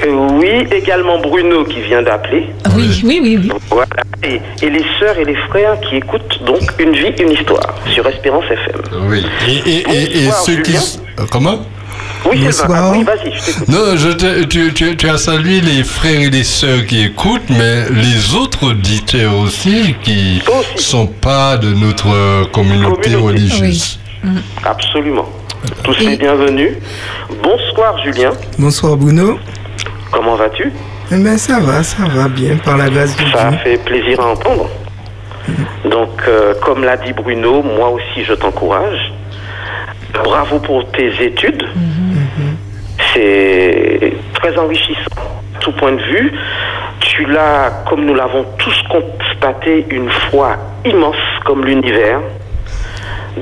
Euh, 0.05 0.29
oui, 0.33 0.67
également 0.73 1.19
Bruno 1.19 1.65
qui 1.65 1.81
vient 1.81 2.03
d'appeler. 2.03 2.47
Oui, 2.77 3.01
oui, 3.05 3.19
oui, 3.23 3.39
oui. 3.43 3.51
Voilà. 3.71 3.87
Et, 4.23 4.41
et 4.65 4.71
les 4.71 4.85
sœurs 4.99 5.17
et 5.19 5.25
les 5.25 5.37
frères 5.49 5.79
qui 5.81 5.97
écoutent 5.97 6.43
donc 6.45 6.61
Une 6.79 6.93
vie, 6.93 7.13
une 7.21 7.33
histoire 7.33 7.75
sur 7.93 8.07
Espérance 8.07 8.45
FM. 8.51 8.83
Oui. 9.09 9.25
Et, 9.49 9.71
et, 9.71 9.85
et, 9.91 10.25
et 10.27 10.31
ceux 10.45 10.57
qui... 10.63 10.73
Julien. 10.73 11.27
Comment 11.31 11.61
Oui. 12.31 12.43
Bonsoir. 12.45 12.93
Oui, 12.97 13.05
vas-y, 13.05 13.33
je. 13.33 13.73
Non, 13.73 13.97
je 13.97 14.09
te- 14.11 14.45
tu, 14.45 14.73
tu, 14.75 14.97
tu 14.97 15.09
as 15.09 15.17
salué 15.19 15.61
les 15.61 15.83
frères 15.85 16.21
et 16.21 16.31
les 16.31 16.45
sœurs 16.45 16.85
qui 16.87 17.03
écoutent, 17.05 17.49
mais 17.51 17.85
les 17.91 18.35
autres 18.35 18.67
auditeurs 18.71 19.35
aussi 19.39 19.95
qui 20.03 20.43
Aussi. 20.47 20.85
sont 20.85 21.07
pas 21.07 21.57
de 21.57 21.73
notre 21.73 22.09
euh, 22.13 22.45
communauté 22.53 23.11
Communauté. 23.13 23.15
religieuse. 23.17 23.99
Absolument. 24.65 25.27
Tous 25.83 25.97
les 26.01 26.17
bienvenus. 26.17 26.73
Bonsoir 27.43 27.97
Julien, 28.05 28.31
Bonsoir 28.59 28.97
Bruno. 28.97 29.39
Comment 30.11 30.35
vas-tu 30.37 30.73
Eh 31.13 31.17
bien, 31.17 31.37
ça 31.37 31.61
va, 31.61 31.83
ça 31.83 32.05
va 32.09 32.29
bien, 32.29 32.57
par 32.65 32.77
la 32.77 32.89
grâce 32.89 33.17
de 33.17 33.23
Ça 33.31 33.51
Dieu. 33.51 33.59
fait 33.65 33.85
plaisir 33.85 34.21
à 34.21 34.27
entendre. 34.33 34.69
Donc, 35.89 36.11
euh, 36.27 36.55
comme 36.63 36.83
l'a 36.85 36.97
dit 36.97 37.13
Bruno, 37.13 37.63
moi 37.63 37.91
aussi 37.91 38.25
je 38.25 38.33
t'encourage. 38.35 39.13
Bravo 40.13 40.59
pour 40.59 40.85
tes 40.91 41.13
études. 41.25 41.63
C'est 43.15 44.13
très 44.35 44.57
enrichissant, 44.59 45.43
tout 45.61 45.73
point 45.73 45.93
de 45.93 46.03
vue. 46.03 46.33
Tu 47.01 47.25
l'as, 47.27 47.85
comme 47.89 48.05
nous 48.05 48.15
l'avons 48.15 48.45
tous 48.59 48.83
constaté, 48.91 49.87
une 49.91 50.11
foi 50.31 50.57
immense 50.85 51.17
comme 51.45 51.65
l'univers. 51.65 52.21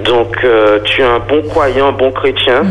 Donc, 0.05 0.37
euh, 0.45 0.81
tu 0.85 1.01
es 1.03 1.05
un 1.05 1.21
bon 1.21 1.43
croyant, 1.49 1.89
un 1.89 1.93
bon 1.93 2.11
chrétien, 2.11 2.63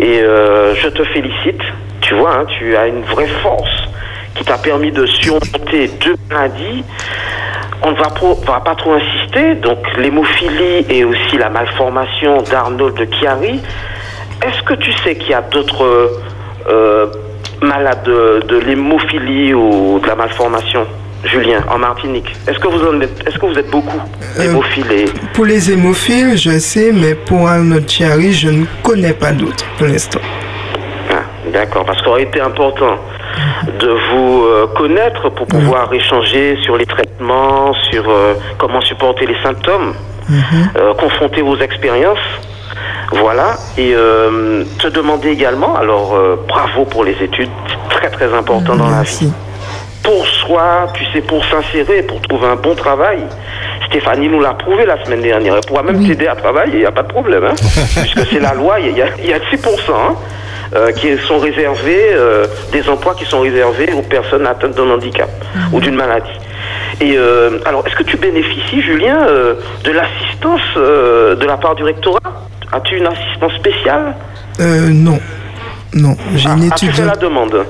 et 0.00 0.20
euh, 0.20 0.74
je 0.74 0.88
te 0.88 1.04
félicite. 1.04 1.62
Tu 2.06 2.14
vois, 2.14 2.38
hein, 2.40 2.44
tu 2.58 2.76
as 2.76 2.86
une 2.86 3.02
vraie 3.02 3.26
force 3.42 3.88
qui 4.34 4.44
t'a 4.44 4.58
permis 4.58 4.92
de 4.92 5.06
surmonter 5.06 5.88
deux 6.04 6.14
maladies. 6.30 6.84
On 7.82 7.90
ne 7.90 7.96
va, 7.96 8.60
pas 8.60 8.74
trop 8.76 8.92
insister. 8.94 9.54
Donc, 9.56 9.78
l'hémophilie 9.98 10.84
et 10.88 11.04
aussi 11.04 11.36
la 11.38 11.48
malformation 11.50 12.42
d'Arnold 12.42 12.94
de 12.96 13.06
Chiari. 13.14 13.60
Est-ce 14.46 14.62
que 14.62 14.74
tu 14.74 14.92
sais 15.04 15.14
qu'il 15.16 15.30
y 15.30 15.34
a 15.34 15.40
d'autres 15.42 16.10
euh, 16.68 17.06
malades 17.62 18.02
de, 18.04 18.42
de 18.46 18.58
l'hémophilie 18.58 19.52
ou 19.54 19.98
de 20.02 20.06
la 20.06 20.14
malformation, 20.14 20.86
Julien, 21.24 21.64
en 21.70 21.78
Martinique? 21.78 22.30
Est-ce 22.46 22.58
que 22.58 22.68
vous 22.68 22.82
en 22.86 23.00
êtes, 23.00 23.26
est-ce 23.26 23.38
que 23.38 23.46
vous 23.46 23.58
êtes 23.58 23.70
beaucoup 23.70 24.00
hémophiles 24.40 24.92
et- 24.92 25.04
Pour 25.34 25.44
les 25.46 25.70
hémophiles, 25.72 26.36
je 26.36 26.58
sais, 26.58 26.92
mais 26.92 27.14
pour 27.14 27.48
Arnold 27.48 27.88
Chiari, 27.88 28.32
je 28.32 28.48
ne 28.50 28.64
connais 28.82 29.12
pas 29.14 29.32
d'autres 29.32 29.64
pour 29.78 29.86
l'instant. 29.86 30.20
D'accord, 31.56 31.86
parce 31.86 31.98
qu'il 32.00 32.08
aurait 32.08 32.24
été 32.24 32.38
important 32.38 32.98
de 33.80 33.88
vous 33.88 34.44
euh, 34.44 34.66
connaître 34.76 35.30
pour 35.30 35.46
pouvoir 35.46 35.90
échanger 35.90 36.58
sur 36.62 36.76
les 36.76 36.84
traitements, 36.84 37.72
sur 37.90 38.04
euh, 38.10 38.34
comment 38.58 38.82
supporter 38.82 39.24
les 39.24 39.40
symptômes, 39.42 39.94
euh, 40.76 40.92
confronter 40.94 41.40
vos 41.40 41.56
expériences. 41.56 42.18
Voilà, 43.10 43.54
et 43.78 43.94
te 44.80 44.88
demander 44.88 45.30
également, 45.30 45.76
alors 45.76 46.18
bravo 46.46 46.84
pour 46.84 47.04
les 47.04 47.16
études, 47.22 47.48
c'est 47.68 47.96
très 47.96 48.10
très 48.10 48.34
important 48.34 48.74
dans 48.74 48.90
la 48.90 49.02
vie. 49.02 49.32
Pour 50.02 50.26
soi, 50.26 50.88
tu 50.92 51.04
sais, 51.12 51.20
pour 51.20 51.42
s'insérer, 51.46 52.02
pour 52.02 52.20
trouver 52.20 52.48
un 52.48 52.56
bon 52.56 52.74
travail. 52.74 53.20
Stéphanie 53.86 54.28
nous 54.28 54.40
l'a 54.40 54.54
prouvé 54.54 54.84
la 54.84 55.02
semaine 55.04 55.22
dernière. 55.22 55.54
Elle 55.54 55.66
pourra 55.66 55.84
même 55.84 56.06
t'aider 56.06 56.26
à 56.26 56.34
travailler, 56.34 56.74
il 56.74 56.80
n'y 56.80 56.84
a 56.84 56.92
pas 56.92 57.04
de 57.04 57.12
problème. 57.12 57.44
Hein, 57.44 57.54
puisque 58.02 58.26
c'est 58.26 58.40
la 58.40 58.54
loi, 58.54 58.80
il 58.80 58.96
y 58.96 59.02
a, 59.02 59.06
il 59.18 59.30
y 59.30 59.32
a 59.32 59.38
6% 59.38 59.38
hein, 59.92 60.16
euh, 60.74 60.90
qui 60.92 61.08
sont 61.26 61.38
réservés, 61.38 62.08
euh, 62.12 62.46
des 62.72 62.88
emplois 62.88 63.14
qui 63.14 63.24
sont 63.24 63.40
réservés 63.40 63.92
aux 63.92 64.02
personnes 64.02 64.46
atteintes 64.46 64.74
d'un 64.74 64.90
handicap 64.90 65.30
ou 65.72 65.80
d'une 65.80 65.94
maladie. 65.96 66.30
Et 67.00 67.16
euh, 67.16 67.58
alors, 67.64 67.86
est-ce 67.86 67.96
que 67.96 68.02
tu 68.04 68.16
bénéficies, 68.16 68.80
Julien, 68.82 69.18
de 69.84 69.90
l'assistance 69.90 70.60
de 70.76 71.44
la 71.46 71.56
part 71.56 71.74
du 71.74 71.82
rectorat? 71.84 72.18
As-tu 72.72 72.96
une 72.96 73.06
assistance 73.06 73.52
spéciale? 73.54 74.14
Euh, 74.60 74.88
non. 74.90 75.18
Non, 75.94 76.16
j'ai 76.34 76.48
une 76.48 76.68
Ah, 76.70 76.74
As-tu 76.74 76.86
fait 76.90 77.04
la 77.04 77.16
demande? 77.16 77.64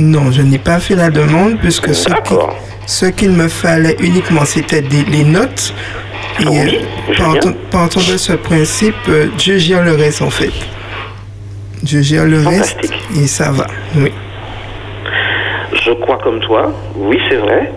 Non, 0.00 0.30
je 0.32 0.42
n'ai 0.42 0.58
pas 0.58 0.78
fait 0.78 0.94
la 0.94 1.10
demande 1.10 1.58
puisque 1.60 1.90
ce 1.94 3.06
qu'il 3.06 3.30
me 3.30 3.48
fallait 3.48 3.96
uniquement, 4.00 4.44
c'était 4.44 4.80
des- 4.80 5.04
les 5.04 5.24
notes. 5.24 5.74
Et 6.40 6.46
Oui, 6.46 6.58
euh, 6.58 7.12
je 7.12 7.18
partant, 7.22 7.52
partant 7.70 8.00
de 8.00 8.16
ce 8.16 8.32
principe, 8.34 8.94
Dieu 9.36 9.58
gère 9.58 9.82
le 9.82 9.92
reste 9.96 10.22
en 10.22 10.30
fait. 10.30 10.52
Je 11.84 12.00
gère 12.00 12.26
le 12.26 12.36
reste 12.36 12.80
Fantastique. 12.80 13.02
et 13.16 13.26
ça 13.26 13.50
va. 13.50 13.66
Oui. 13.96 14.12
je 15.72 15.92
crois 15.92 16.18
comme 16.18 16.40
toi. 16.40 16.72
Oui, 16.96 17.18
c'est 17.28 17.36
vrai. 17.36 17.72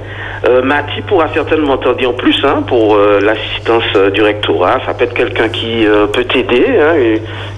Euh, 0.47 0.63
Mathie 0.63 1.01
pourra 1.01 1.27
certainement 1.33 1.77
t'en 1.77 1.93
dire 1.93 2.15
plus 2.15 2.35
hein, 2.43 2.63
pour 2.65 2.95
euh, 2.95 3.19
l'assistance 3.21 3.83
euh, 3.95 4.09
du 4.09 4.23
rectorat. 4.23 4.79
Ça 4.85 4.93
peut 4.93 5.03
être 5.03 5.13
quelqu'un 5.13 5.49
qui 5.49 5.85
euh, 5.85 6.07
peut 6.07 6.23
t'aider, 6.23 6.65
hein, 6.79 6.95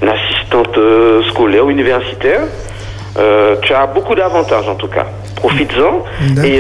une, 0.02 0.10
assistante 0.10 0.78
scolaire 1.30 1.66
ou 1.66 1.70
universitaire. 1.70 2.42
Tu 3.62 3.74
as 3.74 3.86
beaucoup 3.88 4.16
d'avantages 4.16 4.68
en 4.68 4.76
tout 4.76 4.88
cas. 4.88 5.06
Profites-en. 5.36 6.04
Et 6.44 6.60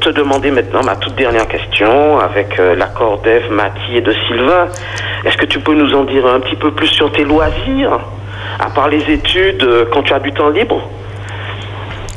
te 0.00 0.10
demander 0.10 0.50
maintenant 0.50 0.82
ma 0.82 0.96
toute 0.96 1.14
dernière 1.16 1.46
question 1.46 2.18
avec 2.18 2.56
l'accord 2.58 3.20
d'Eve, 3.22 3.50
Mathie 3.50 3.96
et 3.96 4.00
de 4.00 4.12
Sylvain. 4.26 4.68
Est-ce 5.24 5.36
que 5.36 5.46
tu 5.46 5.58
peux 5.60 5.74
nous 5.74 5.92
en 5.94 6.04
dire 6.04 6.26
un 6.26 6.40
petit 6.40 6.56
peu 6.56 6.72
plus 6.72 6.88
sur 6.88 7.12
tes 7.12 7.24
loisirs? 7.24 8.00
À 8.58 8.70
part 8.70 8.88
les 8.88 9.02
études, 9.12 9.62
euh, 9.62 9.84
quand 9.92 10.02
tu 10.02 10.12
as 10.12 10.20
du 10.20 10.32
temps 10.32 10.48
libre 10.50 10.88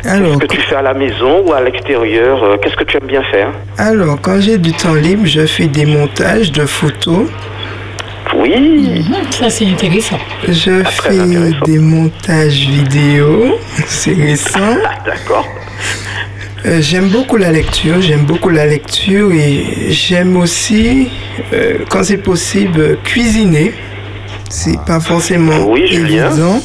Alors, 0.05 0.27
Qu'est-ce 0.39 0.39
que 0.39 0.45
tu 0.47 0.61
fais 0.61 0.75
à 0.75 0.81
la 0.81 0.93
maison 0.93 1.43
ou 1.45 1.53
à 1.53 1.61
l'extérieur 1.61 2.43
Euh, 2.43 2.57
Qu'est-ce 2.61 2.75
que 2.75 2.83
tu 2.83 2.97
aimes 2.97 3.07
bien 3.07 3.23
faire 3.31 3.49
alors, 3.77 4.17
quand 4.21 4.39
j'ai 4.39 4.57
du 4.57 4.71
temps 4.73 4.93
libre, 4.93 5.23
je 5.25 5.45
fais 5.45 5.67
des 5.67 5.85
montages 5.85 6.51
de 6.51 6.65
photos. 6.65 7.27
Oui. 8.35 9.03
Mhm, 9.07 9.31
Ça, 9.31 9.49
c'est 9.49 9.65
intéressant. 9.67 10.17
Je 10.47 10.83
très 10.83 11.11
fais 11.13 11.19
intéressant. 11.19 11.65
des 11.65 11.79
montages 11.79 12.67
vidéo. 12.67 13.57
C'est 13.85 14.13
récent. 14.13 14.59
Ah, 14.83 14.95
D'accord. 15.05 15.47
Euh, 16.65 16.79
j'aime 16.81 17.09
beaucoup 17.09 17.37
la 17.37 17.51
lecture, 17.51 18.01
j'aime 18.01 18.25
beaucoup 18.25 18.49
la 18.49 18.65
lecture 18.65 19.31
et 19.31 19.91
j'aime 19.91 20.35
aussi, 20.37 21.09
euh, 21.53 21.77
quand 21.89 22.03
c'est 22.03 22.17
possible, 22.17 22.79
euh, 22.79 22.95
cuisiner. 23.03 23.71
C'est 24.57 24.79
pas 24.85 25.01
forcément 25.01 25.67
Oui, 25.67 25.85
Julien. 25.87 26.29
évident. 26.31 26.61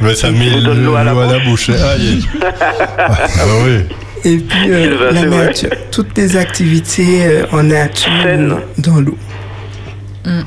Mais 0.00 0.14
ça 0.14 0.30
met 0.30 0.48
l'eau 0.62 0.94
à 0.94 1.04
la 1.04 1.12
bouche. 1.44 1.68
Aïe. 1.68 2.24
ah 2.42 3.44
oui. 3.66 3.80
Et 4.24 4.38
puis 4.38 4.70
euh, 4.70 5.10
la 5.12 5.24
nature, 5.26 5.68
toutes 5.90 6.16
les 6.16 6.38
activités 6.38 7.26
euh, 7.26 7.44
en 7.52 7.62
nature, 7.64 8.10
Saines. 8.22 8.56
dans 8.78 8.98
l'eau. 9.02 9.18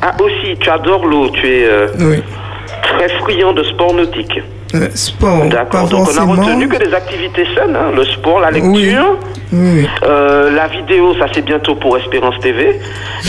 Ah 0.02 0.16
aussi, 0.20 0.58
tu 0.60 0.70
adores 0.72 1.06
l'eau. 1.06 1.30
Tu 1.30 1.48
es 1.48 1.66
euh, 1.66 1.88
Oui. 2.00 2.18
très 2.82 3.10
friand 3.20 3.54
de 3.54 3.64
sport 3.64 3.94
nautique. 3.94 4.40
Euh, 4.76 4.90
sport, 4.96 5.46
D'accord. 5.46 5.88
Donc 5.88 6.08
on 6.12 6.18
a 6.18 6.26
retenu 6.26 6.68
que 6.68 6.78
des 6.78 6.94
activités 6.94 7.46
saines, 7.56 7.76
hein, 7.76 7.92
le 7.96 8.04
sport, 8.06 8.42
la 8.42 8.52
lecture. 8.52 8.72
Oui, 8.74 8.96
oui. 9.54 9.88
Euh, 10.04 10.52
la 10.52 10.68
vidéo, 10.68 11.16
ça 11.18 11.28
c'est 11.34 11.44
bientôt 11.44 11.76
pour 11.76 11.98
Espérance 11.98 12.38
TV. 12.42 12.80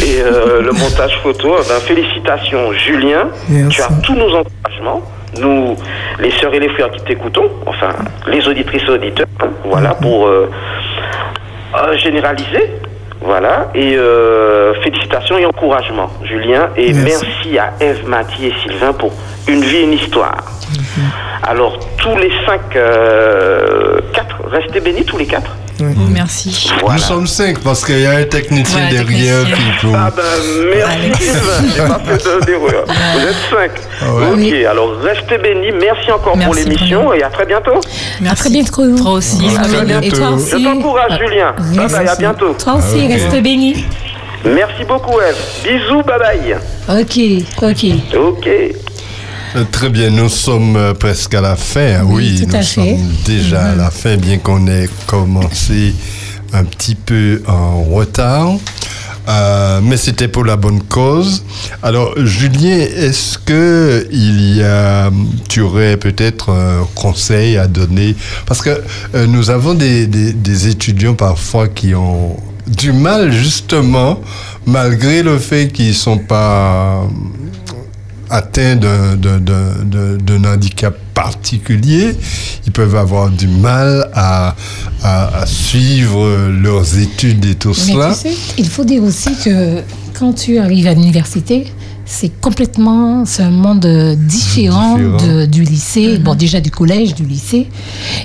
Et 0.03 0.21
euh, 0.21 0.63
le 0.63 0.73
montage 0.73 1.17
photo, 1.23 1.57
eh 1.59 1.69
ben, 1.69 1.81
félicitations 1.81 2.73
Julien. 2.73 3.29
Merci. 3.49 3.77
Tu 3.77 3.83
as 3.83 3.89
tous 4.03 4.15
nos 4.15 4.35
encouragements. 4.35 5.03
Nous, 5.39 5.77
les 6.19 6.31
sœurs 6.33 6.55
et 6.55 6.59
les 6.59 6.71
frères 6.71 6.91
qui 6.91 7.03
t'écoutons, 7.03 7.51
enfin 7.67 7.91
les 8.27 8.49
auditrices 8.49 8.83
et 8.89 8.91
auditeurs, 8.91 9.27
hein, 9.43 9.49
voilà, 9.65 9.95
pour 9.95 10.27
euh, 10.27 10.49
généraliser. 11.97 12.71
Voilà, 13.21 13.71
et 13.75 13.97
euh, 13.97 14.75
félicitations 14.83 15.39
et 15.39 15.45
encouragements, 15.45 16.11
Julien. 16.23 16.71
Et 16.77 16.93
Merci. 16.93 17.27
merci, 17.27 17.59
à 17.59 17.73
Eve, 17.81 18.09
Mathieu 18.09 18.47
et 18.47 18.55
Sylvain 18.63 18.93
pour 18.93 19.13
une 19.49 19.61
vie, 19.61 19.83
une 19.83 19.95
histoire. 19.95 20.37
Alors, 21.43 21.79
tous 21.99 22.17
les 22.17 22.31
cinq, 22.47 22.77
euh, 22.77 24.01
quatre, 24.13 24.37
restez 24.47 24.81
bénis 24.81 25.05
tous 25.05 25.19
les 25.19 25.27
quatre. 25.27 25.57
Merci. 26.11 26.71
Voilà. 26.81 26.97
Nous 26.97 27.03
sommes 27.03 27.27
cinq 27.27 27.59
parce 27.61 27.85
qu'il 27.85 28.01
y 28.01 28.07
a 28.07 28.11
un 28.13 28.25
technicien 28.25 28.85
Ouais, 28.85 28.91
derrière 28.91 29.45
technicien. 29.45 29.71
qui 29.81 29.87
peut. 29.87 29.93
Ah 29.95 30.11
ben, 30.15 30.23
merci 30.75 31.23
Sylvain, 31.23 31.73
j'ai 31.75 31.83
pas 31.83 32.01
fait 32.05 32.25
de- 32.25 32.45
d'erreur. 32.47 32.85
Vous 33.15 33.27
êtes 33.27 33.35
cinq. 33.51 33.71
Ah 34.03 34.15
ouais. 34.15 34.47
Ok, 34.49 34.67
alors 34.71 34.99
restez 35.01 35.39
bénis, 35.39 35.73
merci 35.81 36.11
encore 36.11 36.33
pour 36.33 36.37
Merci, 36.37 36.65
l'émission 36.65 37.13
et 37.13 37.23
à 37.23 37.31
très 37.31 37.47
bientôt. 37.47 37.81
À 38.29 38.35
très 38.35 38.51
bientôt. 38.51 38.97
Toi 38.97 39.13
aussi. 39.13 39.57
À 39.59 39.63
très 39.65 39.83
Et 39.83 39.85
bientôt. 39.85 40.17
toi 40.17 40.29
Je 40.31 40.35
aussi. 40.57 40.65
t'encourage 40.65 41.19
Julien. 41.19 41.53
Bye 41.59 41.77
Merci. 41.79 41.95
bye, 41.97 42.09
à 42.09 42.17
bientôt. 42.17 42.55
Toi 42.55 42.75
aussi, 42.75 43.01
Ah, 43.01 43.05
ok. 43.05 43.11
reste 43.13 43.43
béni. 43.43 43.85
Merci 44.45 44.85
beaucoup 44.87 45.21
Eve. 45.21 45.37
Bisous, 45.65 46.03
bye 46.03 46.19
bye. 46.19 46.57
Ok, 47.01 47.19
ok. 47.63 48.17
Ok. 48.17 48.49
Euh, 49.57 49.65
Très 49.71 49.89
bien, 49.89 50.11
nous 50.11 50.29
sommes 50.29 50.77
euh, 50.77 50.95
presque 50.95 51.35
à 51.35 51.41
la 51.41 51.57
fin. 51.57 52.03
Oui, 52.05 52.33
Oui, 52.39 52.41
tout 52.43 52.51
nous 52.51 52.57
à 52.57 52.63
fait. 52.63 52.65
sommes 52.97 53.13
déjà 53.25 53.63
à 53.67 53.75
la 53.75 53.91
fin, 53.91 54.17
bien 54.17 54.39
qu'on 54.39 54.67
ait 54.67 54.89
commencé 55.07 55.95
un 56.53 56.65
petit 56.65 56.95
peu 56.95 57.43
en 57.47 57.83
retard. 57.83 58.53
Euh, 59.29 59.81
mais 59.83 59.99
c'était 59.99 60.29
pour 60.29 60.45
la 60.47 60.57
bonne 60.57 60.83
cause. 60.83 61.45
Alors, 61.83 62.15
Julien, 62.25 62.79
est-ce 62.79 63.37
que 63.39 64.07
il 64.11 64.57
y 64.57 64.63
a, 64.63 65.11
tu 65.51 65.61
aurais 65.61 65.99
peut-être 65.99 66.51
un 66.51 66.87
conseil 66.95 67.59
à 67.59 67.67
donner? 67.67 68.17
Parce 68.47 68.63
que 68.63 68.71
euh, 69.15 69.27
nous 69.27 69.51
avons 69.51 69.75
des, 69.75 70.07
des- 70.07 70.33
des 70.33 70.69
étudiants 70.69 71.13
parfois 71.15 71.69
qui 71.69 71.95
ont 71.95 72.37
du 72.67 72.93
mal, 72.93 73.31
justement, 73.31 74.21
malgré 74.67 75.23
le 75.23 75.39
fait 75.39 75.69
qu'ils 75.69 75.95
sont 75.95 76.19
pas 76.19 77.03
atteints 78.31 78.77
d'un- 78.77 79.17
handicap 80.45 80.95
particulier, 81.15 82.17
ils 82.67 82.73
peuvent 82.73 82.95
avoir 82.97 83.29
du 83.31 83.49
mal 83.49 84.09
à, 84.15 84.55
à- 85.03 85.41
à 85.43 85.47
suivre 85.47 86.49
leurs 86.49 86.97
études 86.99 87.45
et 87.45 87.55
tout 87.55 87.75
Mais 87.87 87.93
cela. 87.93 88.09
tu 88.15 88.29
sais, 88.31 88.35
il 88.57 88.69
faut 88.69 88.85
dire 88.85 89.03
aussi 89.03 89.31
que 89.45 89.81
quand 90.19 90.33
tu 90.33 90.59
arrives 90.59 90.87
à 90.87 90.95
l'université, 90.95 91.67
c'est 92.11 92.31
complètement, 92.41 93.27
c'est 93.27 93.43
un 93.43 93.51
monde 93.51 93.85
euh, 93.85 94.15
différent, 94.17 94.97
Différent. 94.97 95.17
de- 95.27 95.45
du 95.45 95.63
lycée, 95.63 96.17
bon 96.19 96.35
déjà 96.35 96.59
du 96.59 96.71
collège, 96.71 97.15
du 97.15 97.25
lycée, 97.27 97.69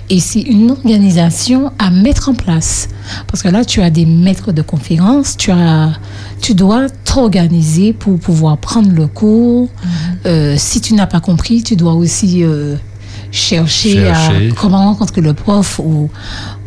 et 0.09 0.21
c'est 0.21 0.39
une 0.39 0.71
organisation 0.71 1.71
à 1.79 1.89
mettre 1.89 2.29
en 2.29 2.33
place. 2.33 2.87
Parce 3.27 3.43
que 3.43 3.49
là, 3.49 3.65
tu 3.65 3.81
as 3.81 3.89
des 3.89 4.05
maîtres 4.05 4.53
de 4.53 4.61
conférences, 4.61 5.35
tu 5.35 5.51
as, 5.51 5.91
tu 6.41 6.53
dois 6.55 6.87
t'organiser 7.03 7.91
pour 7.91 8.17
pouvoir 8.19 8.57
prendre 8.57 8.89
le 8.89 9.07
cours. 9.07 9.67
Euh, 10.25 10.55
si 10.57 10.79
tu 10.79 10.93
n'as 10.93 11.07
pas 11.07 11.19
compris, 11.19 11.61
tu 11.61 11.75
dois 11.75 11.93
aussi 11.93 12.41
euh, 12.43 12.75
chercher, 13.31 13.95
Chercher. 13.95 14.49
à 14.49 14.53
comment 14.55 14.77
rencontrer 14.85 15.19
le 15.19 15.33
prof 15.33 15.81
ou 15.83 16.09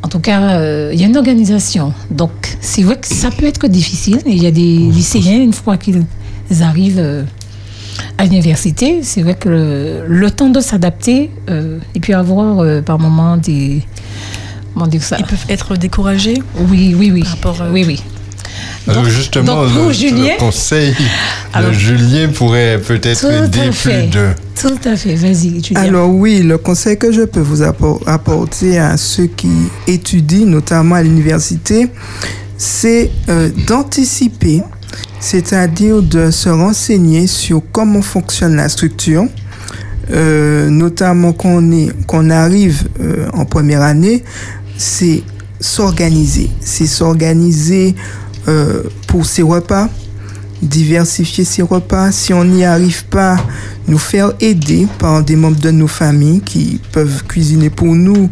en 0.03 0.09
tout 0.09 0.19
cas, 0.21 0.51
euh, 0.59 0.91
il 0.93 1.01
y 1.01 1.05
a 1.05 1.07
une 1.07 1.17
organisation. 1.17 1.95
Donc, 2.11 2.31
c'est 2.61 2.83
vrai 2.83 2.97
que 3.01 3.07
ça 3.09 3.31
peut 3.31 3.47
être 3.47 3.67
difficile. 3.69 4.19
Il 4.27 4.41
y 4.43 4.47
a 4.47 4.51
des 4.51 4.77
lycéens, 4.91 5.41
une 5.41 5.55
fois 5.55 5.79
qu'ils 5.79 6.05
arrivent 6.63 6.99
euh, 6.99 7.23
à 8.19 8.25
l'université, 8.25 9.01
c'est 9.03 9.23
vrai 9.23 9.35
que 9.35 9.49
le, 9.49 10.05
le 10.07 10.31
temps 10.31 10.51
de 10.51 10.61
s'adapter 10.61 11.31
euh, 11.51 11.79
et 11.95 12.01
puis 12.01 12.13
avoir 12.15 12.61
euh, 12.61 12.83
par 12.83 12.99
moments 12.99 13.37
des. 13.37 13.83
Comment 14.75 14.87
dire 14.87 15.03
ça 15.03 15.17
Ils 15.19 15.25
peuvent 15.25 15.47
être 15.49 15.77
découragés. 15.77 16.43
Oui, 16.71 16.95
oui, 16.99 17.11
oui. 17.11 17.23
Par 17.23 17.31
rapport, 17.33 17.63
euh, 17.63 17.71
Oui, 17.73 17.85
oui. 17.87 18.03
Donc- 18.87 19.07
justement, 19.09 19.65
donc 19.65 19.73
pour 19.73 19.87
le, 19.89 19.93
Julien- 19.93 20.35
le 20.35 20.39
conseil 20.39 20.95
Alors- 21.53 21.71
de 21.71 21.75
Julien 21.77 22.29
pourrait 22.29 22.81
peut-être 22.87 23.21
Tout 23.21 23.27
à 23.27 23.45
aider 23.47 23.73
fait. 23.73 24.03
plus 24.09 24.11
de... 24.11 24.29
Tout 24.61 24.89
à 24.89 24.97
fait. 24.97 25.15
Vas-y, 25.17 25.63
Julien. 25.65 25.81
Alors 25.81 26.09
oui, 26.11 26.43
le 26.43 26.57
conseil 26.57 26.97
que 26.97 27.11
je 27.11 27.23
peux 27.23 27.41
vous 27.41 27.63
appor- 27.63 28.01
apporter 28.07 28.79
à 28.79 28.97
ceux 28.97 29.27
qui 29.27 29.49
étudient, 29.89 30.47
notamment 30.47 30.95
à 30.95 31.03
l'université, 31.03 31.89
c'est 32.57 33.11
euh, 33.29 33.51
d'anticiper, 33.67 34.63
c'est-à-dire 35.21 36.03
de 36.03 36.31
se 36.31 36.49
renseigner 36.49 37.27
sur 37.27 37.63
comment 37.73 38.03
fonctionne 38.03 38.57
la 38.57 38.69
structure, 38.69 39.27
euh, 40.11 40.69
notamment 40.71 41.33
quand 41.33 41.61
on, 41.61 41.89
qu'on 42.07 42.31
arrive 42.31 42.89
euh, 43.01 43.29
en 43.33 43.45
première 43.45 43.83
année, 43.83 44.23
c'est 44.77 45.23
s'organiser. 45.61 46.51
C'est 46.61 46.87
s'organiser 46.87 47.95
euh, 48.49 48.85
pour 49.09 49.27
ses 49.27 49.43
repas, 49.43 49.89
diversifier 50.63 51.45
ses 51.45 51.63
repas. 51.63 52.13
Si 52.13 52.33
on 52.33 52.45
n'y 52.45 52.65
arrive 52.65 53.05
pas, 53.07 53.37
nous 53.89 53.99
faire 53.99 54.33
aider 54.41 54.87
par 54.99 55.23
des 55.23 55.37
membres 55.37 55.61
de 55.61 55.71
nos 55.71 55.89
familles 55.89 56.41
qui 56.41 56.81
peuvent 56.93 57.25
cuisiner 57.25 57.71
pour 57.71 57.95
nous 57.95 58.31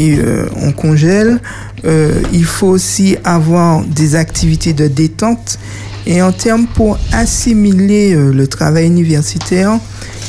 et 0.00 0.18
euh, 0.18 0.46
on 0.56 0.72
congèle. 0.72 1.40
Euh, 1.84 2.22
il 2.32 2.44
faut 2.44 2.68
aussi 2.68 3.16
avoir 3.22 3.84
des 3.84 4.16
activités 4.16 4.72
de 4.72 4.88
détente. 4.88 5.58
Et 6.06 6.22
en 6.22 6.32
termes 6.32 6.66
pour 6.66 6.98
assimiler 7.12 8.14
euh, 8.14 8.32
le 8.32 8.46
travail 8.46 8.86
universitaire, 8.86 9.78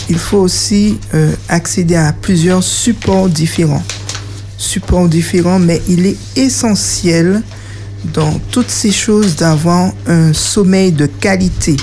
il 0.10 0.18
faut 0.18 0.40
aussi 0.40 1.00
accéder 1.48 1.96
à 1.96 2.12
plusieurs 2.12 2.64
supports 2.64 3.30
différents. 3.30 3.84
Supports 4.58 5.08
différents, 5.08 5.60
mais 5.60 5.82
il 5.88 6.06
est 6.06 6.18
essentiel 6.36 7.42
dans 8.14 8.34
toutes 8.52 8.70
ces 8.70 8.92
choses 8.92 9.38
d'avoir 9.38 9.94
un 10.08 10.34
sommeil 10.34 10.92
de 10.92 11.06
qualité. 11.06 11.78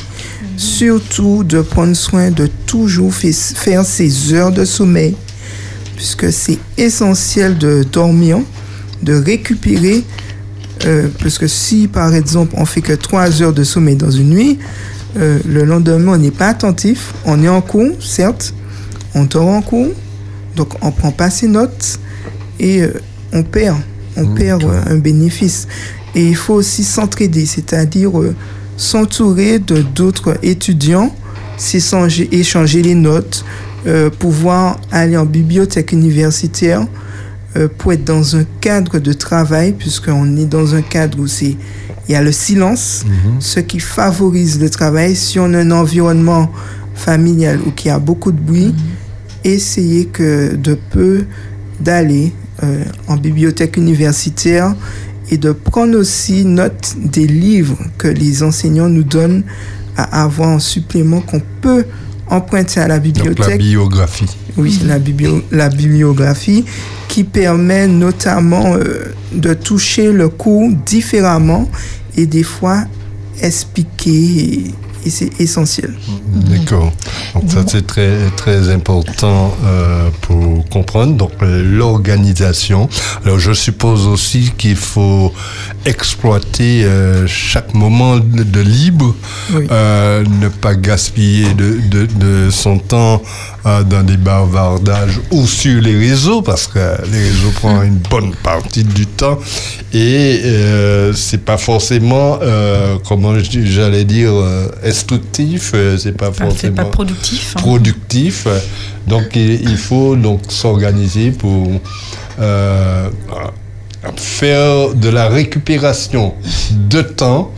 Surtout 0.58 1.42
de 1.42 1.62
prendre 1.62 1.94
soin 1.94 2.30
de 2.30 2.50
toujours 2.66 3.14
faire 3.14 3.86
ses 3.86 4.34
heures 4.34 4.52
de 4.52 4.66
sommeil, 4.66 5.14
puisque 5.98 6.32
c'est 6.32 6.60
essentiel 6.76 7.58
de 7.58 7.82
dormir, 7.82 8.38
de 9.02 9.14
récupérer, 9.14 10.04
euh, 10.84 11.08
parce 11.20 11.38
que 11.38 11.48
si 11.48 11.88
par 11.88 12.14
exemple 12.14 12.54
on 12.56 12.64
fait 12.64 12.82
que 12.82 12.92
trois 12.92 13.42
heures 13.42 13.52
de 13.52 13.64
sommeil 13.64 13.96
dans 13.96 14.12
une 14.12 14.30
nuit, 14.30 14.58
euh, 15.16 15.40
le 15.44 15.64
lendemain 15.64 16.12
on 16.12 16.18
n'est 16.18 16.30
pas 16.30 16.46
attentif, 16.46 17.12
on 17.24 17.42
est 17.42 17.48
en 17.48 17.60
cours, 17.60 18.00
certes, 18.00 18.54
on 19.16 19.24
dort 19.24 19.48
en 19.48 19.60
cours, 19.60 19.90
donc 20.54 20.68
on 20.82 20.92
prend 20.92 21.10
pas 21.10 21.30
ses 21.30 21.48
notes 21.48 21.98
et 22.60 22.82
euh, 22.82 22.92
on 23.32 23.42
perd, 23.42 23.78
on 24.16 24.24
perd 24.36 24.62
euh, 24.62 24.80
un 24.86 24.98
bénéfice. 24.98 25.66
Et 26.14 26.28
il 26.28 26.36
faut 26.36 26.54
aussi 26.54 26.84
s'entraider, 26.84 27.44
c'est-à-dire 27.44 28.12
s'entourer 28.76 29.58
de 29.58 29.82
d'autres 29.82 30.38
étudiants, 30.44 31.12
s'échanger 31.56 32.28
échanger 32.30 32.82
les 32.82 32.94
notes, 32.94 33.44
euh, 33.88 34.10
pouvoir 34.10 34.80
aller 34.90 35.16
en 35.16 35.24
bibliothèque 35.24 35.92
universitaire 35.92 36.86
euh, 37.56 37.68
pour 37.78 37.92
être 37.92 38.04
dans 38.04 38.36
un 38.36 38.44
cadre 38.60 38.98
de 38.98 39.12
travail, 39.12 39.72
puisqu'on 39.72 40.36
est 40.36 40.44
dans 40.44 40.74
un 40.74 40.82
cadre 40.82 41.18
où 41.20 41.26
il 41.26 41.56
y 42.08 42.14
a 42.14 42.22
le 42.22 42.32
silence, 42.32 43.04
ce 43.40 43.60
qui 43.60 43.80
favorise 43.80 44.60
le 44.60 44.68
travail. 44.68 45.16
Si 45.16 45.38
on 45.38 45.54
a 45.54 45.58
un 45.58 45.70
environnement 45.70 46.50
familial 46.94 47.60
où 47.66 47.72
il 47.78 47.86
y 47.86 47.90
a 47.90 47.98
beaucoup 47.98 48.32
de 48.32 48.40
bruit, 48.40 48.74
essayer 49.44 50.06
que 50.06 50.54
de 50.54 50.76
peu 50.90 51.24
d'aller 51.80 52.32
euh, 52.62 52.84
en 53.06 53.16
bibliothèque 53.16 53.76
universitaire 53.76 54.74
et 55.30 55.36
de 55.36 55.52
prendre 55.52 55.96
aussi 55.96 56.44
note 56.44 56.96
des 56.98 57.26
livres 57.26 57.78
que 57.98 58.08
les 58.08 58.42
enseignants 58.42 58.88
nous 58.88 59.04
donnent 59.04 59.44
à 59.96 60.24
avoir 60.24 60.48
en 60.48 60.58
supplément 60.58 61.20
qu'on 61.20 61.42
peut 61.60 61.84
emprunter 62.30 62.80
à 62.80 62.88
la 62.88 62.98
Donc 62.98 63.14
la 63.16 63.22
bibliothèque. 63.22 63.58
biographie. 63.60 64.26
Oui, 64.56 64.80
la, 64.86 64.98
biblio- 64.98 65.42
la 65.52 65.68
bibliographie 65.68 66.64
qui 67.08 67.24
permet 67.24 67.86
notamment 67.86 68.74
euh, 68.74 69.14
de 69.32 69.54
toucher 69.54 70.12
le 70.12 70.28
cours 70.28 70.70
différemment 70.84 71.68
et 72.16 72.26
des 72.26 72.42
fois 72.42 72.84
expliquer 73.40 74.64
et, 75.04 75.10
c'est 75.10 75.40
essentiel. 75.40 75.94
D'accord. 76.34 76.92
Donc 77.34 77.44
ça 77.50 77.64
c'est 77.66 77.86
très 77.86 78.30
très 78.36 78.70
important 78.70 79.54
euh, 79.64 80.10
pour 80.22 80.68
comprendre. 80.68 81.14
Donc 81.14 81.32
l'organisation. 81.40 82.88
Alors 83.24 83.38
je 83.38 83.52
suppose 83.52 84.06
aussi 84.06 84.52
qu'il 84.56 84.76
faut 84.76 85.32
exploiter 85.84 86.84
euh, 86.84 87.26
chaque 87.26 87.74
moment 87.74 88.16
de, 88.16 88.42
de 88.42 88.60
libre, 88.60 89.14
euh, 89.52 90.24
ne 90.40 90.48
pas 90.48 90.74
gaspiller 90.74 91.54
de, 91.54 91.78
de, 91.90 92.06
de 92.06 92.50
son 92.50 92.78
temps 92.78 93.22
euh, 93.68 93.82
dans 93.82 94.02
des 94.02 94.16
bavardages 94.16 95.20
ou 95.30 95.46
sur 95.46 95.80
les 95.82 95.96
réseaux 95.96 96.42
parce 96.42 96.66
que 96.66 96.78
les 97.12 97.22
réseaux 97.28 97.50
prennent 97.60 97.84
une 97.84 97.98
bonne 98.10 98.32
partie 98.42 98.84
du 98.84 99.06
temps 99.06 99.38
et 99.92 100.40
euh, 100.44 101.12
c'est 101.12 101.44
pas 101.44 101.58
forcément 101.58 102.38
euh, 102.42 102.96
comment 103.06 103.34
j'allais 103.38 104.04
dire 104.04 104.30
euh, 104.32 104.68
instructif, 104.84 105.72
euh, 105.74 105.96
c'est 105.98 106.16
pas 106.16 106.32
forcément 106.32 106.76
pas 106.76 106.84
productif, 106.84 107.54
hein. 107.56 107.60
productif. 107.60 108.46
Donc 109.06 109.24
il, 109.34 109.62
il 109.70 109.76
faut 109.76 110.16
donc 110.16 110.40
s'organiser 110.48 111.30
pour 111.30 111.68
faire 114.16 114.94
de 114.94 115.08
la 115.08 115.28
récupération 115.28 116.34
de 116.70 117.02
temps 117.02 117.50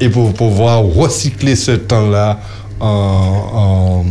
et 0.00 0.08
pour 0.08 0.32
pouvoir 0.32 0.82
recycler 0.82 1.54
ce 1.56 1.72
temps-là 1.72 2.40
en, 2.80 2.86
en- 3.54 4.04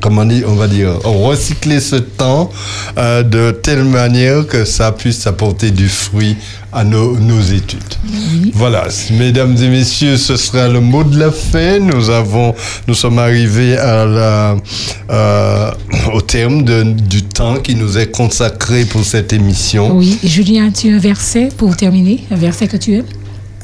comment 0.00 0.24
dire, 0.24 0.46
on 0.48 0.54
va 0.54 0.66
dire, 0.68 0.98
recycler 1.04 1.80
ce 1.80 1.96
temps 1.96 2.50
euh, 2.98 3.22
de 3.22 3.50
telle 3.50 3.84
manière 3.84 4.46
que 4.46 4.64
ça 4.64 4.92
puisse 4.92 5.26
apporter 5.26 5.70
du 5.70 5.88
fruit 5.88 6.36
à 6.72 6.84
nos, 6.84 7.16
nos 7.18 7.40
études. 7.40 7.94
Voilà, 8.54 8.86
mesdames 9.12 9.56
et 9.62 9.68
messieurs, 9.68 10.16
ce 10.16 10.36
sera 10.36 10.68
le 10.68 10.80
mot 10.80 11.02
de 11.02 11.18
la 11.18 11.30
fin. 11.30 11.78
Nous 11.78 12.10
avons, 12.10 12.54
nous 12.86 12.94
sommes 12.94 13.18
arrivés 13.18 13.76
à 13.78 14.04
la, 14.04 14.56
euh, 15.10 15.70
au 16.12 16.20
terme 16.20 16.62
de- 16.62 16.82
du 16.82 17.22
temps 17.22 17.56
qui 17.56 17.74
nous 17.74 17.96
est 17.98 18.10
consacré 18.10 18.84
pour 18.84 19.04
cette 19.04 19.32
émission. 19.32 19.96
Oui, 19.96 20.18
Julien, 20.22 20.70
tu 20.70 20.90
as 20.92 20.96
un 20.96 20.98
verset 20.98 21.48
pour 21.56 21.74
terminer? 21.76 22.24
Un 22.30 22.36
verset 22.36 22.68
que 22.68 22.76
tu 22.76 22.94
aimes? 22.96 23.04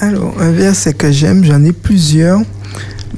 Alors, 0.01 0.35
un 0.41 0.51
verset 0.51 0.95
que 0.95 1.13
j'aime, 1.13 1.45
j'en 1.45 1.63
ai 1.65 1.73
plusieurs, 1.73 2.41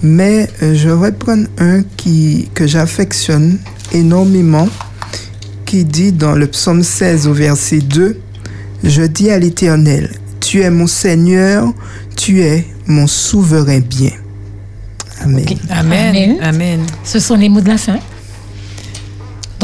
mais 0.03 0.49
euh, 0.63 0.75
je 0.75 0.89
vais 0.89 1.13
prendre 1.13 1.47
un 1.59 1.83
qui, 1.97 2.49
que 2.55 2.67
j'affectionne 2.67 3.59
énormément, 3.93 4.69
qui 5.65 5.85
dit 5.85 6.13
dans 6.13 6.35
le 6.35 6.47
psaume 6.47 6.83
16 6.83 7.27
au 7.27 7.33
verset 7.33 7.79
2, 7.79 8.19
Je 8.85 9.03
dis 9.03 9.31
à 9.31 9.39
l'Éternel, 9.39 10.11
Tu 10.41 10.61
es 10.61 10.71
mon 10.71 10.87
Seigneur, 10.87 11.73
tu 12.17 12.43
es 12.43 12.67
mon 12.87 13.07
souverain 13.07 13.81
bien. 13.81 14.13
Amen. 15.23 15.47
Amen. 15.71 16.39
Amen. 16.43 16.81
Ce 17.05 17.19
sont 17.19 17.37
les 17.37 17.49
mots 17.49 17.61
de 17.61 17.69
la 17.69 17.79
fin. 17.79 17.99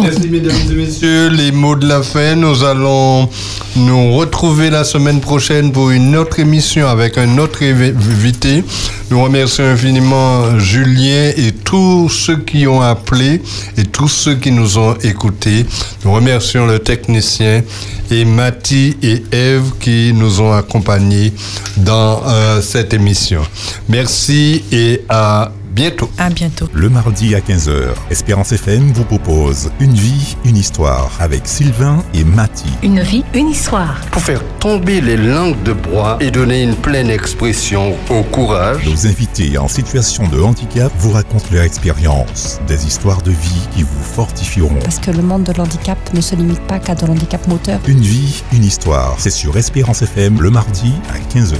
Merci 0.00 0.28
mesdames 0.28 0.54
et 0.70 0.74
messieurs, 0.74 1.28
les 1.28 1.52
mots 1.52 1.76
de 1.76 1.86
la 1.86 2.02
fin. 2.02 2.34
Nous 2.34 2.64
allons 2.64 3.28
nous 3.76 4.14
retrouver 4.16 4.70
la 4.70 4.84
semaine 4.84 5.20
prochaine 5.20 5.70
pour 5.70 5.90
une 5.90 6.16
autre 6.16 6.38
émission 6.38 6.88
avec 6.88 7.18
un 7.18 7.36
autre 7.36 7.62
invité. 7.62 8.64
Nous 9.10 9.22
remercions 9.22 9.64
infiniment 9.64 10.58
Julien 10.58 11.32
et 11.36 11.52
tous 11.52 12.08
ceux 12.08 12.38
qui 12.38 12.66
ont 12.66 12.80
appelé 12.80 13.42
et 13.76 13.84
tous 13.84 14.08
ceux 14.08 14.36
qui 14.36 14.50
nous 14.50 14.78
ont 14.78 14.94
écoutés. 15.02 15.66
Nous 16.06 16.12
remercions 16.12 16.66
le 16.66 16.78
technicien 16.78 17.62
et 18.10 18.24
Mathie 18.24 18.96
et 19.02 19.22
Eve 19.30 19.72
qui 19.78 20.12
nous 20.14 20.40
ont 20.40 20.52
accompagnés 20.52 21.34
dans 21.76 22.22
euh, 22.26 22.62
cette 22.62 22.94
émission. 22.94 23.42
Merci 23.90 24.64
et 24.72 25.02
à 25.10 25.52
bientôt. 25.72 26.10
À 26.18 26.30
bientôt. 26.30 26.68
Le 26.72 26.88
mardi 26.88 27.34
à 27.34 27.40
15h, 27.40 27.94
Espérance 28.10 28.52
FM 28.52 28.92
vous 28.92 29.04
propose 29.04 29.70
Une 29.80 29.94
vie, 29.94 30.36
une 30.44 30.56
histoire 30.56 31.10
avec 31.18 31.42
Sylvain 31.46 32.04
et 32.14 32.24
Mati. 32.24 32.68
Une 32.82 33.00
vie, 33.00 33.24
une 33.34 33.48
histoire. 33.48 34.00
Pour 34.10 34.22
faire 34.22 34.42
tomber 34.60 35.00
les 35.00 35.16
langues 35.16 35.60
de 35.62 35.72
bois 35.72 36.18
et 36.20 36.30
donner 36.30 36.62
une 36.62 36.76
pleine 36.76 37.10
expression 37.10 37.96
au 38.10 38.22
courage. 38.22 38.86
Nos 38.86 39.06
invités 39.06 39.56
en 39.58 39.68
situation 39.68 40.28
de 40.28 40.40
handicap 40.40 40.92
vous 40.98 41.12
racontent 41.12 41.46
leur 41.52 41.64
expérience, 41.64 42.60
des 42.68 42.86
histoires 42.86 43.22
de 43.22 43.30
vie 43.30 43.68
qui 43.74 43.82
vous 43.82 44.02
fortifieront. 44.02 44.78
Parce 44.82 44.98
que 44.98 45.10
le 45.10 45.22
monde 45.22 45.44
de 45.44 45.52
l'handicap 45.54 45.98
ne 46.12 46.20
se 46.20 46.34
limite 46.34 46.60
pas 46.60 46.78
qu'à 46.78 46.94
de 46.94 47.06
l'handicap 47.06 47.46
moteur. 47.48 47.80
Une 47.86 48.00
vie, 48.00 48.42
une 48.52 48.64
histoire. 48.64 49.14
C'est 49.18 49.30
sur 49.30 49.56
Espérance 49.56 50.02
FM 50.02 50.40
le 50.40 50.50
mardi 50.50 50.92
à 51.10 51.18
15h. 51.34 51.56